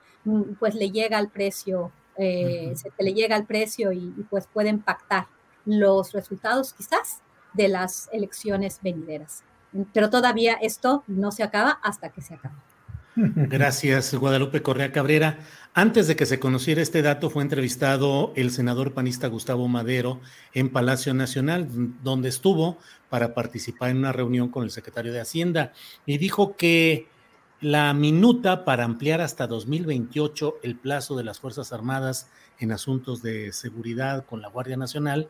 pues 0.60 0.76
le 0.76 0.92
llega 0.92 1.18
al 1.18 1.30
precio, 1.30 1.92
eh, 2.18 2.74
se 2.76 2.92
le 3.04 3.14
llega 3.14 3.36
al 3.36 3.46
precio 3.46 3.92
y, 3.92 4.14
y 4.18 4.24
pues 4.30 4.48
pueden 4.52 4.80
pactar 4.80 5.28
los 5.66 6.14
resultados 6.14 6.74
quizás 6.74 7.22
de 7.54 7.68
las 7.68 8.10
elecciones 8.12 8.80
venideras 8.82 9.44
pero 9.94 10.10
todavía 10.10 10.54
esto 10.54 11.04
no 11.08 11.32
se 11.32 11.44
acaba 11.44 11.80
hasta 11.84 12.10
que 12.10 12.22
se 12.22 12.36
acabe. 12.36 12.56
Gracias, 13.16 14.14
Guadalupe 14.14 14.62
Correa 14.62 14.92
Cabrera. 14.92 15.40
Antes 15.74 16.08
de 16.08 16.16
que 16.16 16.26
se 16.26 16.40
conociera 16.40 16.82
este 16.82 17.02
dato, 17.02 17.30
fue 17.30 17.44
entrevistado 17.44 18.34
el 18.36 18.52
senador 18.52 18.94
panista 18.94 19.28
Gustavo 19.28 19.68
Madero 19.68 20.20
en 20.54 20.70
Palacio 20.70 21.14
Nacional, 21.14 21.68
donde 22.04 22.30
estuvo 22.30 22.78
para 23.10 23.34
participar 23.34 23.90
en 23.90 23.98
una 23.98 24.12
reunión 24.12 24.50
con 24.50 24.64
el 24.64 24.72
secretario 24.72 25.14
de 25.14 25.22
Hacienda 25.22 25.72
y 26.06 26.18
dijo 26.18 26.56
que 26.56 27.08
la 27.66 27.92
minuta 27.96 28.64
para 28.64 28.84
ampliar 28.84 29.22
hasta 29.22 29.48
2028 29.48 30.60
el 30.62 30.76
plazo 30.76 31.18
de 31.18 31.24
las 31.24 31.40
Fuerzas 31.40 31.74
Armadas 31.74 32.30
en 32.60 32.72
asuntos 32.72 33.24
de 33.24 33.52
seguridad 33.54 34.24
con 34.24 34.40
la 34.40 34.50
Guardia 34.50 34.78
Nacional 34.78 35.30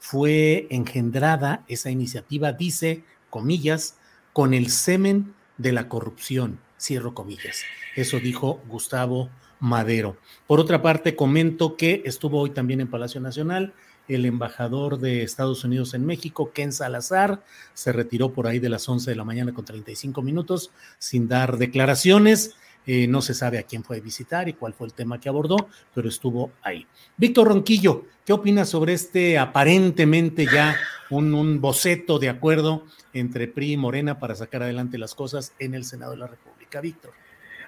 fue 0.00 0.66
engendrada, 0.70 1.64
esa 1.68 1.92
iniciativa 1.92 2.52
dice, 2.52 3.04
comillas, 3.30 3.98
con 4.32 4.52
el 4.52 4.70
semen 4.70 5.32
de 5.58 5.70
la 5.70 5.88
corrupción, 5.88 6.58
cierro 6.76 7.14
comillas. 7.14 7.62
Eso 7.94 8.18
dijo 8.18 8.60
Gustavo 8.66 9.30
Madero. 9.60 10.16
Por 10.48 10.58
otra 10.58 10.82
parte, 10.82 11.14
comento 11.14 11.76
que 11.76 12.02
estuvo 12.04 12.40
hoy 12.40 12.50
también 12.50 12.80
en 12.80 12.90
Palacio 12.90 13.20
Nacional 13.20 13.74
el 14.08 14.24
embajador 14.24 14.98
de 14.98 15.22
Estados 15.22 15.64
Unidos 15.64 15.94
en 15.94 16.06
México, 16.06 16.50
Ken 16.52 16.72
Salazar, 16.72 17.42
se 17.74 17.92
retiró 17.92 18.32
por 18.32 18.46
ahí 18.46 18.58
de 18.58 18.68
las 18.68 18.88
11 18.88 19.10
de 19.10 19.16
la 19.16 19.24
mañana 19.24 19.52
con 19.52 19.64
35 19.64 20.22
minutos 20.22 20.70
sin 20.98 21.28
dar 21.28 21.58
declaraciones. 21.58 22.56
Eh, 22.86 23.08
no 23.08 23.20
se 23.20 23.34
sabe 23.34 23.58
a 23.58 23.64
quién 23.64 23.82
fue 23.82 23.96
a 23.96 24.00
visitar 24.00 24.48
y 24.48 24.52
cuál 24.52 24.72
fue 24.72 24.86
el 24.86 24.92
tema 24.92 25.18
que 25.18 25.28
abordó, 25.28 25.68
pero 25.92 26.08
estuvo 26.08 26.52
ahí. 26.62 26.86
Víctor 27.16 27.48
Ronquillo, 27.48 28.04
¿qué 28.24 28.32
opinas 28.32 28.68
sobre 28.68 28.92
este 28.92 29.38
aparentemente 29.38 30.46
ya 30.46 30.76
un, 31.10 31.34
un, 31.34 31.60
boceto 31.60 32.20
de 32.20 32.28
acuerdo 32.28 32.84
entre 33.12 33.48
PRI 33.48 33.72
y 33.72 33.76
Morena 33.76 34.20
para 34.20 34.36
sacar 34.36 34.62
adelante 34.62 34.98
las 34.98 35.16
cosas 35.16 35.52
en 35.58 35.74
el 35.74 35.84
Senado 35.84 36.12
de 36.12 36.18
la 36.18 36.28
República? 36.28 36.80
Víctor. 36.80 37.12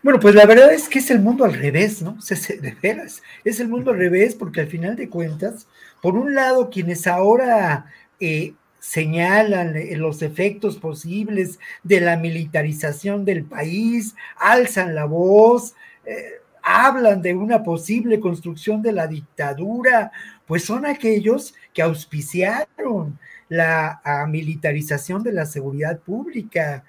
Bueno, 0.03 0.21
pues 0.21 0.35
la 0.35 0.47
verdad 0.47 0.73
es 0.73 0.89
que 0.89 1.01
es 1.01 1.11
el 1.11 1.21
mundo 1.21 1.45
al 1.45 1.55
revés, 1.55 2.03
¿no? 2.03 2.17
De 2.61 2.77
veras, 2.81 3.23
es 3.45 3.59
el 3.59 3.69
mundo 3.69 3.91
al 3.91 3.99
revés 3.99 4.35
porque 4.35 4.61
al 4.61 4.69
final 4.69 4.95
de 4.95 5.09
cuentas, 5.09 5.67
por 6.01 6.15
un 6.15 6.35
lado, 6.35 6.71
quienes 6.71 7.07
ahora 7.07 7.87
eh, 8.21 8.55
señalan 8.79 9.77
eh, 9.77 9.97
los 9.97 10.23
efectos 10.23 10.77
posibles 10.77 11.59
de 11.83 12.01
la 12.01 12.17
militarización 12.17 13.25
del 13.25 13.45
país, 13.45 14.15
alzan 14.37 14.95
la 14.95 15.05
voz, 15.05 15.75
eh, 16.05 16.43
hablan 16.63 17.21
de 17.21 17.35
una 17.35 17.65
posible 17.65 18.21
construcción 18.21 18.83
de 18.83 18.93
la 18.93 19.09
dictadura, 19.09 20.13
pues 20.47 20.65
son 20.65 20.87
aquellos 20.87 21.55
que 21.75 21.83
auspiciaron 21.83 23.19
la 23.49 24.01
militarización 24.29 25.23
de 25.23 25.33
la 25.33 25.47
seguridad 25.47 25.99
pública. 25.99 26.85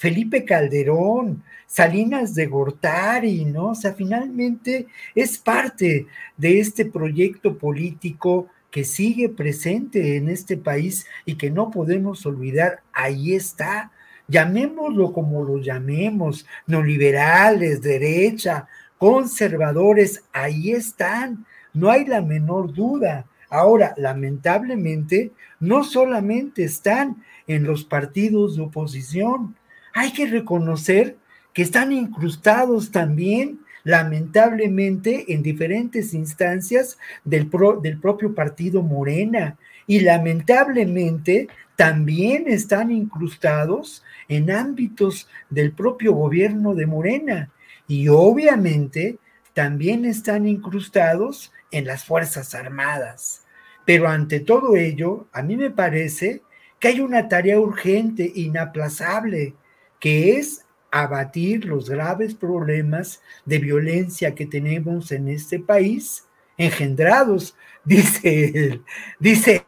Felipe 0.00 0.46
Calderón, 0.46 1.42
Salinas 1.66 2.34
de 2.34 2.46
Gortari, 2.46 3.44
¿no? 3.44 3.72
O 3.72 3.74
sea, 3.74 3.92
finalmente 3.92 4.86
es 5.14 5.36
parte 5.36 6.06
de 6.38 6.58
este 6.58 6.86
proyecto 6.86 7.58
político 7.58 8.46
que 8.70 8.84
sigue 8.84 9.28
presente 9.28 10.16
en 10.16 10.30
este 10.30 10.56
país 10.56 11.04
y 11.26 11.34
que 11.34 11.50
no 11.50 11.70
podemos 11.70 12.24
olvidar, 12.24 12.80
ahí 12.94 13.34
está. 13.34 13.92
Llamémoslo 14.26 15.12
como 15.12 15.44
lo 15.44 15.58
llamemos, 15.58 16.46
no 16.66 16.82
liberales, 16.82 17.82
derecha, 17.82 18.68
conservadores, 18.96 20.24
ahí 20.32 20.70
están, 20.70 21.44
no 21.74 21.90
hay 21.90 22.06
la 22.06 22.22
menor 22.22 22.72
duda. 22.72 23.26
Ahora, 23.50 23.92
lamentablemente, 23.98 25.32
no 25.58 25.84
solamente 25.84 26.64
están 26.64 27.22
en 27.46 27.64
los 27.64 27.84
partidos 27.84 28.56
de 28.56 28.62
oposición, 28.62 29.56
hay 29.94 30.12
que 30.12 30.26
reconocer 30.26 31.16
que 31.52 31.62
están 31.62 31.92
incrustados 31.92 32.90
también 32.90 33.60
lamentablemente 33.84 35.32
en 35.32 35.42
diferentes 35.42 36.14
instancias 36.14 36.98
del, 37.24 37.48
propio 37.48 38.34
partido 38.34 38.82
Morena 38.82 39.56
y 39.86 40.00
lamentablemente 40.00 41.48
también 41.76 42.44
están 42.46 42.90
incrustados 42.90 44.04
en 44.28 44.50
ámbitos 44.50 45.28
del 45.48 45.72
propio 45.72 46.12
gobierno 46.12 46.74
de 46.74 46.86
Morena 46.86 47.50
y 47.88 48.08
obviamente 48.08 49.18
también 49.54 50.04
están 50.04 50.46
incrustados 50.46 51.52
en 51.72 51.86
las 51.86 52.04
Fuerzas 52.04 52.54
Armadas. 52.54 53.44
Pero 53.84 54.08
ante 54.08 54.40
todo 54.40 54.76
ello, 54.76 55.26
a 55.32 55.42
mí 55.42 55.56
me 55.56 55.70
parece 55.70 56.42
que 56.78 56.88
hay 56.88 57.00
una 57.00 57.28
tarea 57.28 57.58
urgente, 57.58 58.30
inaplazable, 58.34 59.54
que 60.00 60.36
es 60.38 60.66
abatir 60.90 61.66
los 61.66 61.88
graves 61.88 62.34
problemas 62.34 63.22
de 63.44 63.58
violencia 63.58 64.34
que 64.34 64.46
tenemos 64.46 65.12
en 65.12 65.28
este 65.28 65.60
país, 65.60 66.26
engendrados, 66.56 67.56
dice 67.84 68.44
el, 68.46 68.84
dice 69.18 69.64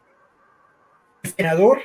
el 1.23 1.31
senador, 1.31 1.79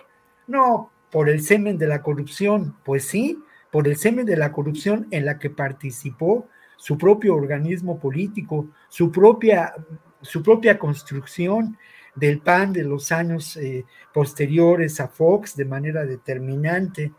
no 0.47 0.91
por 1.11 1.29
el 1.29 1.43
semen 1.43 1.79
de 1.79 1.87
la 1.87 2.03
corrupción, 2.03 2.77
pues 2.85 3.05
sí, 3.05 3.39
por 3.71 3.87
el 3.87 3.97
semen 3.97 4.27
de 4.27 4.37
la 4.37 4.53
corrupción 4.53 5.07
en 5.11 5.25
la 5.25 5.39
que 5.39 5.51
participó 5.51 6.49
su 6.77 6.99
propio 6.99 7.35
organismo 7.35 7.99
político, 7.99 8.69
su 8.89 9.11
propia 9.13 9.75
su 10.23 10.43
propia 10.43 10.79
construcción 10.79 11.77
del 12.15 12.41
PAN 12.41 12.73
de 12.73 12.83
los 12.83 13.13
años 13.13 13.57
eh, 13.57 13.85
posteriores 14.13 15.01
a 15.01 15.09
Fox 15.09 15.57
de 15.57 15.65
manera 15.65 16.05
determinante, 16.05 17.13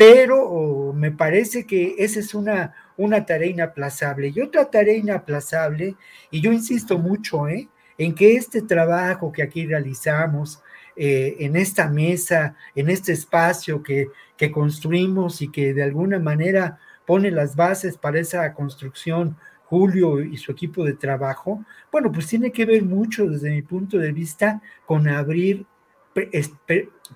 pero 0.00 0.94
me 0.94 1.10
parece 1.10 1.66
que 1.66 1.94
esa 1.98 2.20
es 2.20 2.32
una, 2.32 2.72
una 2.96 3.26
tarea 3.26 3.50
inaplazable. 3.50 4.32
Y 4.34 4.40
otra 4.40 4.64
tarea 4.70 4.96
inaplazable, 4.96 5.94
y 6.30 6.40
yo 6.40 6.52
insisto 6.52 6.96
mucho 6.98 7.46
¿eh? 7.46 7.68
en 7.98 8.14
que 8.14 8.34
este 8.34 8.62
trabajo 8.62 9.30
que 9.30 9.42
aquí 9.42 9.66
realizamos, 9.66 10.62
eh, 10.96 11.36
en 11.40 11.54
esta 11.54 11.86
mesa, 11.90 12.56
en 12.74 12.88
este 12.88 13.12
espacio 13.12 13.82
que, 13.82 14.08
que 14.38 14.50
construimos 14.50 15.42
y 15.42 15.52
que 15.52 15.74
de 15.74 15.82
alguna 15.82 16.18
manera 16.18 16.78
pone 17.04 17.30
las 17.30 17.54
bases 17.54 17.98
para 17.98 18.20
esa 18.20 18.54
construcción 18.54 19.36
Julio 19.66 20.22
y 20.22 20.38
su 20.38 20.50
equipo 20.50 20.82
de 20.82 20.94
trabajo, 20.94 21.62
bueno, 21.92 22.10
pues 22.10 22.26
tiene 22.26 22.50
que 22.52 22.64
ver 22.64 22.82
mucho 22.84 23.26
desde 23.26 23.50
mi 23.50 23.60
punto 23.60 23.98
de 23.98 24.12
vista 24.12 24.62
con 24.86 25.06
abrir 25.08 25.66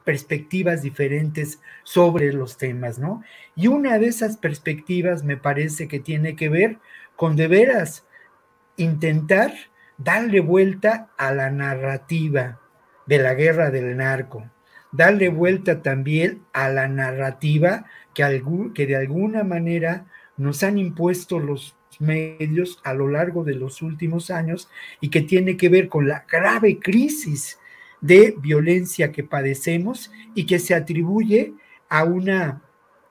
perspectivas 0.05 0.83
diferentes 0.83 1.61
sobre 1.83 2.33
los 2.33 2.57
temas, 2.57 2.99
¿no? 2.99 3.23
Y 3.57 3.67
una 3.67 3.99
de 3.99 4.07
esas 4.07 4.37
perspectivas 4.37 5.25
me 5.25 5.37
parece 5.37 5.89
que 5.89 6.01
tiene 6.01 6.37
que 6.37 6.49
ver 6.49 6.79
con 7.17 7.37
de 7.37 7.49
veras 7.49 8.07
intentar 8.77 9.53
darle 9.99 10.41
vuelta 10.41 11.11
a 11.17 11.33
la 11.33 11.51
narrativa 11.51 12.61
de 13.07 13.19
la 13.19 13.35
guerra 13.35 13.71
del 13.71 13.97
narco, 13.97 14.51
darle 14.93 15.29
vuelta 15.29 15.83
también 15.83 16.43
a 16.53 16.69
la 16.69 16.89
narrativa 16.89 17.85
que, 18.15 18.43
que 18.75 18.87
de 18.87 18.97
alguna 18.97 19.45
manera 19.45 20.07
nos 20.37 20.63
han 20.63 20.79
impuesto 20.79 21.39
los 21.39 21.77
medios 22.01 22.81
a 22.83 22.95
lo 22.95 23.09
largo 23.09 23.45
de 23.45 23.55
los 23.55 23.83
últimos 23.83 24.31
años 24.31 24.69
y 25.01 25.11
que 25.11 25.23
tiene 25.23 25.57
que 25.57 25.69
ver 25.69 25.89
con 25.89 26.09
la 26.09 26.25
grave 26.29 26.79
crisis 26.81 27.59
de 28.05 28.35
violencia 28.39 29.13
que 29.13 29.25
padecemos 29.25 30.13
y 30.35 30.45
que 30.45 30.59
se 30.59 30.75
atribuye 30.75 31.55
a 31.89 32.05
una 32.05 32.61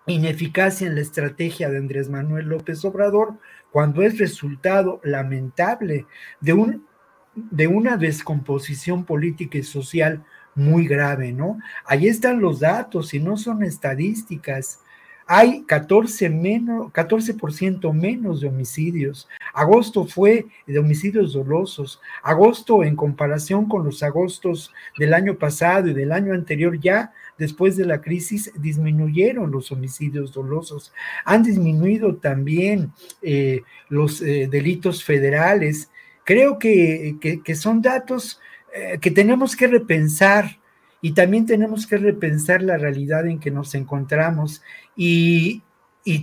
ineficacia 0.05 0.85
en 0.85 0.93
la 0.93 1.01
estrategia 1.01 1.67
de 1.71 1.79
Andrés 1.79 2.09
Manuel 2.09 2.45
López 2.45 2.85
Obrador 2.85 3.39
cuando 3.71 4.03
es 4.03 4.19
resultado 4.19 5.01
lamentable 5.03 6.05
de, 6.41 6.53
un, 6.53 6.85
de 7.33 7.65
una 7.65 7.97
descomposición 7.97 9.03
política 9.03 9.57
y 9.57 9.63
social 9.63 10.23
muy 10.53 10.85
grave, 10.87 11.33
¿no? 11.33 11.57
Ahí 11.85 12.07
están 12.07 12.39
los 12.39 12.59
datos 12.59 13.15
y 13.15 13.19
no 13.19 13.35
son 13.35 13.63
estadísticas 13.63 14.81
hay 15.25 15.63
14 15.63 16.29
menos, 16.29 16.91
14% 16.91 17.93
menos 17.93 18.41
de 18.41 18.47
homicidios. 18.47 19.27
Agosto 19.53 20.05
fue 20.05 20.47
de 20.67 20.79
homicidios 20.79 21.33
dolosos. 21.33 22.01
Agosto, 22.21 22.83
en 22.83 22.95
comparación 22.95 23.67
con 23.67 23.85
los 23.85 24.03
agostos 24.03 24.71
del 24.97 25.13
año 25.13 25.35
pasado 25.35 25.87
y 25.87 25.93
del 25.93 26.11
año 26.11 26.33
anterior, 26.33 26.79
ya 26.79 27.13
después 27.37 27.77
de 27.77 27.85
la 27.85 28.01
crisis, 28.01 28.51
disminuyeron 28.57 29.51
los 29.51 29.71
homicidios 29.71 30.33
dolosos. 30.33 30.93
Han 31.25 31.43
disminuido 31.43 32.15
también 32.15 32.91
eh, 33.21 33.61
los 33.89 34.21
eh, 34.21 34.47
delitos 34.51 35.03
federales. 35.03 35.89
Creo 36.25 36.59
que, 36.59 37.17
que, 37.43 37.55
son 37.55 37.81
datos 37.81 38.39
eh, 38.73 38.97
que 38.99 39.11
tenemos 39.11 39.55
que 39.55 39.67
repensar 39.67 40.59
y 41.03 41.11
también 41.11 41.45
tenemos 41.45 41.85
que 41.85 41.97
repensar 41.97 42.63
la 42.63 42.77
realidad 42.77 43.27
en 43.27 43.41
que 43.41 43.51
nos 43.51 43.75
encontramos 43.75 44.63
y, 44.95 45.61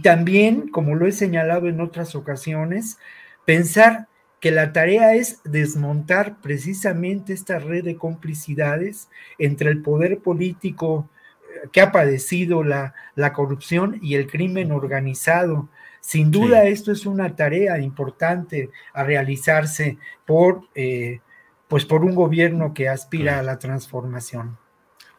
también, 0.03 0.70
como 0.70 0.95
lo 0.95 1.07
he 1.07 1.12
señalado 1.12 1.68
en 1.68 1.83
otras 1.83 2.14
ocasiones, 2.14 2.97
pensar 3.45 4.09
que 4.41 4.51
la 4.51 4.72
tarea 4.72 5.14
es 5.14 5.43
desmontar 5.45 6.41
precisamente 6.41 7.35
esta 7.35 7.59
red 7.59 7.85
de 7.85 7.97
complicidades 7.97 9.11
entre 9.39 9.70
el 9.70 9.83
poder 9.83 10.20
político 10.20 11.11
eh, 11.43 11.68
que 11.72 11.83
ha 11.83 11.93
padecido 11.93 12.64
la, 12.64 12.95
la 13.16 13.35
corrupción 13.35 13.99
y 14.01 14.14
el 14.14 14.28
crimen 14.28 14.72
organizado. 14.72 15.68
Sin 16.01 16.31
duda, 16.31 16.64
esto 16.64 16.91
es 16.91 17.05
una 17.05 17.37
tarea 17.37 17.78
importante 17.81 18.70
a 18.95 19.05
realizarse 19.05 19.99
por, 20.24 20.62
eh, 20.74 21.20
pues 21.68 21.85
por 21.85 22.03
un 22.03 22.14
gobierno 22.14 22.72
que 22.72 22.89
aspira 22.89 23.39
a 23.39 23.43
la 23.43 23.59
transformación. 23.59 24.57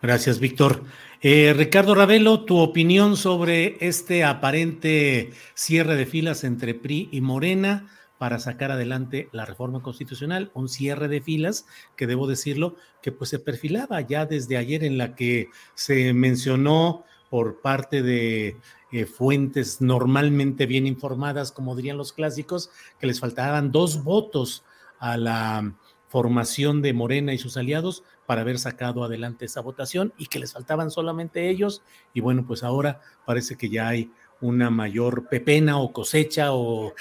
Gracias, 0.02 0.40
Víctor. 0.40 0.84
Eh, 1.22 1.54
Ricardo 1.56 1.94
Ravelo, 1.94 2.44
tu 2.44 2.58
opinión 2.58 3.16
sobre 3.18 3.78
este 3.82 4.24
aparente 4.24 5.32
cierre 5.54 5.96
de 5.96 6.08
filas 6.08 6.44
entre 6.44 6.74
PRI 6.74 7.10
y 7.12 7.22
Morena 7.22 7.88
para 8.18 8.40
sacar 8.40 8.72
adelante 8.72 9.30
la 9.32 9.46
reforma 9.46 9.84
constitucional, 9.84 10.50
un 10.56 10.70
cierre 10.70 11.08
de 11.08 11.22
filas 11.22 11.68
que 11.96 12.08
debo 12.08 12.26
decirlo 12.26 12.76
que 13.04 13.12
pues 13.12 13.30
se 13.30 13.38
perfilaba 13.38 14.02
ya 14.02 14.26
desde 14.26 14.58
ayer 14.58 14.84
en 14.84 14.98
la 14.98 15.14
que 15.14 15.50
se 15.76 16.14
mencionó 16.14 17.04
por 17.30 17.62
parte 17.62 18.02
de 18.02 18.58
eh, 18.92 19.06
fuentes 19.06 19.82
normalmente 19.82 20.66
bien 20.66 20.88
informadas, 20.88 21.52
como 21.52 21.76
dirían 21.76 21.98
los 21.98 22.12
clásicos, 22.12 22.72
que 23.00 23.06
les 23.06 23.20
faltaban 23.20 23.72
dos 23.72 24.04
votos 24.04 24.64
a 24.98 25.18
la 25.18 25.74
formación 26.08 26.82
de 26.82 26.94
Morena 26.94 27.34
y 27.34 27.38
sus 27.38 27.56
aliados 27.56 28.04
para 28.32 28.44
haber 28.44 28.60
sacado 28.60 29.04
adelante 29.04 29.44
esa 29.44 29.60
votación 29.60 30.14
y 30.18 30.28
que 30.28 30.40
les 30.40 30.54
faltaban 30.54 30.90
solamente 30.90 31.50
ellos. 31.50 31.84
Y 32.14 32.22
bueno, 32.22 32.46
pues 32.48 32.64
ahora 32.64 33.02
parece 33.26 33.58
que 33.58 33.68
ya 33.68 33.90
hay 33.90 34.10
una 34.40 34.70
mayor 34.70 35.28
pepena 35.28 35.78
o 35.80 35.92
cosecha 35.92 36.54
o, 36.54 36.94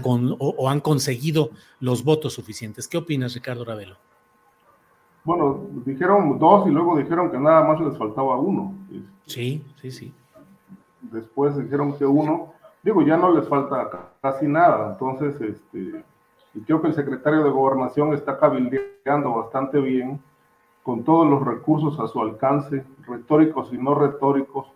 con, 0.00 0.34
o, 0.38 0.70
han 0.70 0.80
conseguido 0.80 1.50
los 1.80 2.02
votos 2.02 2.32
suficientes. 2.32 2.88
¿Qué 2.88 2.96
opinas, 2.96 3.34
Ricardo 3.34 3.62
Ravelo? 3.62 3.98
Bueno, 5.22 5.66
dijeron 5.84 6.38
dos 6.38 6.66
y 6.66 6.70
luego 6.70 6.96
dijeron 6.96 7.30
que 7.30 7.38
nada 7.38 7.62
más 7.62 7.78
les 7.78 7.98
faltaba 7.98 8.38
uno. 8.38 8.74
Sí, 9.26 9.62
sí, 9.82 9.90
sí. 9.90 10.14
Después 11.02 11.58
dijeron 11.58 11.98
que 11.98 12.06
uno, 12.06 12.54
digo, 12.82 13.02
ya 13.02 13.18
no 13.18 13.34
les 13.34 13.46
falta 13.46 14.14
casi 14.22 14.46
nada. 14.46 14.92
Entonces, 14.92 15.38
este, 15.42 16.02
y 16.54 16.60
creo 16.60 16.80
que 16.80 16.88
el 16.88 16.94
secretario 16.94 17.44
de 17.44 17.50
Gobernación 17.50 18.14
está 18.14 18.38
cabildeando 18.38 19.34
bastante 19.34 19.78
bien, 19.78 20.22
con 20.82 21.04
todos 21.04 21.28
los 21.28 21.44
recursos 21.44 21.98
a 22.00 22.06
su 22.06 22.20
alcance, 22.20 22.84
retóricos 23.06 23.72
y 23.72 23.78
no 23.78 23.94
retóricos, 23.94 24.66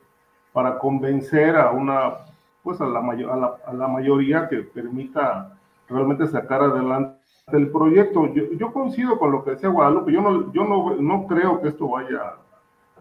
para 0.53 0.79
convencer 0.79 1.57
a 1.57 1.73
una, 1.73 2.15
pues 2.63 2.81
a 2.81 2.87
la, 2.87 3.01
a 3.01 3.73
la, 3.73 3.89
mayoría 3.89 4.49
que 4.49 4.59
permita 4.59 5.59
realmente 5.89 6.27
sacar 6.29 6.63
adelante 6.63 7.19
el 7.53 7.71
proyecto. 7.71 8.33
Yo, 8.33 8.73
coincido 8.73 9.19
con 9.19 9.33
lo 9.33 9.43
que 9.43 9.53
decía 9.53 9.69
Guadalupe, 9.69 10.13
yo 10.13 10.21
no, 10.21 10.53
yo 10.53 10.65
no, 10.65 10.95
no 10.97 11.27
creo 11.27 11.61
que 11.61 11.69
esto 11.69 11.89
vaya, 11.89 12.37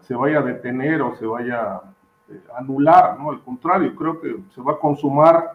se 0.00 0.14
vaya 0.14 0.40
a 0.40 0.42
detener 0.42 1.00
o 1.02 1.14
se 1.14 1.26
vaya 1.26 1.62
a 1.62 1.82
eh, 2.28 2.40
anular, 2.58 3.18
¿no? 3.20 3.30
Al 3.30 3.40
contrario, 3.42 3.94
creo 3.94 4.20
que 4.20 4.36
se 4.54 4.60
va 4.60 4.72
a 4.72 4.78
consumar 4.78 5.52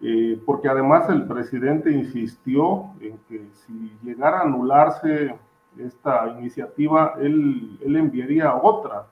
eh, 0.00 0.40
porque 0.46 0.68
además 0.68 1.08
el 1.10 1.26
presidente 1.26 1.90
insistió 1.90 2.90
en 3.00 3.18
que 3.28 3.48
si 3.52 3.92
llegara 4.02 4.38
a 4.38 4.42
anularse 4.42 5.34
esta 5.78 6.28
iniciativa, 6.38 7.14
él, 7.20 7.78
él 7.84 7.96
enviaría 7.96 8.54
otra, 8.54 9.06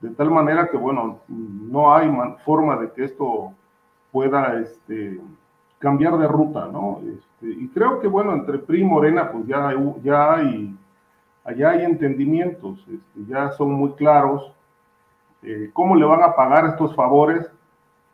de 0.00 0.10
tal 0.10 0.30
manera 0.30 0.68
que, 0.68 0.76
bueno, 0.76 1.20
no 1.28 1.94
hay 1.94 2.10
forma 2.44 2.76
de 2.76 2.92
que 2.92 3.04
esto 3.04 3.52
pueda 4.12 4.60
este, 4.60 5.20
cambiar 5.78 6.18
de 6.18 6.28
ruta, 6.28 6.68
¿no? 6.70 7.00
Este, 7.06 7.48
y 7.48 7.68
creo 7.68 8.00
que, 8.00 8.08
bueno, 8.08 8.34
entre 8.34 8.58
PRI 8.58 8.82
y 8.82 8.84
Morena, 8.84 9.30
pues 9.30 9.46
ya 9.46 9.68
hay, 9.68 9.94
ya 10.02 10.34
hay, 10.34 10.76
allá 11.44 11.70
hay 11.70 11.84
entendimientos, 11.84 12.78
este, 12.80 13.24
ya 13.26 13.50
son 13.52 13.72
muy 13.72 13.92
claros 13.92 14.52
eh, 15.42 15.70
cómo 15.72 15.94
le 15.94 16.06
van 16.06 16.22
a 16.22 16.34
pagar 16.34 16.64
estos 16.66 16.94
favores 16.94 17.50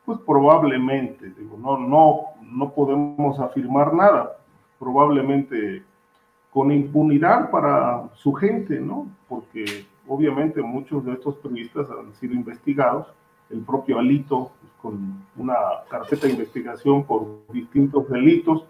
pues 0.04 0.18
probablemente, 0.26 1.30
digo, 1.38 1.56
no, 1.56 1.76
no, 1.76 2.20
no 2.42 2.72
podemos 2.72 3.38
afirmar 3.38 3.94
nada, 3.94 4.36
probablemente 4.78 5.84
con 6.52 6.72
impunidad 6.72 7.50
para 7.50 8.08
su 8.14 8.32
gente, 8.32 8.80
¿no? 8.80 9.06
Porque 9.28 9.86
obviamente 10.08 10.60
muchos 10.62 11.04
de 11.04 11.12
estos 11.12 11.36
periodistas 11.36 11.88
han 11.90 12.12
sido 12.14 12.34
investigados, 12.34 13.06
el 13.50 13.60
propio 13.60 13.98
Alito 13.98 14.50
pues, 14.60 14.72
con 14.80 15.24
una 15.36 15.54
carpeta 15.88 16.26
de 16.26 16.32
investigación 16.32 17.04
por 17.04 17.40
distintos 17.52 18.08
delitos, 18.08 18.64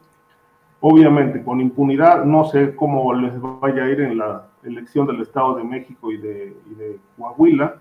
obviamente 0.80 1.42
con 1.42 1.60
impunidad, 1.60 2.24
no 2.24 2.44
sé 2.46 2.74
cómo 2.74 3.12
les 3.14 3.32
vaya 3.40 3.84
a 3.84 3.88
ir 3.88 4.00
en 4.00 4.18
la 4.18 4.46
elección 4.62 5.06
del 5.06 5.20
Estado 5.20 5.56
de 5.56 5.64
México 5.64 6.10
y 6.10 6.16
de, 6.18 6.56
y 6.70 6.74
de 6.74 6.98
Coahuila, 7.16 7.76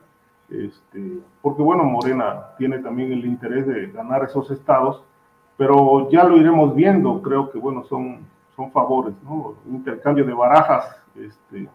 este, 0.49 1.19
porque 1.41 1.61
bueno, 1.61 1.83
Morena 1.83 2.55
tiene 2.57 2.79
también 2.79 3.11
el 3.11 3.25
interés 3.25 3.67
de 3.67 3.87
ganar 3.87 4.23
esos 4.23 4.49
estados, 4.51 5.03
pero 5.57 6.09
ya 6.09 6.23
lo 6.23 6.37
iremos 6.37 6.75
viendo, 6.75 7.21
creo 7.21 7.51
que 7.51 7.59
bueno, 7.59 7.83
son, 7.83 8.19
son 8.59 8.71
favores, 8.71 9.13
¿no? 9.23 9.55
Intercambio 9.69 10.25
de 10.25 10.33
barajas, 10.33 11.01
este, 11.15 11.69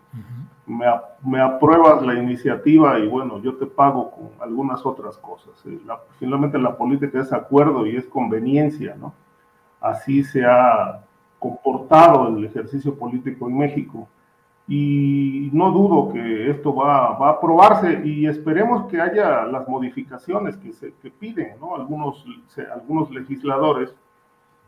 me, 0.67 0.85
me, 1.25 1.41
apruebas 1.41 2.03
la 2.03 2.15
iniciativa 2.15 2.99
y 2.99 3.09
bueno, 3.09 3.41
yo 3.41 3.55
te 3.55 3.65
pago 3.65 4.11
con 4.11 4.31
algunas 4.43 4.85
otras 4.85 5.17
cosas. 5.17 5.55
Eh, 5.65 5.81
finalmente 6.19 6.59
la 6.59 6.77
política 6.77 7.21
es 7.21 7.33
acuerdo 7.33 7.87
y 7.87 7.97
es 7.97 8.05
conveniencia, 8.05 8.97
¿no? 8.97 9.15
Así 9.81 10.25
se 10.25 10.45
ha 10.45 11.01
comportado 11.39 12.29
el 12.29 12.45
ejercicio 12.45 12.95
político 12.95 13.49
en 13.49 13.57
México. 13.57 14.07
Y 14.69 15.49
no 15.55 15.71
dudo 15.73 16.13
que 16.13 16.51
esto 16.51 16.75
va, 16.75 17.17
va 17.19 17.29
a 17.29 17.33
aprobarse 17.33 18.03
y 18.05 18.27
esperemos 18.27 18.87
que 18.91 19.01
haya 19.01 19.45
las 19.47 19.67
modificaciones 19.69 20.57
que, 20.59 20.73
se, 20.73 20.93
que 21.03 21.11
piden, 21.11 21.59
¿no? 21.61 21.77
Algunos, 21.77 22.27
algunos 22.75 23.11
legisladores 23.11 23.95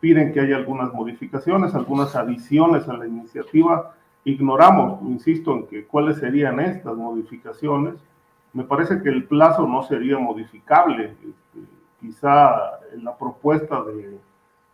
piden 0.01 0.33
que 0.33 0.41
haya 0.41 0.57
algunas 0.57 0.93
modificaciones, 0.93 1.75
algunas 1.75 2.15
adiciones 2.15 2.89
a 2.89 2.97
la 2.97 3.07
iniciativa. 3.07 3.95
Ignoramos, 4.25 5.03
insisto, 5.03 5.53
en 5.55 5.67
que 5.67 5.85
cuáles 5.87 6.19
serían 6.19 6.61
estas 6.61 6.97
modificaciones. 6.97 7.95
Me 8.53 8.65
parece 8.65 9.03
que 9.03 9.09
el 9.09 9.25
plazo 9.25 9.67
no 9.67 9.83
sería 9.83 10.19
modificable. 10.19 11.17
Este, 11.21 11.61
quizá 12.01 12.81
la 13.01 13.17
propuesta 13.17 13.83
de, 13.85 14.19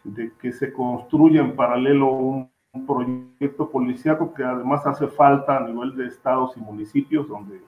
de 0.05 0.33
que 0.41 0.53
se 0.53 0.73
construya 0.73 1.41
en 1.41 1.55
paralelo 1.55 2.13
un 2.13 2.53
un 2.75 2.87
proyecto 2.87 3.71
policíaco 3.71 4.33
que 4.33 4.43
además 4.43 4.87
hace 4.87 5.07
falta 5.07 5.59
a 5.59 5.61
nivel 5.61 5.95
de 5.95 6.07
estados 6.07 6.57
y 6.57 6.61
municipios, 6.61 7.29
donde 7.29 7.61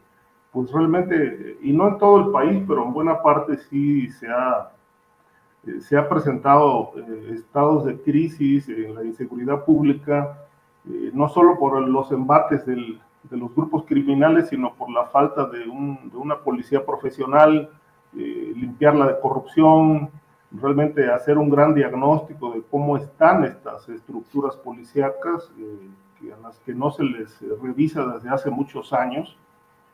pues 0.50 0.70
realmente, 0.72 1.58
y 1.62 1.72
no 1.72 1.88
en 1.88 1.98
todo 1.98 2.20
el 2.20 2.32
país, 2.32 2.64
pero 2.66 2.84
en 2.84 2.92
buena 2.92 3.20
parte 3.20 3.56
sí 3.56 4.08
se 4.08 4.28
ha, 4.28 4.70
eh, 5.66 5.80
se 5.80 5.96
ha 5.96 6.08
presentado 6.08 6.92
eh, 6.96 7.34
estados 7.34 7.84
de 7.84 8.00
crisis 8.00 8.68
en 8.68 8.94
la 8.94 9.04
inseguridad 9.04 9.64
pública, 9.64 10.38
eh, 10.88 11.10
no 11.12 11.28
solo 11.28 11.58
por 11.58 11.80
los 11.88 12.12
embates 12.12 12.64
del, 12.66 13.00
de 13.24 13.36
los 13.36 13.54
grupos 13.54 13.84
criminales, 13.84 14.48
sino 14.48 14.74
por 14.74 14.90
la 14.90 15.06
falta 15.06 15.46
de, 15.46 15.68
un, 15.68 16.10
de 16.10 16.16
una 16.16 16.38
policía 16.38 16.84
profesional, 16.84 17.70
limpiarla 18.12 19.08
de 19.08 19.18
corrupción, 19.18 20.08
realmente 20.60 21.10
hacer 21.10 21.38
un 21.38 21.50
gran 21.50 21.74
diagnóstico 21.74 22.52
de 22.52 22.62
cómo 22.70 22.96
están 22.96 23.44
estas 23.44 23.88
estructuras 23.88 24.56
policíacas, 24.56 25.50
eh, 25.58 26.32
a 26.32 26.40
las 26.40 26.58
que 26.60 26.72
no 26.72 26.90
se 26.90 27.02
les 27.02 27.38
revisa 27.60 28.06
desde 28.06 28.30
hace 28.30 28.50
muchos 28.50 28.92
años, 28.92 29.36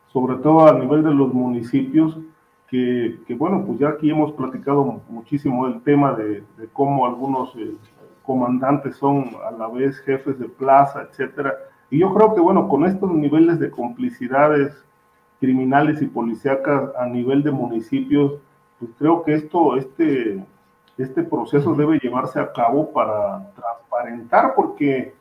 sobre 0.07 0.35
todo 0.37 0.65
a 0.65 0.73
nivel 0.73 1.03
de 1.03 1.13
los 1.13 1.33
municipios, 1.33 2.17
que, 2.71 3.19
que 3.27 3.35
bueno, 3.35 3.65
pues 3.67 3.79
ya 3.79 3.89
aquí 3.89 4.09
hemos 4.09 4.31
platicado 4.31 5.01
muchísimo 5.09 5.67
el 5.67 5.81
tema 5.81 6.13
de, 6.13 6.41
de 6.57 6.67
cómo 6.71 7.05
algunos 7.05 7.53
eh, 7.57 7.75
comandantes 8.23 8.95
son 8.95 9.25
a 9.45 9.51
la 9.51 9.67
vez 9.67 9.99
jefes 9.99 10.39
de 10.39 10.47
plaza, 10.47 11.01
etcétera. 11.01 11.53
Y 11.89 11.99
yo 11.99 12.13
creo 12.13 12.33
que, 12.33 12.39
bueno, 12.39 12.69
con 12.69 12.85
estos 12.85 13.11
niveles 13.11 13.59
de 13.59 13.69
complicidades 13.69 14.85
criminales 15.41 16.01
y 16.01 16.07
policíacas 16.07 16.91
a 16.97 17.05
nivel 17.07 17.43
de 17.43 17.51
municipios, 17.51 18.39
pues 18.79 18.91
creo 18.97 19.23
que 19.23 19.33
esto, 19.33 19.75
este, 19.75 20.41
este 20.97 21.23
proceso 21.23 21.75
debe 21.75 21.99
llevarse 21.99 22.39
a 22.39 22.53
cabo 22.53 22.93
para 22.93 23.51
transparentar, 23.53 24.53
porque, 24.55 25.13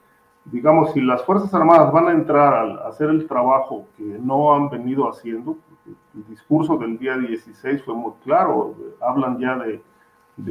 digamos, 0.44 0.92
si 0.92 1.00
las 1.00 1.24
Fuerzas 1.24 1.52
Armadas 1.52 1.92
van 1.92 2.06
a 2.06 2.12
entrar 2.12 2.54
a 2.54 2.86
hacer 2.86 3.10
el 3.10 3.26
trabajo 3.26 3.88
que 3.96 4.04
no 4.04 4.54
han 4.54 4.70
venido 4.70 5.08
haciendo, 5.08 5.56
el 5.86 6.26
discurso 6.28 6.76
del 6.76 6.98
día 6.98 7.16
16 7.16 7.82
fue 7.82 7.94
muy 7.94 8.12
claro, 8.24 8.74
hablan 9.00 9.38
ya 9.38 9.56
de, 9.56 9.82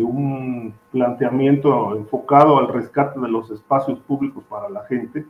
un 0.03 0.73
planteamiento 0.91 1.95
enfocado 1.95 2.59
al 2.59 2.67
rescate 2.67 3.19
de 3.19 3.27
los 3.27 3.49
espacios 3.49 3.99
públicos 3.99 4.43
para 4.47 4.69
la 4.69 4.83
gente, 4.83 5.25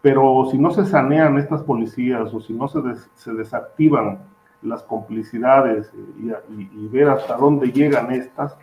pero 0.00 0.46
si 0.50 0.58
no 0.58 0.70
se 0.70 0.86
sanean 0.86 1.36
estas 1.36 1.62
policías 1.62 2.32
o 2.32 2.40
si 2.40 2.52
no 2.52 2.68
se, 2.68 2.80
se 3.14 3.32
desactivan 3.32 4.20
las 4.62 4.82
complicidades 4.82 5.92
eh, 5.94 6.68
y, 6.72 6.88
ver 6.88 7.08
hasta 7.08 7.36
dónde 7.36 7.70
llegan 7.70 8.10
estas, 8.12 8.56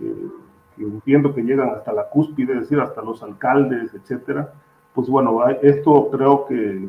eh, 0.00 0.28
que 0.76 0.82
entiendo 0.82 1.34
que 1.34 1.42
llegan 1.42 1.70
hasta 1.70 1.92
la 1.92 2.08
cúspide, 2.08 2.54
es 2.54 2.60
decir, 2.60 2.80
hasta 2.80 3.02
los 3.02 3.22
alcaldes, 3.22 3.94
etcétera, 3.94 4.52
pues 4.94 5.08
bueno, 5.08 5.46
esto 5.62 6.08
creo 6.10 6.46
que, 6.46 6.88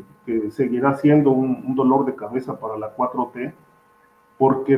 seguirá 0.51 0.93
siendo 0.95 1.31
un, 1.31 1.75
dolor 1.75 2.05
de 2.05 2.15
cabeza 2.15 2.59
para 2.59 2.77
la 2.77 2.95
4T, 2.95 3.51
porque, 4.37 4.77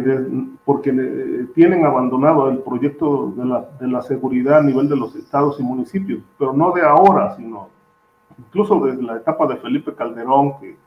porque 0.64 0.90
eh, 0.90 1.48
tienen 1.54 1.86
abandonado 1.86 2.50
el 2.50 2.60
proyecto 2.60 3.34
de 3.36 3.46
la, 3.46 3.70
de 3.80 3.88
la 3.88 4.02
seguridad 4.02 4.60
a 4.60 4.64
nivel 4.64 4.88
de 4.88 4.96
los 4.96 5.16
estados 5.16 5.60
y 5.60 5.64
municipios, 5.64 6.22
pero 6.40 6.54
no 6.54 6.72
de 6.72 6.84
ahora, 6.84 7.36
sino 7.36 7.68
incluso 8.40 8.80
desde 8.80 9.04
la 9.04 9.18
etapa 9.18 9.46
de 9.46 9.58
Felipe 9.58 9.94
Calderón, 9.94 10.58
que 10.60 10.78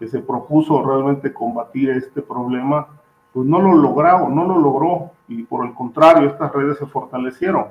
que 0.00 0.08
se 0.08 0.20
propuso 0.20 0.82
realmente 0.82 1.30
combatir 1.30 1.90
este 1.90 2.22
problema, 2.22 2.88
pues 3.34 3.46
no 3.46 3.60
lo 3.60 3.76
logró, 3.76 4.30
no 4.30 4.46
lo 4.46 4.58
logró 4.58 5.10
y 5.28 5.42
por 5.42 5.66
el 5.66 5.74
contrario 5.74 6.30
estas 6.30 6.50
redes 6.52 6.78
se 6.78 6.86
fortalecieron. 6.86 7.66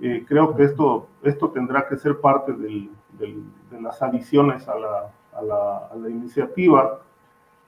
Eh, 0.00 0.24
creo 0.26 0.54
que 0.54 0.62
esto, 0.62 1.08
esto 1.24 1.50
tendrá 1.50 1.88
que 1.88 1.96
ser 1.96 2.20
parte 2.20 2.52
del, 2.52 2.90
del, 3.18 3.42
de 3.70 3.80
las 3.80 4.00
adiciones 4.02 4.68
a 4.68 4.78
la, 4.78 5.10
a 5.36 5.42
la, 5.42 5.88
a 5.92 5.96
la 5.96 6.10
iniciativa 6.10 7.00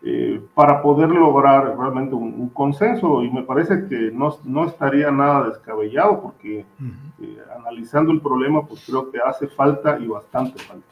eh, 0.03 0.41
para 0.55 0.83
poder 0.83 1.09
lograr 1.09 1.77
realmente 1.77 2.15
un, 2.15 2.35
un, 2.35 2.49
consenso 2.51 3.25
y 3.25 3.31
me 3.31 3.43
parece 3.43 3.87
que 3.89 4.11
no, 4.13 4.39
no 4.45 4.67
estaría 4.67 5.11
nada 5.11 5.49
descabellado 5.49 6.21
porque 6.21 6.61
eh, 6.61 7.39
analizando 7.59 8.13
el 8.13 8.21
problema 8.21 8.67
pues 8.67 8.85
creo 8.87 9.11
que 9.11 9.19
hace 9.19 9.49
falta 9.49 9.99
y 9.99 10.07
bastante 10.07 10.63
falta. 10.63 10.87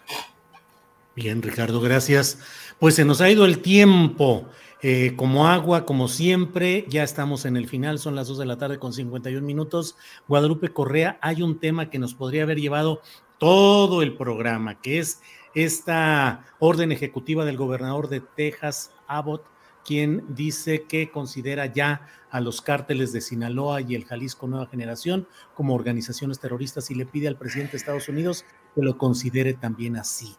Bien, 1.15 1.43
Ricardo, 1.43 1.81
gracias. 1.81 2.41
Pues 2.79 2.95
se 2.97 3.05
nos 3.05 3.21
ha 3.21 3.31
ido 3.31 3.45
el 3.45 3.61
tiempo. 3.61 4.47
Eh, 4.87 5.15
como 5.17 5.49
agua, 5.49 5.87
como 5.87 6.09
siempre, 6.09 6.85
ya 6.91 7.05
estamos 7.05 7.47
en 7.47 7.57
el 7.57 7.69
final, 7.69 7.99
son 7.99 8.15
las 8.15 8.29
2 8.29 8.37
de 8.37 8.45
la 8.45 8.59
tarde 8.59 8.79
con 8.79 8.93
51 8.93 9.47
minutos. 9.47 9.97
Guadalupe 10.29 10.75
Correa, 10.75 11.19
hay 11.23 11.41
un 11.41 11.59
tema 11.59 11.89
que 11.89 11.99
nos 11.99 12.15
podría 12.15 12.43
haber 12.43 12.61
llevado 12.61 13.01
todo 13.39 14.03
el 14.03 14.17
programa, 14.17 14.81
que 14.81 14.99
es 14.99 15.21
esta 15.55 16.45
orden 16.59 16.93
ejecutiva 16.93 17.45
del 17.45 17.57
gobernador 17.57 18.09
de 18.09 18.21
Texas, 18.21 18.93
Abbott, 19.07 19.45
quien 19.85 20.25
dice 20.29 20.85
que 20.85 21.11
considera 21.11 21.67
ya 21.67 22.07
a 22.31 22.41
los 22.41 22.63
cárteles 22.63 23.13
de 23.13 23.21
Sinaloa 23.21 23.81
y 23.81 23.95
el 23.95 24.07
Jalisco 24.07 24.47
Nueva 24.49 24.67
Generación 24.67 25.29
como 25.55 25.75
organizaciones 25.75 26.41
terroristas 26.41 26.91
y 26.91 26.95
le 26.95 27.07
pide 27.07 27.29
al 27.29 27.37
presidente 27.37 27.73
de 27.73 27.79
Estados 27.79 28.09
Unidos 28.09 28.45
que 28.75 28.83
lo 28.83 28.99
considere 28.99 29.55
también 29.55 29.97
así. 29.97 30.35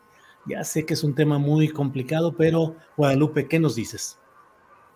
Ya 0.47 0.63
sé 0.63 0.85
que 0.85 0.95
es 0.95 1.03
un 1.03 1.15
tema 1.15 1.37
muy 1.37 1.69
complicado, 1.69 2.35
pero 2.35 2.75
Guadalupe, 2.97 3.47
¿qué 3.47 3.59
nos 3.59 3.75
dices? 3.75 4.19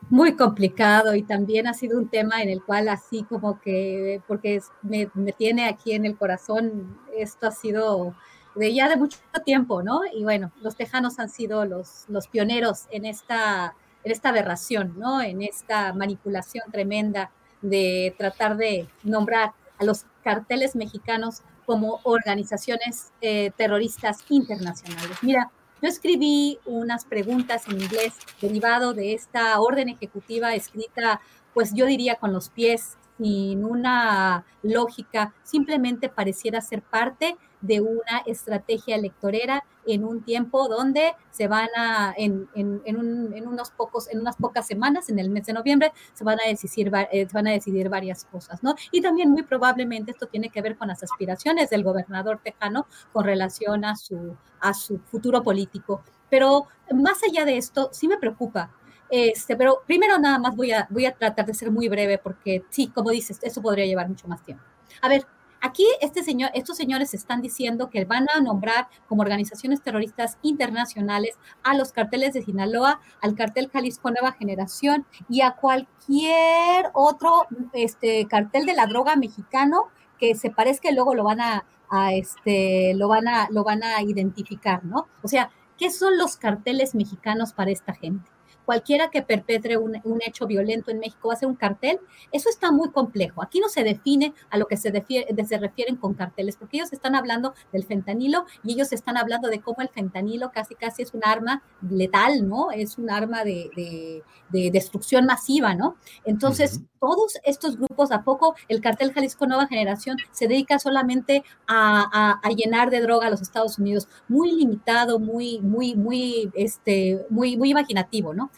Muy 0.10 0.36
complicado 0.36 1.14
y 1.14 1.24
también 1.24 1.68
ha 1.68 1.74
sido 1.74 2.00
un 2.00 2.10
tema 2.10 2.42
en 2.42 2.50
el 2.50 2.64
cual 2.64 2.90
así 2.90 3.24
como 3.24 3.60
que, 3.60 4.22
porque 4.28 4.60
me, 4.82 5.10
me 5.14 5.34
tiene 5.34 5.68
aquí 5.68 5.92
en 5.92 6.06
el 6.06 6.18
corazón, 6.18 6.98
esto 7.16 7.48
ha 7.48 7.52
sido 7.52 8.16
de 8.56 8.74
ya 8.74 8.90
de 8.90 8.98
mucho 8.98 9.18
tiempo, 9.46 9.84
¿no? 9.84 10.02
Y 10.14 10.24
bueno, 10.24 10.52
los 10.62 10.76
tejanos 10.76 11.20
han 11.20 11.30
sido 11.30 11.66
los, 11.66 12.06
los 12.08 12.28
pioneros 12.28 12.88
en 12.92 13.06
esta, 13.06 13.76
en 14.04 14.12
esta 14.12 14.30
aberración, 14.30 14.96
¿no? 14.98 15.22
En 15.22 15.42
esta 15.42 15.94
manipulación 15.94 16.72
tremenda 16.72 17.32
de 17.62 18.16
tratar 18.18 18.58
de 18.58 18.88
nombrar 19.04 19.54
a 19.78 19.84
los 19.86 20.06
carteles 20.24 20.76
mexicanos 20.76 21.42
como 21.66 22.00
organizaciones 22.04 23.12
eh, 23.22 23.52
terroristas 23.56 24.26
internacionales. 24.30 25.18
Mira, 25.22 25.52
yo 25.82 25.88
escribí 25.88 26.60
unas 26.66 27.06
preguntas 27.06 27.68
en 27.68 27.82
inglés 27.82 28.14
derivado 28.42 28.94
de 28.94 29.14
esta 29.14 29.60
orden 29.60 29.90
ejecutiva 29.90 30.56
escrita, 30.56 31.22
pues 31.54 31.74
yo 31.74 31.86
diría 31.86 32.16
con 32.16 32.34
los 32.34 32.50
pies, 32.50 32.98
sin 33.18 33.64
una 33.66 34.46
lógica, 34.64 35.34
simplemente 35.44 36.10
pareciera 36.10 36.62
ser 36.62 36.82
parte 36.82 37.38
de 37.62 37.82
una 37.82 38.20
estrategia 38.26 38.96
electorera 38.96 39.64
en 39.86 40.04
un 40.04 40.24
tiempo 40.24 40.68
donde 40.68 41.14
se 41.32 41.48
van 41.48 41.70
a, 41.76 42.14
en, 42.18 42.48
en, 42.56 42.82
en, 42.86 42.98
un, 42.98 43.34
en, 43.34 43.48
unos 43.48 43.72
pocos, 43.72 44.08
en 44.10 44.20
unas 44.20 44.36
pocas 44.36 44.68
semanas, 44.68 45.10
en 45.10 45.20
el 45.20 45.30
mes 45.30 45.46
de 45.46 45.54
noviembre, 45.54 45.92
se 46.14 46.24
van, 46.24 46.40
a 46.40 46.48
decidir, 46.48 46.92
eh, 47.12 47.28
van 47.34 47.48
a 47.48 47.52
decidir 47.52 47.90
varias 47.90 48.26
cosas, 48.26 48.62
¿no? 48.64 48.76
Y 48.92 49.02
también 49.02 49.32
muy 49.32 49.44
probablemente 49.44 50.12
esto 50.12 50.28
tiene 50.28 50.50
que 50.50 50.62
ver 50.62 50.78
con 50.78 50.88
las 50.88 51.04
aspiraciones 51.04 51.70
del 51.70 51.84
gobernador 51.84 52.40
tejano 52.44 52.88
con 53.12 53.26
relación 53.26 53.86
a 53.86 53.96
su, 53.96 54.36
a 54.60 54.74
su 54.74 55.00
futuro 55.00 55.44
político. 55.44 56.04
Pero 56.30 56.68
más 56.94 57.22
allá 57.24 57.46
de 57.46 57.58
esto, 57.58 57.90
sí 57.92 58.08
me 58.08 58.18
preocupa 58.18 58.72
este, 59.10 59.56
pero 59.56 59.82
primero 59.88 60.20
nada 60.20 60.38
más 60.38 60.56
voy 60.56 60.72
a, 60.72 60.88
voy 60.90 61.06
a 61.06 61.14
tratar 61.14 61.46
de 61.46 61.54
ser 61.54 61.72
muy 61.72 61.90
breve 61.90 62.20
porque 62.20 62.64
sí, 62.70 62.90
como 62.90 63.10
dices, 63.10 63.40
eso 63.42 63.62
podría 63.62 63.86
llevar 63.86 64.08
mucho 64.08 64.28
más 64.28 64.44
tiempo. 64.44 64.64
A 65.02 65.10
ver, 65.10 65.26
Aquí 65.62 65.86
este 66.00 66.24
señor, 66.24 66.52
estos 66.54 66.78
señores 66.78 67.14
están 67.14 67.42
diciendo 67.42 67.90
que 67.90 68.06
van 68.06 68.28
a 68.34 68.40
nombrar 68.40 68.88
como 69.08 69.22
organizaciones 69.22 69.82
terroristas 69.82 70.38
internacionales 70.42 71.38
a 71.64 71.76
los 71.76 71.92
carteles 71.92 72.34
de 72.34 72.42
Sinaloa, 72.42 73.02
al 73.22 73.36
cartel 73.36 73.70
Jalisco 73.72 74.10
Nueva 74.10 74.32
Generación 74.32 75.06
y 75.28 75.42
a 75.42 75.52
cualquier 75.52 76.92
otro 76.94 77.48
este, 77.74 78.26
cartel 78.28 78.66
de 78.66 78.74
la 78.74 78.86
droga 78.86 79.18
mexicano 79.18 79.88
que 80.18 80.36
se 80.36 80.50
parezca 80.50 80.90
y 80.90 80.96
luego 80.96 81.14
lo 81.14 81.24
van 81.24 81.42
a, 81.42 81.66
a, 81.90 82.14
este, 82.14 82.94
lo 82.96 83.10
van 83.10 83.28
a, 83.28 83.48
lo 83.50 83.64
van 83.64 83.84
a 83.84 84.02
identificar, 84.02 84.86
¿no? 84.86 85.08
O 85.24 85.28
sea, 85.28 85.50
¿qué 85.78 85.90
son 85.90 86.18
los 86.18 86.38
carteles 86.38 86.96
mexicanos 86.96 87.54
para 87.54 87.72
esta 87.72 87.94
gente? 87.94 88.30
Cualquiera 88.70 89.10
que 89.10 89.24
perpetre 89.24 89.78
un, 89.78 90.00
un, 90.04 90.20
hecho 90.24 90.46
violento 90.46 90.92
en 90.92 91.00
México 91.00 91.30
va 91.30 91.34
a 91.34 91.38
ser 91.38 91.50
un 91.50 91.56
cartel, 91.56 92.00
eso 92.32 92.52
está 92.52 92.72
muy 92.72 92.92
complejo. 92.92 93.42
Aquí 93.42 93.60
no 93.60 93.68
se 93.68 93.84
define 93.84 94.36
a 94.52 94.60
lo 94.60 94.68
que 94.68 94.78
se, 94.78 94.92
se 94.92 95.58
refieren 95.58 95.96
con 95.96 96.14
carteles, 96.14 96.56
porque 96.56 96.78
ellos 96.78 96.94
están 96.94 97.16
hablando 97.16 97.56
del 97.74 97.84
fentanilo 97.84 98.46
y 98.64 98.74
ellos 98.74 98.94
están 98.94 99.18
hablando 99.18 99.48
de 99.48 99.60
cómo 99.60 99.78
el 99.82 99.90
fentanilo 99.90 100.52
casi 100.52 100.76
casi 100.76 101.02
es 101.02 101.16
un 101.16 101.22
arma 101.26 101.64
letal, 101.90 102.48
¿no? 102.48 102.70
Es 102.70 103.00
un 103.00 103.10
arma 103.10 103.44
de, 103.44 103.72
de, 103.76 104.22
de 104.50 104.70
destrucción 104.70 105.26
masiva, 105.26 105.74
¿no? 105.74 105.96
Entonces, 106.24 106.82
todos 107.00 107.40
estos 107.44 107.78
grupos, 107.78 108.12
¿a 108.12 108.24
poco 108.24 108.56
el 108.68 108.82
cartel 108.82 109.14
Jalisco 109.14 109.48
Nueva 109.48 109.68
Generación 109.68 110.18
se 110.32 110.48
dedica 110.48 110.80
solamente 110.80 111.44
a, 111.68 112.40
a, 112.44 112.50
llenar 112.50 112.90
de 112.90 113.00
droga 113.02 113.28
a 113.28 113.30
los 113.30 113.42
Estados 113.42 113.80
Unidos? 113.80 114.08
Muy 114.28 114.52
limitado, 114.52 115.20
muy, 115.20 115.60
muy, 115.62 115.96
muy, 115.96 116.52
este, 116.54 117.26
muy, 117.30 117.58
muy 117.58 117.72
imaginativo, 117.72 118.34
¿no? 118.34 118.52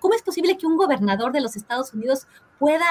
¿Cómo 0.00 0.14
es 0.14 0.22
posible 0.22 0.56
que 0.56 0.66
un 0.66 0.76
gobernador 0.76 1.32
de 1.32 1.40
los 1.40 1.56
Estados 1.56 1.92
Unidos 1.94 2.26
pueda 2.58 2.86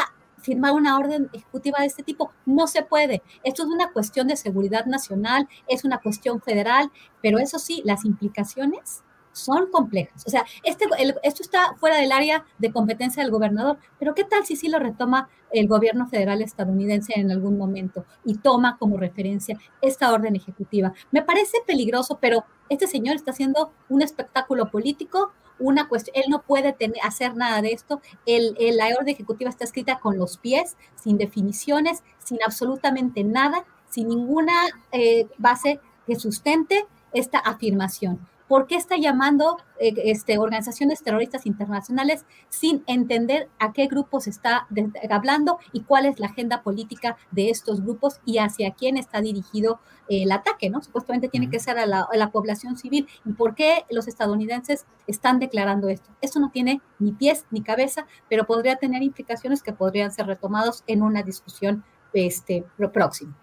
firmar 0.45 0.73
una 0.73 0.97
orden 0.97 1.29
ejecutiva 1.33 1.79
de 1.79 1.87
este 1.87 2.03
tipo. 2.03 2.31
No 2.45 2.67
se 2.67 2.83
puede. 2.83 3.23
Esto 3.43 3.63
es 3.63 3.69
una 3.69 3.91
cuestión 3.91 4.27
de 4.27 4.35
seguridad 4.35 4.85
nacional, 4.85 5.49
es 5.67 5.83
una 5.83 5.99
cuestión 5.99 6.39
federal, 6.39 6.91
pero 7.21 7.39
eso 7.39 7.57
sí, 7.57 7.81
las 7.83 8.05
implicaciones 8.05 9.03
son 9.31 9.69
complejas. 9.69 10.23
O 10.25 10.29
sea, 10.29 10.45
este, 10.63 10.85
esto 11.23 11.43
está 11.43 11.75
fuera 11.77 11.97
del 11.97 12.11
área 12.11 12.45
de 12.57 12.71
competencia 12.71 13.21
del 13.21 13.31
gobernador, 13.31 13.77
pero 13.99 14.15
¿qué 14.15 14.23
tal 14.23 14.45
si 14.45 14.55
sí 14.55 14.69
lo 14.69 14.79
retoma 14.79 15.29
el 15.51 15.67
gobierno 15.67 16.07
federal 16.07 16.41
estadounidense 16.41 17.13
en 17.15 17.31
algún 17.31 17.57
momento 17.57 18.05
y 18.23 18.37
toma 18.37 18.77
como 18.77 18.97
referencia 18.97 19.57
esta 19.81 20.13
orden 20.13 20.35
ejecutiva? 20.35 20.93
Me 21.11 21.21
parece 21.21 21.57
peligroso, 21.67 22.17
pero 22.21 22.45
este 22.69 22.87
señor 22.87 23.15
está 23.15 23.31
haciendo 23.31 23.73
un 23.89 24.01
espectáculo 24.01 24.71
político, 24.71 25.33
una 25.59 25.87
cuestión, 25.87 26.15
él 26.17 26.29
no 26.29 26.41
puede 26.41 26.73
tener, 26.73 26.97
hacer 27.03 27.35
nada 27.35 27.61
de 27.61 27.71
esto, 27.71 28.01
el, 28.25 28.55
la 28.75 28.87
orden 28.87 29.09
ejecutiva 29.09 29.49
está 29.49 29.63
escrita 29.63 29.99
con 29.99 30.17
los 30.17 30.37
pies, 30.37 30.75
sin 30.95 31.17
definiciones, 31.17 32.03
sin 32.23 32.39
absolutamente 32.45 33.23
nada, 33.23 33.65
sin 33.89 34.09
ninguna 34.09 34.53
eh, 34.91 35.27
base 35.37 35.79
que 36.05 36.15
sustente 36.15 36.85
esta 37.13 37.39
afirmación. 37.39 38.19
¿Por 38.47 38.67
qué 38.67 38.75
está 38.75 38.97
llamando 38.97 39.57
eh, 39.79 39.93
este, 40.05 40.37
organizaciones 40.37 41.01
terroristas 41.01 41.45
internacionales 41.45 42.25
sin 42.49 42.83
entender 42.85 43.49
a 43.59 43.73
qué 43.73 43.87
grupos 43.87 44.27
está 44.27 44.67
hablando 45.09 45.57
y 45.71 45.81
cuál 45.81 46.05
es 46.05 46.19
la 46.19 46.27
agenda 46.27 46.61
política 46.61 47.17
de 47.31 47.49
estos 47.49 47.81
grupos 47.81 48.21
y 48.23 48.37
hacia 48.37 48.71
quién 48.71 48.97
está 48.97 49.21
dirigido 49.21 49.79
eh, 50.09 50.23
el 50.23 50.31
ataque? 50.31 50.69
¿no? 50.69 50.81
Supuestamente 50.81 51.27
tiene 51.27 51.49
que 51.49 51.59
ser 51.59 51.79
a 51.79 51.87
la, 51.87 52.07
a 52.11 52.17
la, 52.17 52.29
población 52.29 52.77
civil. 52.77 53.07
¿Y 53.25 53.33
por 53.33 53.55
qué 53.55 53.85
los 53.89 54.07
estadounidenses 54.07 54.85
están 55.07 55.39
declarando 55.39 55.89
esto? 55.89 56.09
Esto 56.21 56.39
no 56.39 56.51
tiene 56.51 56.81
ni 56.99 57.13
pies 57.13 57.45
ni 57.49 57.61
cabeza, 57.61 58.05
pero 58.29 58.45
podría 58.45 58.75
tener 58.75 59.01
implicaciones 59.01 59.63
que 59.63 59.73
podrían 59.73 60.11
ser 60.11 60.27
retomados 60.27 60.83
en 60.85 61.01
una 61.01 61.23
discusión 61.23 61.83
este, 62.13 62.65
próxima. 62.93 63.35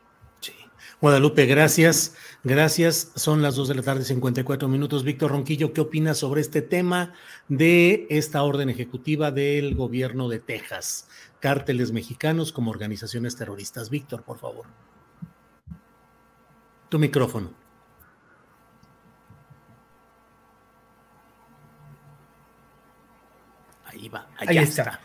Guadalupe, 1.00 1.46
gracias. 1.46 2.14
Gracias. 2.44 3.12
Son 3.14 3.42
las 3.42 3.56
2 3.56 3.68
de 3.68 3.74
la 3.74 3.82
tarde, 3.82 4.04
54 4.04 4.68
minutos. 4.68 5.04
Víctor 5.04 5.32
Ronquillo, 5.32 5.72
¿qué 5.72 5.80
opinas 5.80 6.18
sobre 6.18 6.40
este 6.40 6.62
tema 6.62 7.12
de 7.48 8.06
esta 8.10 8.42
orden 8.42 8.70
ejecutiva 8.70 9.30
del 9.30 9.74
gobierno 9.74 10.28
de 10.28 10.38
Texas? 10.38 11.08
Cárteles 11.40 11.92
mexicanos 11.92 12.52
como 12.52 12.70
organizaciones 12.70 13.36
terroristas. 13.36 13.90
Víctor, 13.90 14.22
por 14.22 14.38
favor. 14.38 14.66
Tu 16.88 16.98
micrófono. 16.98 17.50
Ahí 23.84 24.08
va, 24.08 24.28
Ahí 24.38 24.58
está. 24.58 25.00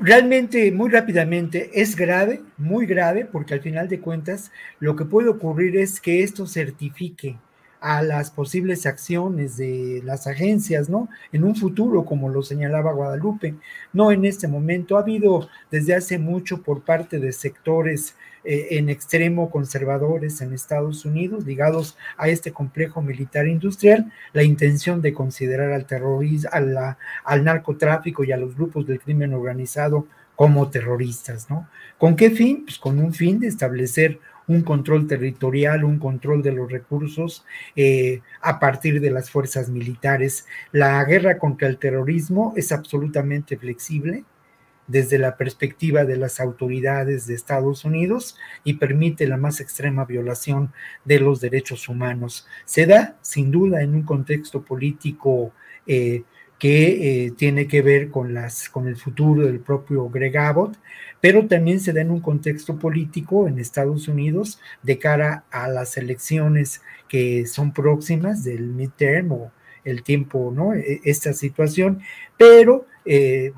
Realmente, 0.00 0.70
muy 0.72 0.90
rápidamente, 0.90 1.70
es 1.74 1.96
grave, 1.96 2.42
muy 2.56 2.86
grave, 2.86 3.24
porque 3.24 3.54
al 3.54 3.60
final 3.60 3.88
de 3.88 4.00
cuentas 4.00 4.50
lo 4.78 4.94
que 4.96 5.04
puede 5.04 5.28
ocurrir 5.28 5.76
es 5.76 6.00
que 6.00 6.22
esto 6.22 6.46
certifique 6.46 7.38
a 7.80 8.02
las 8.02 8.30
posibles 8.30 8.86
acciones 8.86 9.56
de 9.56 10.02
las 10.04 10.26
agencias, 10.26 10.88
¿no? 10.88 11.08
En 11.32 11.44
un 11.44 11.54
futuro, 11.54 12.04
como 12.04 12.28
lo 12.28 12.42
señalaba 12.42 12.92
Guadalupe, 12.92 13.54
no 13.92 14.10
en 14.10 14.24
este 14.24 14.48
momento. 14.48 14.96
Ha 14.96 15.00
habido 15.00 15.48
desde 15.70 15.94
hace 15.94 16.18
mucho 16.18 16.62
por 16.62 16.82
parte 16.82 17.18
de 17.18 17.32
sectores 17.32 18.16
eh, 18.44 18.78
en 18.78 18.88
extremo 18.88 19.50
conservadores 19.50 20.40
en 20.40 20.52
Estados 20.52 21.04
Unidos 21.04 21.44
ligados 21.44 21.96
a 22.16 22.28
este 22.28 22.52
complejo 22.52 23.02
militar 23.02 23.46
industrial, 23.46 24.12
la 24.32 24.42
intención 24.42 25.02
de 25.02 25.12
considerar 25.12 25.72
al 25.72 25.86
terrorismo, 25.86 26.50
al 26.52 27.44
narcotráfico 27.44 28.24
y 28.24 28.32
a 28.32 28.36
los 28.36 28.54
grupos 28.54 28.86
del 28.86 29.00
crimen 29.00 29.34
organizado 29.34 30.06
como 30.34 30.70
terroristas, 30.70 31.50
¿no? 31.50 31.68
¿Con 31.98 32.14
qué 32.14 32.30
fin? 32.30 32.62
Pues 32.64 32.78
con 32.78 33.00
un 33.00 33.12
fin 33.12 33.40
de 33.40 33.48
establecer 33.48 34.20
un 34.48 34.62
control 34.62 35.06
territorial, 35.06 35.84
un 35.84 35.98
control 35.98 36.42
de 36.42 36.52
los 36.52 36.70
recursos 36.70 37.44
eh, 37.76 38.22
a 38.40 38.58
partir 38.58 39.00
de 39.00 39.10
las 39.10 39.30
fuerzas 39.30 39.68
militares. 39.68 40.46
La 40.72 41.04
guerra 41.04 41.38
contra 41.38 41.68
el 41.68 41.78
terrorismo 41.78 42.54
es 42.56 42.72
absolutamente 42.72 43.56
flexible 43.56 44.24
desde 44.88 45.18
la 45.18 45.36
perspectiva 45.36 46.04
de 46.04 46.16
las 46.16 46.40
autoridades 46.40 47.26
de 47.26 47.34
Estados 47.34 47.84
Unidos 47.84 48.36
y 48.64 48.74
permite 48.74 49.28
la 49.28 49.36
más 49.36 49.60
extrema 49.60 50.04
violación 50.06 50.72
de 51.04 51.20
los 51.20 51.40
derechos 51.40 51.88
humanos. 51.88 52.48
Se 52.64 52.86
da, 52.86 53.16
sin 53.20 53.50
duda, 53.50 53.82
en 53.82 53.94
un 53.94 54.02
contexto 54.02 54.62
político 54.62 55.52
eh, 55.86 56.24
que 56.58 57.26
eh, 57.26 57.30
tiene 57.32 57.68
que 57.68 57.82
ver 57.82 58.10
con, 58.10 58.34
las, 58.34 58.68
con 58.68 58.88
el 58.88 58.96
futuro 58.96 59.46
del 59.46 59.60
propio 59.60 60.08
Greg 60.08 60.36
Abbott, 60.36 60.76
pero 61.20 61.46
también 61.46 61.80
se 61.80 61.92
da 61.92 62.00
en 62.00 62.10
un 62.10 62.20
contexto 62.20 62.78
político 62.78 63.48
en 63.48 63.58
Estados 63.58 64.08
Unidos 64.08 64.60
de 64.82 64.98
cara 64.98 65.44
a 65.50 65.68
las 65.68 65.96
elecciones 65.96 66.82
que 67.08 67.46
son 67.46 67.72
próximas 67.72 68.44
del 68.44 68.68
midterm 68.68 69.32
o 69.32 69.52
el 69.84 70.02
tiempo, 70.02 70.52
¿no? 70.54 70.74
E, 70.74 71.00
esta 71.04 71.32
situación, 71.32 72.00
pero 72.36 72.86
eh, 73.04 73.52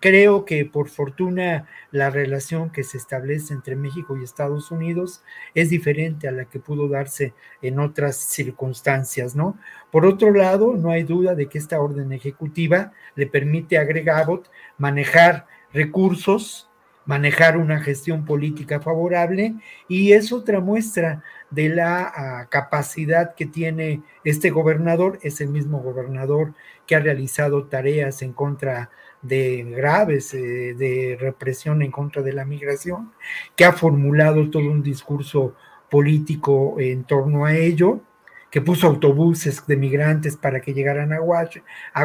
creo 0.00 0.44
que 0.44 0.64
por 0.64 0.88
fortuna 0.88 1.66
la 1.90 2.10
relación 2.10 2.70
que 2.70 2.84
se 2.84 2.98
establece 2.98 3.54
entre 3.54 3.76
México 3.76 4.16
y 4.16 4.24
Estados 4.24 4.70
Unidos 4.70 5.22
es 5.54 5.70
diferente 5.70 6.28
a 6.28 6.32
la 6.32 6.44
que 6.44 6.60
pudo 6.60 6.88
darse 6.88 7.34
en 7.62 7.78
otras 7.80 8.16
circunstancias, 8.16 9.34
¿no? 9.34 9.58
Por 9.90 10.06
otro 10.06 10.32
lado, 10.32 10.74
no 10.74 10.90
hay 10.90 11.02
duda 11.02 11.34
de 11.34 11.48
que 11.48 11.58
esta 11.58 11.80
orden 11.80 12.12
ejecutiva 12.12 12.92
le 13.14 13.26
permite 13.26 13.78
a 13.78 13.84
Greg 13.84 14.08
Abbott 14.10 14.50
manejar 14.76 15.46
recursos, 15.72 16.67
manejar 17.08 17.56
una 17.56 17.80
gestión 17.80 18.26
política 18.26 18.80
favorable 18.80 19.54
y 19.88 20.12
es 20.12 20.30
otra 20.30 20.60
muestra 20.60 21.24
de 21.50 21.70
la 21.70 22.02
ah, 22.14 22.48
capacidad 22.50 23.34
que 23.34 23.46
tiene 23.46 24.02
este 24.24 24.50
gobernador, 24.50 25.18
es 25.22 25.40
el 25.40 25.48
mismo 25.48 25.80
gobernador 25.80 26.52
que 26.86 26.96
ha 26.96 27.00
realizado 27.00 27.64
tareas 27.64 28.20
en 28.20 28.34
contra 28.34 28.90
de 29.22 29.64
graves 29.74 30.34
eh, 30.34 30.74
de 30.74 31.16
represión 31.18 31.80
en 31.80 31.90
contra 31.90 32.20
de 32.20 32.34
la 32.34 32.44
migración, 32.44 33.10
que 33.56 33.64
ha 33.64 33.72
formulado 33.72 34.50
todo 34.50 34.70
un 34.70 34.82
discurso 34.82 35.54
político 35.90 36.76
en 36.78 37.04
torno 37.04 37.46
a 37.46 37.56
ello, 37.56 38.02
que 38.50 38.60
puso 38.60 38.86
autobuses 38.86 39.66
de 39.66 39.76
migrantes 39.76 40.36
para 40.36 40.60
que 40.60 40.72
llegaran 40.74 41.12
a, 41.12 41.20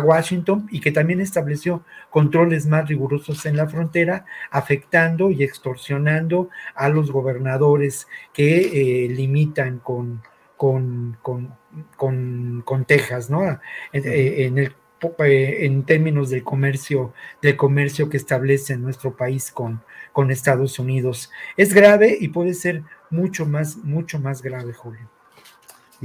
Washington 0.02 0.68
y 0.72 0.82
que 0.82 0.92
también 0.92 1.22
estableció 1.22 1.84
controles 2.10 2.66
más 2.66 2.88
rigurosos 2.88 3.46
en 3.46 3.58
la 3.58 3.68
frontera, 3.68 4.26
afectando 4.52 5.32
y 5.32 5.44
extorsionando 5.44 6.50
a 6.76 6.90
los 6.90 7.12
gobernadores 7.12 8.08
que 8.34 9.06
eh, 9.06 9.10
limitan 9.10 9.80
con, 9.80 10.22
con, 10.58 11.18
con, 11.22 12.86
Texas, 12.86 13.30
¿no? 13.30 13.60
en 13.92 14.58
el 14.58 14.74
eh, 15.20 15.66
en 15.66 15.84
términos 15.84 16.30
del 16.30 16.44
comercio, 16.44 17.14
del 17.42 17.58
comercio 17.58 18.10
que 18.10 18.18
establece 18.18 18.78
nuestro 18.78 19.16
país 19.16 19.52
con, 19.52 19.84
con 20.14 20.32
Estados 20.32 20.80
Unidos. 20.80 21.32
Es 21.58 21.74
grave 21.74 22.18
y 22.20 22.30
puede 22.30 22.54
ser 22.54 22.84
mucho 23.10 23.46
más, 23.46 23.78
mucho 23.78 24.20
más 24.20 24.42
grave, 24.42 24.74
Julio. 24.74 25.10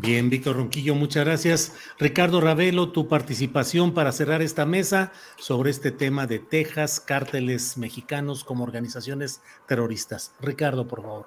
Bien, 0.01 0.31
Víctor 0.31 0.55
Ronquillo, 0.55 0.95
muchas 0.95 1.25
gracias. 1.25 1.77
Ricardo 1.99 2.41
Ravelo, 2.41 2.93
tu 2.93 3.09
participación 3.09 3.95
para 3.95 4.13
cerrar 4.13 4.43
esta 4.43 4.65
mesa 4.65 5.11
sobre 5.39 5.71
este 5.71 5.91
tema 5.91 6.29
de 6.29 6.39
Texas, 6.39 7.01
cárteles 7.01 7.77
mexicanos 7.77 8.45
como 8.45 8.63
organizaciones 8.63 9.43
terroristas. 9.67 10.37
Ricardo, 10.41 10.87
por 10.87 11.03
favor. 11.03 11.27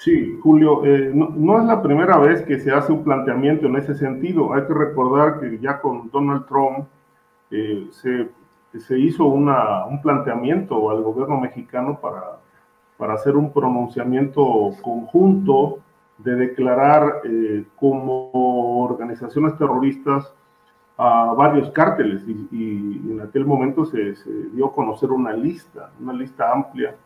Sí, 0.00 0.36
Julio, 0.42 0.84
eh, 0.84 1.12
no, 1.14 1.60
es 1.60 1.66
la 1.66 1.80
primera 1.80 2.18
vez 2.18 2.42
que 2.42 2.58
se 2.58 2.72
hace 2.72 2.90
un 2.90 3.04
planteamiento 3.04 3.68
en 3.68 3.76
ese 3.76 3.94
sentido. 3.94 4.54
Hay 4.54 4.62
que 4.66 4.74
recordar 4.74 5.38
que 5.38 5.60
ya 5.60 5.80
con 5.80 6.10
Donald 6.10 6.46
Trump 6.46 6.88
eh, 7.52 7.86
se, 7.92 8.98
hizo 8.98 9.24
una, 9.26 9.86
un 9.86 10.02
planteamiento 10.02 10.90
al 10.90 11.00
gobierno 11.04 11.38
mexicano 11.38 12.00
para, 12.00 12.40
para 12.96 13.14
hacer 13.14 13.36
un 13.36 13.52
pronunciamiento 13.52 14.42
conjunto 14.82 15.78
de 16.18 16.34
declarar 16.34 17.22
eh, 17.24 17.64
como 17.76 18.82
organizaciones 18.84 19.56
terroristas 19.56 20.32
a 20.96 21.32
varios 21.34 21.70
cárteles 21.70 22.22
y, 22.26 23.10
en 23.10 23.20
aquel 23.20 23.46
momento 23.46 23.84
se, 23.84 24.14
dio 24.52 24.66
a 24.66 24.74
conocer 24.74 25.10
una 25.10 25.32
lista, 25.32 25.92
una 26.00 26.12
lista 26.12 26.52
amplia, 26.52 26.96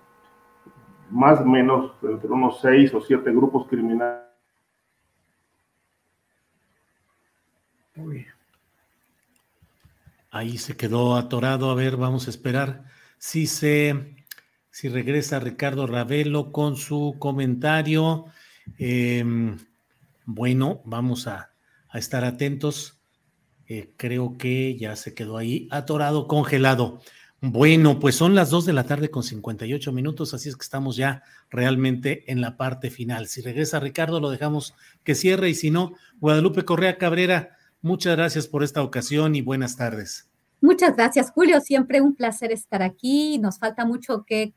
más 1.11 1.41
o 1.41 1.45
menos 1.45 1.93
entre 2.03 2.31
unos 2.31 2.61
seis 2.61 2.93
o 2.95 3.03
siete 3.03 3.31
grupos 3.31 3.69
criminales. 3.69 4.23
Ahí 10.31 10.57
se 10.57 10.75
quedó 10.75 11.17
atorado. 11.17 11.71
A 11.71 11.75
ver, 11.75 11.99
vamos 11.99 12.27
a 12.27 12.31
esperar 12.31 12.85
si 13.19 13.47
se, 13.47 14.17
si 14.71 14.89
regresa 14.89 15.39
Ricardo 15.39 15.87
Ravelo 15.87 16.51
con 16.51 16.77
su 16.77 17.17
comentario. 17.19 18.25
Em, 18.79 19.59
bueno, 20.25 20.83
vamos 20.85 21.27
a, 21.27 21.53
a 21.89 21.99
estar 21.99 22.25
atentos. 22.25 23.01
Eh, 23.67 23.95
creo 23.97 24.37
que 24.37 24.77
ya 24.77 24.97
se 24.97 25.15
quedó 25.15 25.37
ahí 25.37 25.69
atorado, 25.71 26.27
congelado. 26.27 27.01
Bueno, 27.45 27.99
pues 27.99 28.15
son 28.15 28.37
las 28.37 28.51
2 28.51 28.67
de 28.67 28.73
la 28.73 28.85
tarde 28.85 29.11
con 29.11 29.25
58 29.25 29.91
minutos, 29.91 30.33
así 30.33 30.49
es 30.49 30.57
que 30.57 30.63
estamos 30.63 30.95
ya 30.95 31.25
realmente 31.51 32.31
en 32.31 32.41
la 32.41 32.57
parte 32.57 32.89
final. 32.89 33.27
Si 33.27 33.41
regresa 33.41 33.81
Ricardo, 33.81 34.21
lo 34.21 34.31
dejamos 34.31 34.75
que 35.03 35.17
cierre 35.17 35.51
y 35.51 35.55
si 35.55 35.73
no, 35.73 35.95
Guadalupe 36.21 36.65
Correa 36.65 36.99
Cabrera, 36.99 37.57
muchas 37.81 38.17
gracias 38.17 38.47
por 38.47 38.63
esta 38.63 38.83
ocasión 38.83 39.35
y 39.35 39.43
buenas 39.43 39.77
tardes. 39.77 40.32
Muchas 40.63 40.95
gracias, 40.95 41.33
Julio. 41.33 41.61
Siempre 41.61 42.01
un 42.01 42.15
placer 42.15 42.53
estar 42.53 42.85
aquí. 42.85 43.37
Nos 43.41 43.59
falta 43.59 43.85
mucho 43.85 44.25
que, 44.25 44.55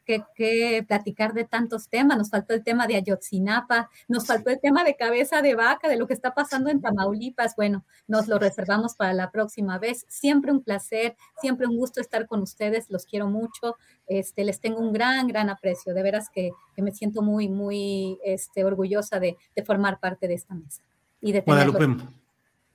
platicar 0.87 1.33
de 1.33 1.45
tantos 1.45 1.89
temas. 1.89 2.15
Nos 2.15 2.29
faltó 2.29 2.53
el 2.53 2.63
tema 2.63 2.85
de 2.85 2.97
Ayotzinapa, 2.97 3.89
nos 4.07 4.27
faltó 4.27 4.51
el 4.51 4.59
tema 4.59 4.83
de 4.83 4.95
cabeza 4.95 5.41
de 5.41 5.55
vaca, 5.55 5.89
de 5.89 5.97
lo 5.97 6.05
que 6.05 6.13
está 6.13 6.35
pasando 6.35 6.69
en 6.69 6.79
Tamaulipas. 6.79 7.55
Bueno, 7.55 7.85
nos 8.07 8.27
lo 8.27 8.37
reservamos 8.37 8.93
para 8.93 9.13
la 9.13 9.31
próxima 9.31 9.79
vez. 9.79 10.05
Siempre 10.07 10.51
un 10.51 10.61
placer, 10.61 11.17
siempre 11.41 11.65
un 11.65 11.75
gusto 11.75 12.01
estar 12.01 12.27
con 12.27 12.43
ustedes. 12.43 12.85
Los 12.91 13.07
quiero 13.07 13.27
mucho. 13.27 13.75
Este, 14.05 14.43
les 14.43 14.59
tengo 14.59 14.81
un 14.81 14.93
gran, 14.93 15.25
gran 15.25 15.49
aprecio. 15.49 15.95
De 15.95 16.03
veras 16.03 16.29
que, 16.29 16.51
me 16.77 16.91
siento 16.91 17.23
muy, 17.23 17.49
muy 17.49 18.19
este, 18.23 18.63
orgullosa 18.63 19.19
de, 19.19 19.37
formar 19.65 19.99
parte 19.99 20.27
de 20.27 20.35
esta 20.35 20.53
mesa. 20.53 20.83
Y 21.19 21.31
de 21.31 21.41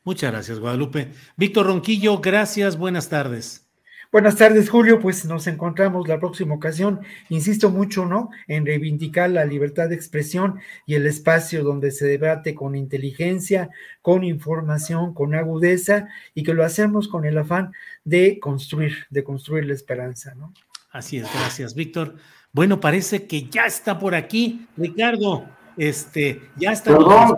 Muchas 0.05 0.33
gracias, 0.33 0.59
Guadalupe. 0.59 1.13
Víctor 1.37 1.67
Ronquillo, 1.67 2.21
gracias, 2.21 2.77
buenas 2.77 3.09
tardes. 3.09 3.67
Buenas 4.13 4.35
tardes, 4.35 4.69
Julio. 4.69 4.99
Pues 4.99 5.25
nos 5.25 5.47
encontramos 5.47 6.09
la 6.09 6.19
próxima 6.19 6.53
ocasión. 6.53 6.99
Insisto 7.29 7.71
mucho, 7.71 8.07
¿no? 8.07 8.31
En 8.49 8.67
reivindicar 8.67 9.31
la 9.31 9.45
libertad 9.45 9.89
de 9.89 9.95
expresión 9.95 10.59
y 10.85 10.95
el 10.95 11.07
espacio 11.07 11.63
donde 11.63 11.93
se 11.93 12.07
debate 12.07 12.53
con 12.53 12.75
inteligencia, 12.75 13.71
con 14.03 14.25
información, 14.25 15.15
con 15.15 15.37
agudeza 15.37 16.09
y 16.35 16.43
que 16.43 16.55
lo 16.55 16.65
hacemos 16.65 17.07
con 17.07 17.25
el 17.25 17.39
afán 17.39 17.71
de 18.03 18.41
construir, 18.41 19.07
de 19.11 19.23
construir 19.23 19.67
la 19.67 19.75
esperanza, 19.75 20.35
¿no? 20.35 20.53
Así 20.91 21.19
es, 21.19 21.33
gracias, 21.33 21.77
Víctor. 21.77 22.17
Bueno, 22.51 22.81
parece 22.81 23.29
que 23.29 23.49
ya 23.49 23.67
está 23.67 24.01
por 24.01 24.17
aquí, 24.17 24.67
Ricardo. 24.77 25.47
Este, 25.77 26.43
ya 26.57 26.73
estamos, 26.73 27.37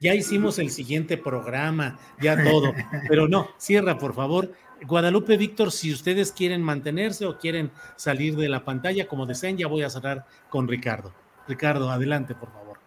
ya 0.00 0.14
hicimos 0.14 0.58
el 0.58 0.70
siguiente 0.70 1.16
programa, 1.16 1.98
ya 2.20 2.42
todo, 2.42 2.72
pero 3.08 3.28
no, 3.28 3.48
cierra 3.56 3.98
por 3.98 4.14
favor. 4.14 4.52
Guadalupe, 4.86 5.36
Víctor, 5.36 5.70
si 5.70 5.92
ustedes 5.92 6.32
quieren 6.32 6.62
mantenerse 6.62 7.24
o 7.26 7.38
quieren 7.38 7.70
salir 7.96 8.36
de 8.36 8.48
la 8.48 8.64
pantalla, 8.64 9.06
como 9.06 9.24
deseen, 9.24 9.56
ya 9.56 9.66
voy 9.66 9.82
a 9.82 9.90
cerrar 9.90 10.26
con 10.50 10.68
Ricardo. 10.68 11.12
Ricardo, 11.48 11.90
adelante, 11.90 12.34
por 12.34 12.50
favor. 12.50 12.78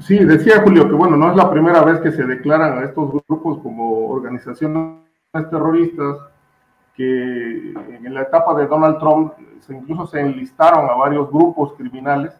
Sí, 0.00 0.18
decía 0.18 0.62
Julio 0.62 0.88
que 0.88 0.94
bueno, 0.94 1.16
no 1.16 1.30
es 1.30 1.36
la 1.36 1.50
primera 1.50 1.82
vez 1.84 2.00
que 2.00 2.10
se 2.10 2.24
declaran 2.24 2.78
a 2.78 2.84
estos 2.84 3.10
grupos 3.28 3.58
como 3.62 4.08
organizaciones 4.08 5.02
terroristas, 5.32 6.16
que 6.94 7.72
en 7.72 8.14
la 8.14 8.22
etapa 8.22 8.54
de 8.54 8.66
Donald 8.66 8.98
Trump 8.98 9.32
incluso 9.68 10.06
se 10.06 10.20
enlistaron 10.20 10.88
a 10.88 10.94
varios 10.94 11.30
grupos 11.30 11.74
criminales 11.74 12.32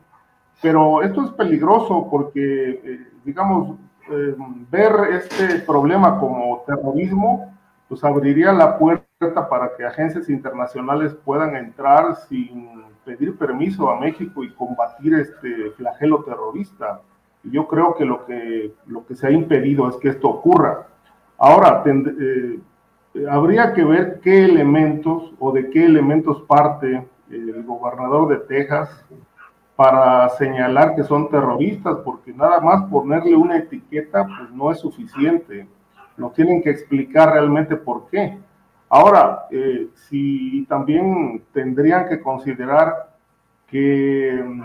pero 0.62 1.02
esto 1.02 1.24
es 1.24 1.30
peligroso 1.32 2.08
porque, 2.10 2.80
eh, 2.82 3.06
digamos, 3.24 3.78
eh, 4.10 4.34
ver 4.70 4.92
este 5.12 5.60
problema 5.60 6.18
como 6.18 6.62
terrorismo, 6.66 7.52
pues 7.88 8.02
abriría 8.04 8.52
la 8.52 8.78
puerta 8.78 9.48
para 9.48 9.76
que 9.76 9.84
agencias 9.84 10.28
internacionales 10.28 11.14
puedan 11.24 11.56
entrar 11.56 12.16
sin 12.28 12.68
pedir 13.04 13.36
permiso 13.36 13.88
a 13.90 14.00
México 14.00 14.42
y 14.42 14.52
combatir 14.52 15.14
este 15.14 15.70
flagelo 15.76 16.24
terrorista. 16.24 17.00
Y 17.44 17.50
yo 17.50 17.68
creo 17.68 17.94
que 17.94 18.04
lo 18.04 18.24
que, 18.26 18.74
lo 18.86 19.06
que 19.06 19.14
se 19.14 19.26
ha 19.26 19.30
impedido 19.30 19.88
es 19.88 19.96
que 19.96 20.08
esto 20.08 20.28
ocurra. 20.28 20.86
Ahora, 21.38 21.82
eh, 21.86 22.60
habría 23.30 23.72
que 23.72 23.84
ver 23.84 24.20
qué 24.20 24.44
elementos 24.44 25.32
o 25.38 25.52
de 25.52 25.70
qué 25.70 25.84
elementos 25.84 26.42
parte 26.42 27.06
el 27.30 27.62
gobernador 27.64 28.28
de 28.28 28.36
Texas, 28.46 29.04
para 29.76 30.30
señalar 30.30 30.96
que 30.96 31.04
son 31.04 31.28
terroristas, 31.28 31.98
porque 32.02 32.32
nada 32.32 32.60
más 32.60 32.84
ponerle 32.90 33.36
una 33.36 33.58
etiqueta 33.58 34.26
pues 34.26 34.50
no 34.50 34.70
es 34.72 34.78
suficiente. 34.78 35.68
Nos 36.16 36.32
tienen 36.32 36.62
que 36.62 36.70
explicar 36.70 37.34
realmente 37.34 37.76
por 37.76 38.08
qué. 38.08 38.38
Ahora, 38.88 39.46
eh, 39.50 39.88
si 39.94 40.64
también 40.66 41.42
tendrían 41.52 42.08
que 42.08 42.22
considerar 42.22 43.10
que 43.66 44.42
mm, 44.42 44.62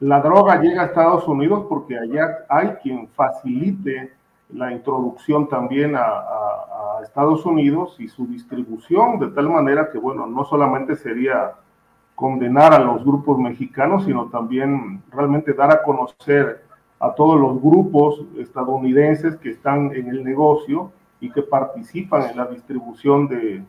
la 0.00 0.20
droga 0.20 0.60
llega 0.60 0.82
a 0.82 0.86
Estados 0.86 1.28
Unidos 1.28 1.66
porque 1.68 1.98
allá 1.98 2.46
hay 2.48 2.68
quien 2.82 3.08
facilite 3.08 4.12
la 4.50 4.72
introducción 4.72 5.48
también 5.48 5.94
a, 5.94 6.00
a 6.02 7.00
Estados 7.02 7.44
Unidos 7.44 7.96
y 7.98 8.08
su 8.08 8.26
distribución, 8.26 9.18
de 9.18 9.28
tal 9.28 9.50
manera 9.50 9.90
que, 9.90 9.98
bueno, 9.98 10.26
no 10.26 10.44
solamente 10.44 10.96
sería 10.96 11.52
condenar 12.14 12.72
a 12.72 12.78
los 12.78 13.04
grupos 13.04 13.38
mexicanos, 13.38 14.04
sino 14.04 14.26
también 14.26 15.02
realmente 15.10 15.52
dar 15.52 15.70
a 15.72 15.82
conocer 15.82 16.62
a 17.00 17.14
todos 17.14 17.38
los 17.38 17.60
grupos 17.60 18.22
estadounidenses 18.38 19.36
que 19.36 19.50
están 19.50 19.92
en 19.94 20.08
el 20.08 20.22
negocio 20.22 20.92
y 21.20 21.30
que 21.30 21.42
participan 21.42 22.30
en 22.30 22.36
la 22.36 22.46
distribución 22.46 23.26
de, 23.28 23.62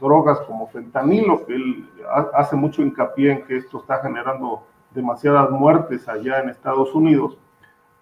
drogas 0.00 0.40
como 0.40 0.68
fentanilo, 0.68 1.44
que 1.44 1.54
él 1.54 1.88
hace 2.34 2.56
mucho 2.56 2.82
hincapié 2.82 3.32
en 3.32 3.42
que 3.44 3.56
esto 3.56 3.80
está 3.80 4.00
generando 4.00 4.62
demasiadas 4.94 5.50
muertes 5.50 6.08
allá 6.08 6.40
en 6.40 6.48
Estados 6.48 6.94
Unidos. 6.94 7.36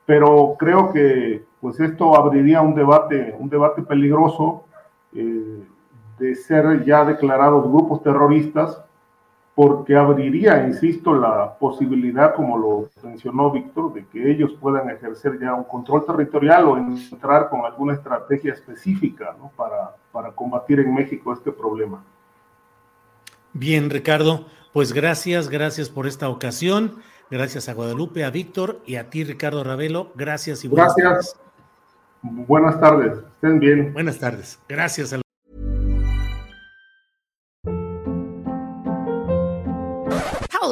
Pero 0.04 0.54
creo 0.58 0.92
que 0.92 1.44
pues 1.60 1.80
esto 1.80 2.16
abriría 2.16 2.60
un 2.60 2.74
debate, 2.74 3.34
un 3.38 3.48
debate 3.48 3.82
peligroso 3.82 4.64
eh, 5.12 5.64
de 6.18 6.34
ser 6.34 6.84
ya 6.84 7.04
declarados 7.04 7.64
grupos 7.64 8.02
terroristas 8.02 8.80
porque 9.56 9.96
abriría, 9.96 10.66
insisto, 10.66 11.14
la 11.14 11.56
posibilidad, 11.58 12.34
como 12.34 12.58
lo 12.58 12.90
mencionó 13.02 13.50
Víctor, 13.50 13.94
de 13.94 14.06
que 14.06 14.30
ellos 14.30 14.52
puedan 14.60 14.90
ejercer 14.90 15.40
ya 15.40 15.54
un 15.54 15.64
control 15.64 16.04
territorial 16.04 16.64
o 16.66 16.76
entrar 16.76 17.48
con 17.48 17.64
alguna 17.64 17.94
estrategia 17.94 18.52
específica 18.52 19.34
para, 19.56 19.96
para 20.12 20.30
combatir 20.32 20.80
en 20.80 20.92
México 20.92 21.32
este 21.32 21.50
problema. 21.50 22.04
Bien, 23.54 23.88
Ricardo, 23.88 24.44
pues 24.74 24.92
gracias, 24.92 25.48
gracias 25.48 25.88
por 25.88 26.06
esta 26.06 26.28
ocasión. 26.28 26.96
Gracias 27.30 27.70
a 27.70 27.72
Guadalupe, 27.72 28.24
a 28.24 28.30
Víctor 28.30 28.82
y 28.84 28.96
a 28.96 29.08
ti, 29.08 29.24
Ricardo 29.24 29.64
Ravelo. 29.64 30.12
Gracias 30.16 30.66
y 30.66 30.68
buenas 30.68 30.94
gracias. 30.94 31.32
tardes. 31.32 32.46
Buenas 32.46 32.78
tardes, 32.78 33.18
estén 33.36 33.58
bien. 33.58 33.94
Buenas 33.94 34.18
tardes. 34.18 34.58
Gracias 34.68 35.14
a 35.14 35.25